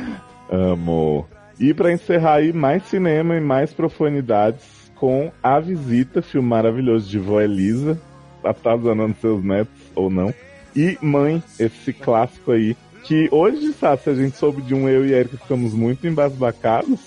[0.52, 1.28] Amo.
[1.60, 4.64] E pra encerrar aí, mais cinema e mais profanidades
[4.96, 8.00] com A Visita, filme maravilhoso de vó Elisa,
[8.44, 10.34] atazanando seus netos ou não.
[10.76, 15.06] E Mãe, esse clássico aí, que hoje, sabe, se a gente soube de um eu
[15.06, 17.00] e Erika ficamos muito embasbacados,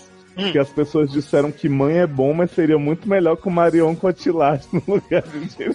[0.50, 4.66] que as pessoas disseram que Mãe é bom, mas seria muito melhor com Marion Cotillard
[4.72, 5.74] no lugar de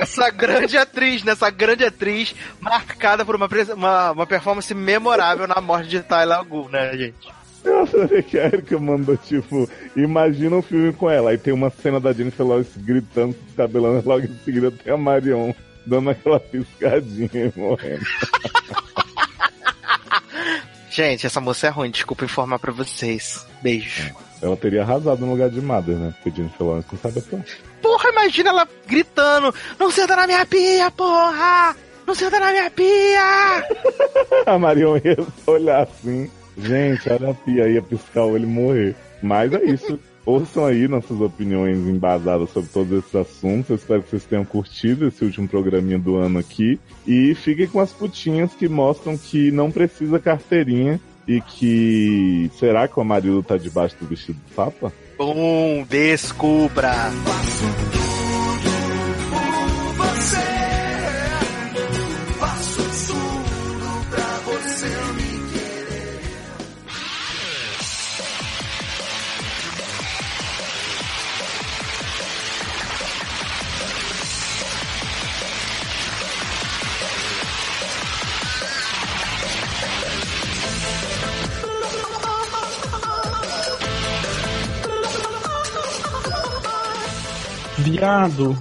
[0.00, 1.32] Essa grande atriz, né?
[1.32, 6.68] Essa grande atriz marcada por uma, uma, uma performance memorável na morte de Tyler Gu,
[6.68, 7.36] né, gente?
[7.64, 11.30] Eu adorei que a Erika mandou, tipo, imagina um filme com ela.
[11.30, 14.96] Aí tem uma cena da Jennifer Lawrence gritando, se descabelando, logo em seguida tem a
[14.96, 15.52] Marion
[15.84, 18.04] dando aquela piscadinha e morrendo.
[20.90, 23.46] Gente, essa moça é ruim, desculpa informar pra vocês.
[23.62, 24.12] Beijos.
[24.40, 26.14] Ela teria arrasado no lugar de Mother, né?
[26.14, 27.44] Porque Jennifer Lawrence não sabe atuar.
[27.82, 31.76] Porra, imagina ela gritando: Não senta na minha pia, porra!
[32.06, 33.64] Não senta na minha pia!
[34.46, 35.16] a Marion ia
[35.46, 38.96] olhar assim, gente, olha a pia, ia piscar o olho e morrer.
[39.22, 39.98] Mas é isso.
[40.26, 43.70] Ouçam aí nossas opiniões embasadas sobre todos esses assuntos.
[43.70, 46.80] Eu espero que vocês tenham curtido esse último programinha do ano aqui.
[47.06, 52.50] E fiquem com as putinhas que mostram que não precisa carteirinha e que.
[52.58, 54.92] Será que o Amarildo tá debaixo do vestido do Papa?
[55.16, 56.92] Bum, descubra!
[87.96, 88.56] Viado,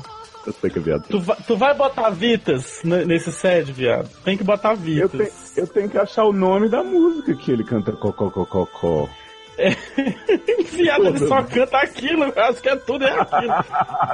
[0.45, 1.03] Eu sei que é viado.
[1.09, 4.09] tu, va- tu vai botar Vitas nesse set, viado?
[4.23, 5.11] Tem que botar Eu, Vitas.
[5.11, 9.09] tenho- eu tenho que achar o nome da música que ele canta cocó.
[10.71, 13.53] Viado, ele só canta aquilo, eu acho que é tudo é aquilo.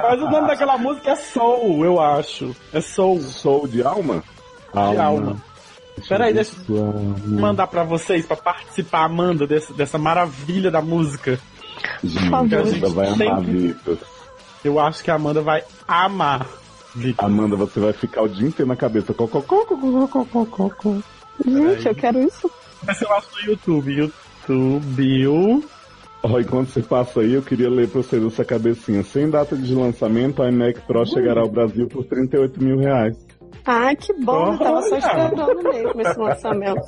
[0.02, 2.54] Mas o nome daquela música é Soul, eu acho.
[2.72, 3.20] É Soul.
[3.20, 4.22] Soul de alma?
[4.72, 5.36] De alma.
[6.08, 6.92] Peraí, deixa eu eu
[7.28, 11.38] mandar pra vocês, pra participar, Amanda, desse- dessa maravilha da música.
[12.02, 12.58] Gente, favor.
[12.60, 13.98] Amanda vai amar que- Vitas.
[14.64, 16.46] Eu acho que a Amanda vai amar.
[17.18, 19.14] Amanda, você vai ficar o dia inteiro na cabeça.
[19.14, 20.96] Cocó, cocó, cocó.
[21.44, 22.50] Gente, eu quero isso.
[22.86, 23.92] Mas eu acho no YouTube.
[24.48, 25.64] YouTube.
[26.22, 29.02] Ó, enquanto você passa aí, eu queria ler pra vocês essa cabecinha.
[29.02, 33.16] Sem data de lançamento, a iMac Pro chegará ao Brasil por 38 mil reais.
[33.64, 36.82] Ai, que bom, eu tava só esperando mesmo esse lançamento.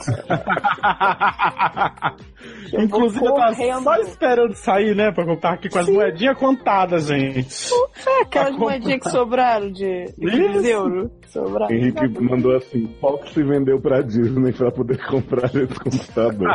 [2.73, 5.13] Eu Inclusive, eu tava só esperando sair, né?
[5.13, 7.69] Pra contar aqui com as moedinhas contadas, gente.
[7.95, 11.11] Foi aquelas Tá moedinhas que sobraram de, de euro.
[11.29, 11.75] Sobraram.
[11.75, 16.49] Henrique mandou assim: Fox se vendeu pra Disney pra poder comprar esse computador.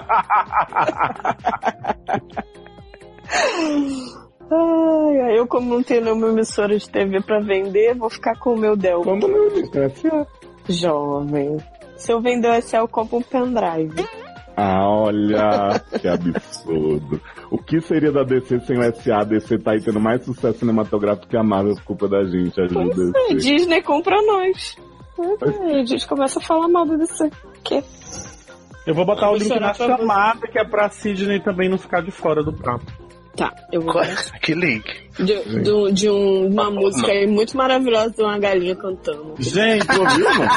[4.51, 8.57] Ai, eu como não tenho nenhuma emissora de TV pra vender, vou ficar com o
[8.57, 9.01] meu Dell.
[9.01, 9.77] Como não, gente?
[9.77, 10.27] É SA.
[10.67, 11.57] Jovem.
[11.95, 14.07] Se eu vender o SA, eu compro um pendrive.
[14.55, 17.21] Ah, olha, que absurdo.
[17.49, 19.19] O que seria da DC sem o SA?
[19.21, 22.59] A DC tá aí tendo mais sucesso cinematográfico que a Marvel, por culpa da gente,
[22.59, 23.11] ajuda.
[23.30, 24.77] É, Disney compra nós.
[25.41, 27.30] É, a gente começa a falar mal do DC.
[27.63, 27.84] Que?
[28.85, 32.11] Eu vou botar o link na chamada, que é pra Sidney também não ficar de
[32.11, 32.91] fora do papo.
[33.40, 33.94] Tá, eu vou.
[34.41, 34.84] Que link?
[35.18, 35.26] De,
[35.64, 39.36] de, de um- uma música aí muito maravilhosa de uma galinha cantando.
[39.40, 40.52] Gente, ouviu, mano?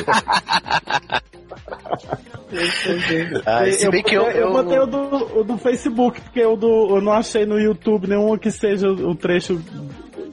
[3.46, 6.44] Ah, se eu, bem que botei, eu- eu botei o do, o do Facebook, porque
[6.44, 9.60] o do, eu não achei no YouTube nenhum que seja o trecho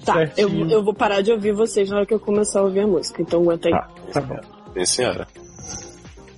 [0.05, 0.71] Tá, eu, certinho.
[0.71, 3.21] eu vou parar de ouvir vocês na hora que eu começar a ouvir a música,
[3.21, 4.11] então aguenta aí.
[4.13, 4.37] Tá bom.
[4.73, 5.27] Sim, senhora.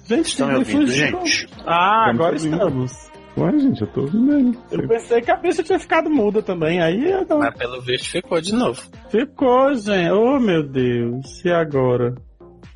[0.06, 1.08] Gente, Estão me Sidney ouvindo, fugiu.
[1.26, 1.50] gente?
[1.66, 3.11] Ah, Estamos agora estamos.
[3.38, 4.58] Ué, gente, eu tô ouvindo ele.
[4.72, 7.46] Eu pensei que a bicha tinha ficado muda também, aí agora...
[7.50, 8.82] Mas pelo visto ficou de novo.
[9.10, 10.12] Ficou, gente.
[10.12, 11.44] Oh, meu Deus.
[11.46, 12.14] E agora?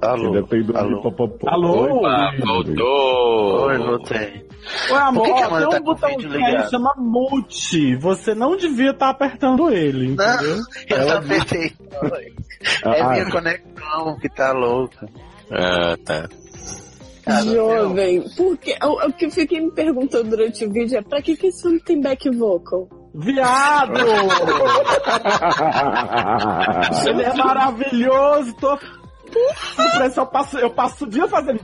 [0.02, 0.34] Alô?
[0.76, 1.02] Alô?
[1.02, 1.50] popopó.
[1.50, 1.98] Alô?
[1.98, 3.66] Opa, voltou!
[3.68, 4.46] Oi, voltei.
[4.92, 6.94] Ué, amor, Por que que tem tá um com o botão vídeo que aí chama
[6.98, 7.96] mute.
[7.98, 10.58] Você não devia estar apertando ele, entendeu?
[10.90, 11.74] Eu não apertei.
[12.84, 15.08] É Ah, minha conexão que tá louca.
[15.52, 16.28] Ah, tá.
[17.44, 21.36] Jovem, porque o, o que eu fiquei me perguntando durante o vídeo é pra que
[21.36, 22.88] que isso não tem back vocal?
[23.16, 23.98] Viado!
[27.10, 28.78] ele é maravilhoso, tô...
[30.16, 31.60] Eu passo, eu passo o dia fazendo...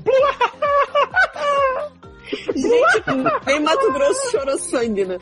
[2.55, 3.03] Gente,
[3.45, 5.19] nem Mato Grosso chorou sangue, né?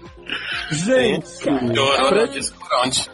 [0.72, 3.10] Gente, Chorou no disco onde?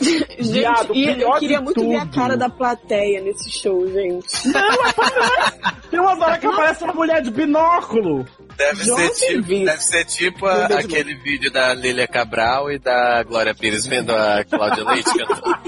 [0.00, 2.14] Gente, Viado, e eu queria muito ver a tudo.
[2.14, 4.48] cara da plateia nesse show, gente.
[4.48, 5.60] Não, aparece.
[5.90, 8.26] Tem umas horas que aparece uma mulher de binóculo.
[8.56, 13.54] Deve ser, tipo, deve ser tipo a- aquele vídeo da Lília Cabral e da Glória
[13.54, 15.60] Pires vendo a Cláudia Leite cantando.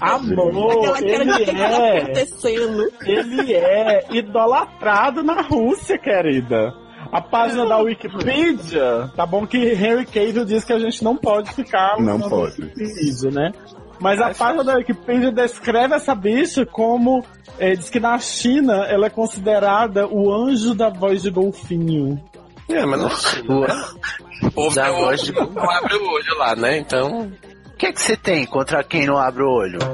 [0.00, 1.98] Amor, ele tá é.
[1.98, 2.92] acontecendo.
[3.04, 6.72] Ele é idolatrado na Rússia, querida.
[7.16, 11.50] A página da Wikipedia, tá bom que Henry Cavill diz que a gente não pode
[11.54, 12.60] ficar Não pode.
[12.60, 13.52] Wikipedia, né?
[13.98, 17.24] Mas a página da Wikipedia descreve essa bicha como
[17.58, 22.22] é, diz que na China ela é considerada o anjo da voz de golfinho.
[22.68, 26.76] É, mas não O povo Da voz de- não abre o olho lá, né?
[26.76, 27.32] Então.
[27.72, 29.78] O que, que você tem contra quem não abre o olho?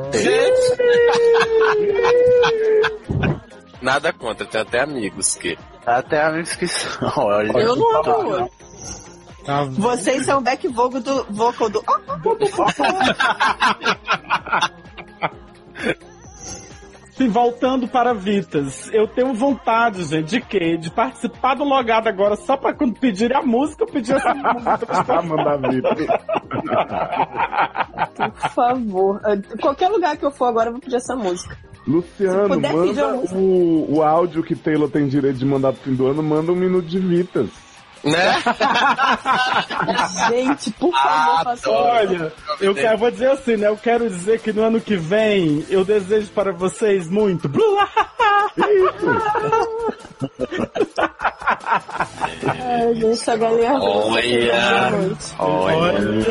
[3.80, 5.56] Nada contra, tem até amigos que.
[5.86, 7.10] Até amigos que são.
[7.16, 8.50] Olha, Eu não abro o olho.
[9.44, 11.82] Tá Vocês são o back vocal do, vocal do...
[17.12, 20.78] Sim, voltando para Vitas, eu tenho vontade, gente, de quê?
[20.78, 25.22] De participar do logado agora, só pra quando pedirem a música, eu pedir essa música.
[25.22, 25.94] Mandar vida.
[28.16, 29.20] Por favor.
[29.60, 31.56] Qualquer lugar que eu for agora, eu vou pedir essa música.
[31.86, 36.22] Luciano, manda o, o áudio que Taylor tem direito de mandar pro fim do ano,
[36.22, 37.48] manda um minuto de Vitas.
[38.04, 38.42] Né?
[40.28, 43.68] Gente, por favor, faça Olha, eu quero, vou dizer assim, né?
[43.68, 47.48] Eu quero dizer que no ano que vem eu desejo para vocês muito.
[52.46, 55.16] Ai, gente, a galinha Olha.
[55.38, 56.26] Olha.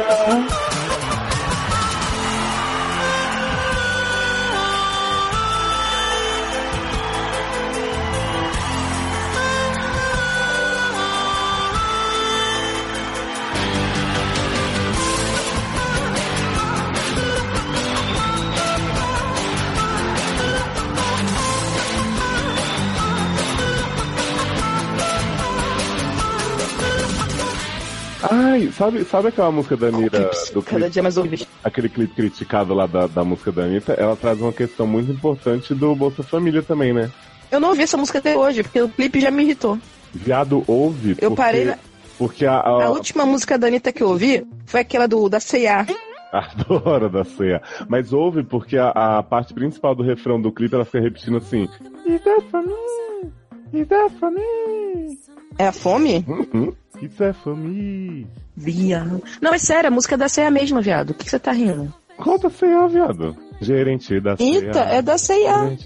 [28.30, 31.46] Ai, sabe, sabe aquela música da Anitta, do Cada clipe, dia mais ouvido.
[31.64, 33.94] aquele clipe criticado lá da, da música da Anitta?
[33.94, 37.10] Ela traz uma questão muito importante do Bolsa Família também, né?
[37.52, 39.78] Eu não ouvi essa música até hoje, porque o clipe já me irritou.
[40.14, 41.12] Viado ouve.
[41.20, 41.78] Eu porque, parei na-
[42.18, 45.40] Porque a, a- A última música da Anitta que eu ouvi foi aquela do da
[45.40, 45.86] C&A.
[46.32, 47.62] Adoro da ceia.
[47.90, 51.68] Mas ouve porque a, a parte principal do refrão do clipe ela fica repetindo assim.
[52.06, 52.16] Me?
[52.16, 52.22] Is
[53.88, 55.18] that for me?
[55.58, 56.24] É a fome?
[56.28, 56.74] Uhum.
[57.02, 57.34] Isso é.
[58.56, 59.24] Viado.
[59.42, 61.12] Não, é sério, a música é da C&A mesmo, viado.
[61.12, 61.94] O que que você tá rindo?
[62.18, 63.36] Qual da ceia, viado?
[63.60, 64.56] Gerente da ceia.
[64.56, 65.78] Eita, é da ceia.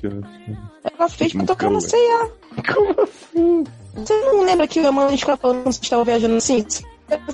[0.97, 1.89] Ela fez pra tocar na lenta.
[1.89, 2.73] C&A.
[2.73, 3.63] Como assim?
[3.95, 6.65] Você não lembra que a mãe de falando quando vocês estavam viajando assim?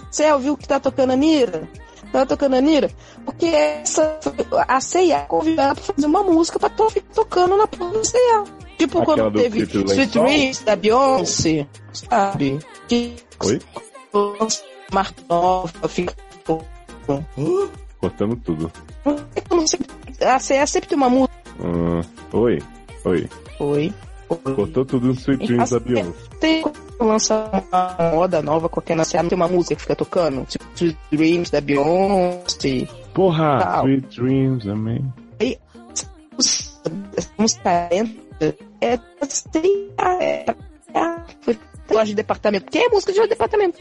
[0.10, 1.68] Você ouviu que tá tocando a Nira?
[2.12, 2.92] Tá tocando a Nira?
[3.26, 4.20] Porque essa,
[4.68, 4.80] a
[5.28, 8.61] convidou ela pra fazer uma música pra to tocando na porra da C&A.
[8.82, 10.08] Tipo Aquela quando do teve Sweet?
[10.08, 12.58] Dreams da Beyoncé, sabe?
[12.88, 13.14] Que
[13.44, 13.60] Oi?
[14.92, 16.16] marca nova, fica.
[18.00, 18.72] Cortando tudo.
[20.20, 21.32] A CE sempre tem uma música.
[21.60, 22.02] Ah,
[22.36, 22.60] oi,
[23.06, 23.30] oi.
[23.60, 23.94] Oi.
[24.28, 26.14] Cortou tudo no Sweet Dreams da Beyoncé.
[26.40, 26.64] Tem
[27.00, 30.44] lança uma moda nova qualquer na CE, não tem uma música que fica tocando.
[30.46, 32.88] Tipo, Sweet Dreams da Beyoncé.
[33.14, 33.86] Porra, Tal.
[33.86, 35.14] Sweet Dreams também.
[35.40, 35.60] Aí,
[36.40, 40.56] essa música entra, é assim, é, é,
[41.42, 41.58] foi
[41.90, 42.72] loja de departamento.
[42.72, 43.78] Quem é música de loja de departamento?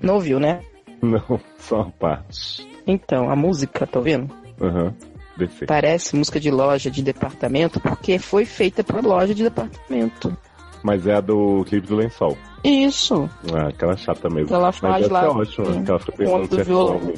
[0.00, 0.62] Não ouviu, né?
[1.02, 2.66] Não, só uma parte.
[2.86, 4.32] Então, a música, tá ouvindo?
[4.60, 4.94] Aham,
[5.36, 5.66] descer.
[5.66, 10.36] Parece música de loja de departamento porque foi feita pra loja de departamento.
[10.82, 12.36] Mas é a do clipe do lençol.
[12.64, 13.28] Isso.
[13.52, 14.54] Ah, aquela chata mesmo.
[14.54, 17.14] Ela Mas faz essa lá, é ótima, hum, que ela fica pensando se é fome.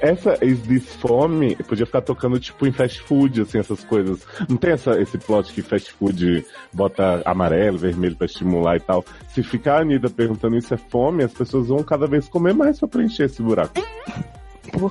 [0.00, 4.26] Essa Is This Fome podia ficar tocando tipo em fast food, assim, essas coisas.
[4.48, 9.04] Não tem essa, esse plot que fast food bota amarelo, vermelho pra estimular e tal.
[9.28, 12.78] Se ficar a Anitta perguntando isso é fome, as pessoas vão cada vez comer mais
[12.78, 13.74] pra preencher esse buraco.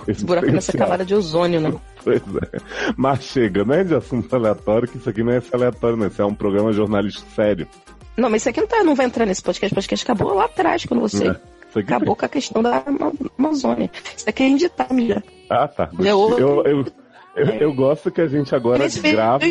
[0.07, 0.87] Esse buraco nessa potencial.
[0.87, 1.73] camada de ozônio, né?
[2.05, 2.59] Pois é.
[2.95, 6.05] Mas chega, né, de assunto aleatório, que isso aqui não é esse aleatório, não.
[6.05, 7.67] Isso é um programa jornalístico sério.
[8.17, 9.73] Não, mas isso aqui não, tá, não vai entrar nesse podcast.
[9.73, 13.91] O podcast acabou lá atrás, quando você É, acabou com a questão da Ama- Amazônia.
[14.15, 15.21] Isso aqui é inditado já.
[15.49, 15.89] Ah, tá.
[15.99, 16.63] Eu, eu,
[17.35, 19.45] eu, eu gosto que a gente agora grava.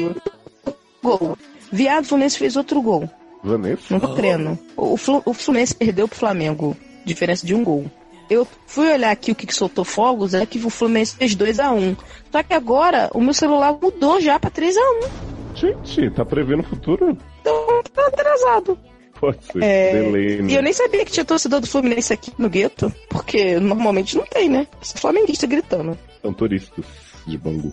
[1.03, 1.37] Gol.
[1.71, 3.09] Viado Fluminense fez outro gol.
[3.43, 3.83] Vanessa?
[3.91, 4.59] Não tô crendo.
[4.77, 4.95] O,
[5.27, 6.77] o Fluminense perdeu pro Flamengo.
[7.05, 7.91] Diferença de um gol.
[8.31, 11.95] Eu fui olhar aqui o que, que soltou fogos, é que o Fluminense fez 2x1.
[12.33, 15.34] Só que agora o meu celular mudou já pra 3x1.
[15.85, 17.17] Gente, tá prevendo o futuro?
[17.41, 18.79] Então tá atrasado.
[19.21, 19.63] Pode ser.
[19.63, 20.19] É, né?
[20.51, 24.27] E eu nem sabia que tinha torcedor do Fluminense aqui no gueto, porque normalmente não
[24.27, 24.67] tem, né?
[24.83, 25.97] Só flamenguista gritando.
[26.21, 26.85] São turistas
[27.27, 27.73] de Bangu.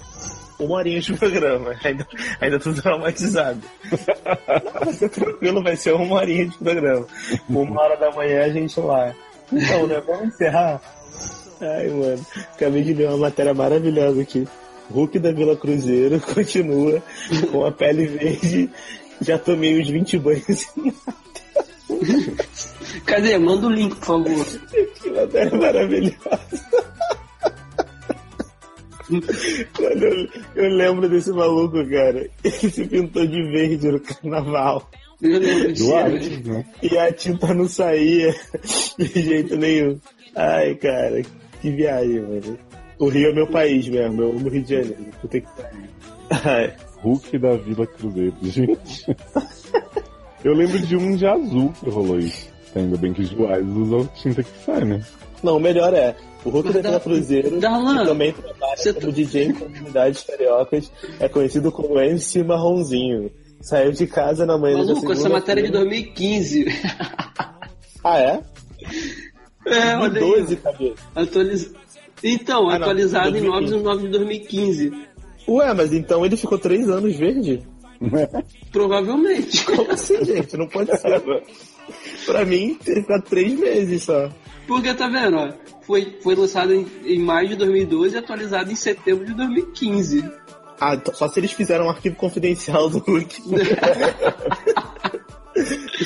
[0.59, 1.75] Uma horinha de programa.
[1.83, 2.07] Ainda,
[2.39, 3.59] ainda tô traumatizado.
[3.91, 7.07] Não, vai ser tranquilo, vai ser uma horinha de programa.
[7.49, 9.13] Uma hora da manhã a gente lá.
[9.51, 10.01] Então, né?
[10.05, 10.79] Vamos encerrar?
[11.59, 12.25] Ai, mano.
[12.53, 14.47] Acabei de ler uma matéria maravilhosa aqui.
[14.91, 17.01] Hulk da Vila Cruzeiro continua
[17.51, 18.69] com a pele verde.
[19.21, 20.67] Já tomei uns 20 banhos.
[23.05, 23.37] Cadê?
[23.37, 24.45] Manda o link, por favor.
[25.01, 26.17] Que matéria maravilhosa.
[29.75, 32.29] Quando eu, eu lembro desse maluco, cara.
[32.43, 34.89] Ele se pintou de verde no carnaval.
[35.21, 36.65] Eu lembro disso.
[36.81, 38.33] E a tinta não saía
[38.97, 39.99] de jeito nenhum.
[40.35, 41.21] Ai, cara,
[41.61, 42.57] que viagem, mano.
[43.01, 45.05] O Rio é meu país mesmo, eu amo o Rio de Janeiro.
[45.21, 46.71] Puta que pariu.
[47.01, 49.05] Hulk da Vila Cruzeiro, gente.
[50.43, 52.47] Eu lembro de um de azul que rolou isso.
[52.75, 55.03] Ainda bem que os Juárez usam tinta que sai, né?
[55.43, 56.15] Não, o melhor é,
[56.45, 60.23] o Hulk da da- Vila Cruzeiro, Darlan, que também trabalha você como DJ em comunidades
[60.23, 63.31] cariocas, é conhecido como MC Marronzinho.
[63.61, 66.65] Saiu de casa na manhã da Maluco, essa matéria é de 2015.
[68.03, 68.41] Ah, é?
[69.67, 70.19] É, olha aí.
[70.19, 70.95] 12, cabeça.
[71.15, 71.71] Atualiz...
[72.23, 73.83] Então, Ah, não, atualizado em 9 de 2015.
[73.83, 74.91] 9 de 2015.
[75.47, 77.61] Ué, mas então ele ficou três anos verde?
[78.71, 79.63] Provavelmente.
[79.65, 80.55] Como assim, gente?
[80.57, 81.21] Não pode ser.
[82.25, 84.29] pra mim, ele ficou três meses só.
[84.67, 85.49] Porque tá vendo, ó,
[85.81, 90.23] foi, foi lançado em, em maio de 2012 e atualizado em setembro de 2015.
[90.79, 93.41] Ah, t- só se eles fizeram um arquivo confidencial do Hulk.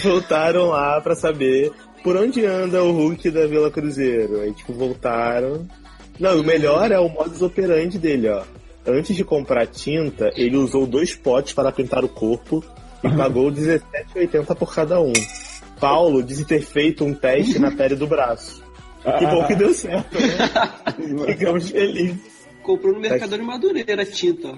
[0.04, 1.72] Voltaram lá pra saber
[2.04, 4.42] por onde anda o Hulk da Vila Cruzeiro.
[4.42, 5.66] Aí, tipo, voltaram.
[6.20, 8.44] Não, e o melhor é o modus operandi dele, ó.
[8.88, 12.64] Antes de comprar tinta, ele usou dois potes para pintar o corpo
[13.04, 15.14] e pagou R$17,80 por cada um.
[15.80, 18.64] Paulo disse ter feito um teste na pele do braço.
[19.04, 21.26] Que bom que deu certo, né?
[21.34, 22.36] Ficamos felizes.
[22.64, 24.54] Comprou no Mercador de Madureira a tinta.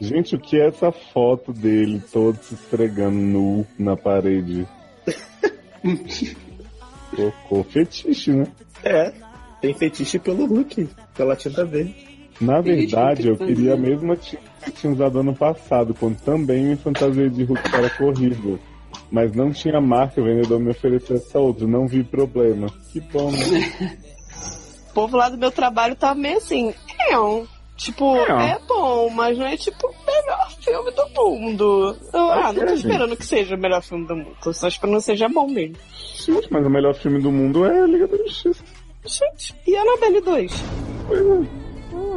[0.00, 4.66] Gente, o que é essa foto dele todo se esfregando nu na parede?
[7.14, 8.46] Colocou fetiche, né?
[8.82, 9.12] É,
[9.62, 11.94] tem fetiche pelo Hulk, pela tinta verde.
[12.40, 13.88] Na verdade, eu que queria a fazer.
[13.90, 17.90] mesma tinta que tinha usado ano passado, quando também me fantasiei de Hulk para a
[17.90, 18.58] corrida.
[19.10, 22.66] Mas não tinha marca, o vendedor me ofereceu essa outra, não vi problema.
[22.92, 23.98] Que bom, né?
[24.90, 26.74] O povo lá do meu trabalho tá meio assim,
[27.08, 27.46] é um.
[27.76, 28.50] Tipo, É.
[28.52, 31.96] é bom, mas não é tipo o melhor filme do mundo.
[32.12, 34.36] Eu, ah, não tô é, esperando que seja o melhor filme do mundo.
[34.42, 35.76] Tô só esperando que seja bom mesmo.
[36.16, 38.62] Gente, mas o melhor filme do mundo é Liga da Justiça.
[39.04, 40.52] Gente, e Annabelle 2?
[41.08, 41.48] Pois é.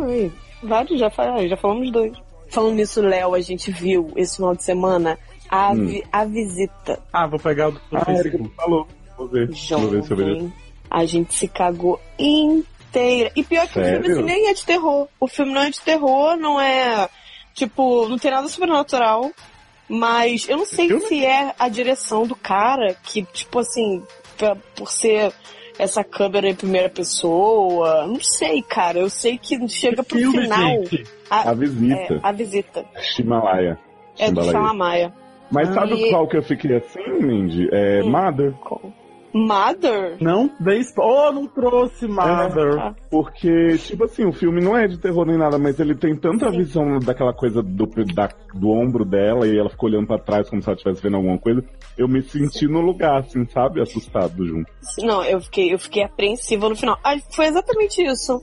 [0.08, 0.32] Ai,
[0.64, 1.10] vários, já,
[1.48, 2.14] já falamos dois.
[2.50, 5.18] Falando nisso, Léo, a gente viu esse final de semana
[5.50, 5.86] a, Hum.
[5.88, 7.02] vi- a visita.
[7.12, 8.88] Ah, vou pegar o do Ah, é que tu falou.
[9.18, 9.48] Vou ver.
[9.48, 10.30] Vou ver se eu vejo.
[10.36, 10.54] Jovem.
[10.90, 13.32] A gente se cagou inteira.
[13.36, 14.12] E pior que o filme Sério?
[14.14, 15.08] assim, nem é de terror.
[15.20, 17.10] O filme não é de terror, não é.
[17.54, 19.32] Tipo, não tem nada sobrenatural.
[19.90, 24.02] Mas eu não sei se é a direção do cara que, tipo assim,
[24.38, 25.32] pra- por ser
[25.78, 28.06] essa câmera em primeira pessoa.
[28.08, 29.00] Não sei, cara.
[29.00, 30.60] Eu sei que chega pro filme, final.
[30.60, 31.04] gente?
[31.30, 32.14] A Visita.
[32.14, 32.86] é, a visita.
[33.20, 33.80] Himalaia.
[34.18, 34.52] É do Himalaia.
[34.52, 35.14] Shalamaia.
[35.52, 37.68] Mas sabe E- qual que eu fiquei assim, Mindy?
[37.72, 38.54] É Mother.
[39.38, 40.16] Mother?
[40.22, 40.50] Não?
[40.62, 42.80] Dei spo- Oh, não trouxe Mother.
[42.80, 42.96] Ah.
[43.12, 46.50] Porque, tipo assim, o filme não é de terror nem nada, mas ele tem tanta
[46.50, 50.62] visão daquela coisa do, da- do ombro dela e ela ficou olhando pra trás como
[50.62, 51.62] se ela estivesse vendo alguma coisa.
[51.98, 53.82] Eu me senti no lugar, assim, sabe?
[53.82, 54.72] Assustado junto.
[55.00, 56.98] Não, eu fiquei, eu fiquei apreensiva no final.
[57.04, 58.40] Ah, foi exatamente isso.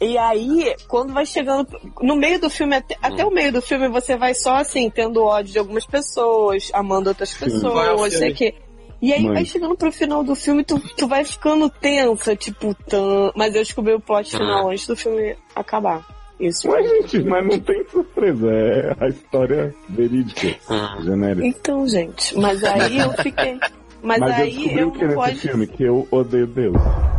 [0.00, 1.68] E aí, quando vai chegando
[2.00, 5.22] no meio do filme, até, até o meio do filme, você vai só assim, tendo
[5.22, 8.54] ódio de algumas pessoas, amando outras pessoas, sei filme.
[9.02, 9.34] E aí Mãe.
[9.34, 13.32] vai chegando pro final do filme, tu, tu vai ficando tensa, tipo, tan...
[13.34, 16.06] mas eu descobri o plot final antes do filme acabar.
[16.38, 16.68] Isso.
[16.68, 18.48] Mas, gente, mas não tem surpresa.
[18.50, 20.56] É a história verídica,
[21.02, 21.46] genérica.
[21.46, 23.58] Então, gente, mas aí eu fiquei.
[24.02, 25.38] Mas, eu aí eu o que não nesse pode.
[25.38, 25.66] filme?
[25.66, 26.76] Que eu odeio Deus.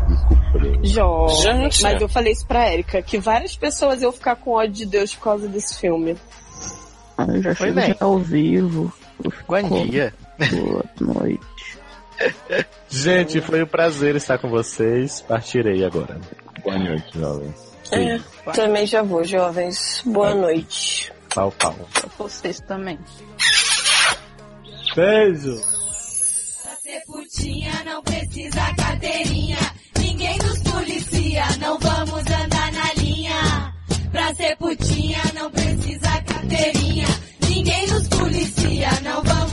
[0.10, 0.43] Desculpa.
[0.84, 1.81] Jó, Gente.
[1.81, 5.15] mas eu falei isso pra Erika, que várias pessoas iam ficar com ódio de Deus
[5.15, 6.18] por causa desse filme.
[7.18, 7.88] Eu já Foi bem.
[7.88, 8.91] já ao vivo.
[9.47, 10.14] Bom dia.
[10.51, 11.52] Boa noite.
[12.89, 15.21] Gente, foi um prazer estar com vocês.
[15.21, 16.19] Partirei agora.
[16.63, 17.53] Boa noite, jovem.
[17.91, 18.19] É,
[18.53, 20.01] também já vou, jovens.
[20.05, 21.11] Boa noite.
[21.33, 21.75] Pau, pau.
[22.17, 22.97] Vocês também.
[24.95, 25.59] Beijo.
[26.61, 29.57] Pra ser putinha não precisa carteirinha.
[29.97, 33.73] Ninguém nos policia, não vamos andar na linha.
[34.11, 37.07] Pra ser putinha não precisa carteirinha.
[37.49, 39.52] Ninguém nos policia, não vamos.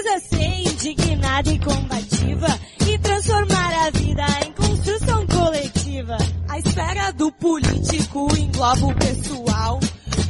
[0.00, 2.46] Precisa ser indignada e combativa
[2.88, 6.16] e transformar a vida em construção coletiva.
[6.48, 9.78] A espera do político engloba o pessoal.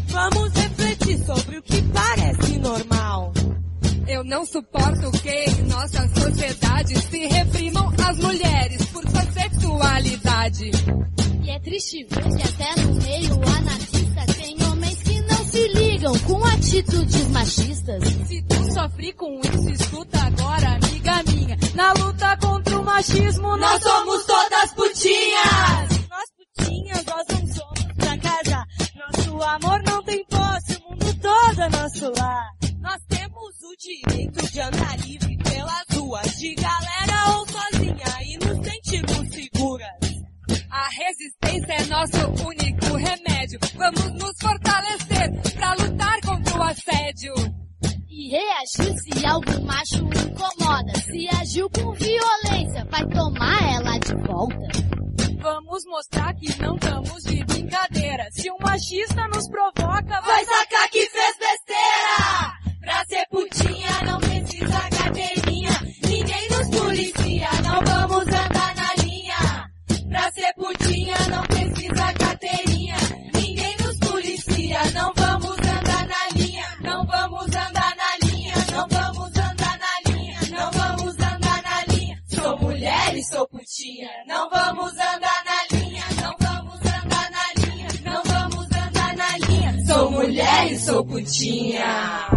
[0.09, 3.33] Vamos refletir sobre o que parece normal.
[4.09, 10.71] Eu não suporto que em nossa sociedade se reprimam as mulheres por sua sexualidade.
[11.45, 14.00] E é triste ver que até no meio anarquista
[16.01, 18.03] se ligam com atitudes machistas.
[18.27, 21.59] Se tu sofre com isso, escuta agora, amiga minha.
[21.75, 26.09] Na luta contra o machismo, nós somos todas putinhas.
[26.09, 28.67] Nós putinhas, nós não somos pra casar.
[28.97, 32.51] Nosso amor não tem posse, o mundo todo é nosso lar.
[32.81, 38.67] Nós temos o direito de andar livre pelas ruas, de galera ou sozinha, e nos
[38.67, 40.00] sentirmos seguras.
[40.81, 43.61] A resistência é nosso único remédio.
[43.75, 47.35] Vamos nos fortalecer pra lutar contra o assédio.
[48.09, 50.99] E reagir se algum macho incomoda.
[51.01, 54.69] Se agiu com violência, vai tomar ela de volta.
[55.43, 58.27] Vamos mostrar que não estamos de brincadeira.
[58.31, 62.81] Se um machista nos provoca, vai sacar que fez besteira.
[62.81, 65.71] Pra ser putinha não precisa carteirinha.
[66.09, 67.49] Ninguém nos policia,
[74.95, 76.65] não vamos andar na linha.
[76.81, 80.39] Não vamos andar na linha, não vamos andar na linha.
[80.51, 82.23] Não vamos andar na linha.
[82.29, 84.11] Sou mulher e sou putinha.
[84.27, 87.89] Não vamos andar na linha, não vamos andar na linha.
[88.05, 89.87] Não vamos andar na linha.
[89.87, 92.29] Sou mulher e sou putinha.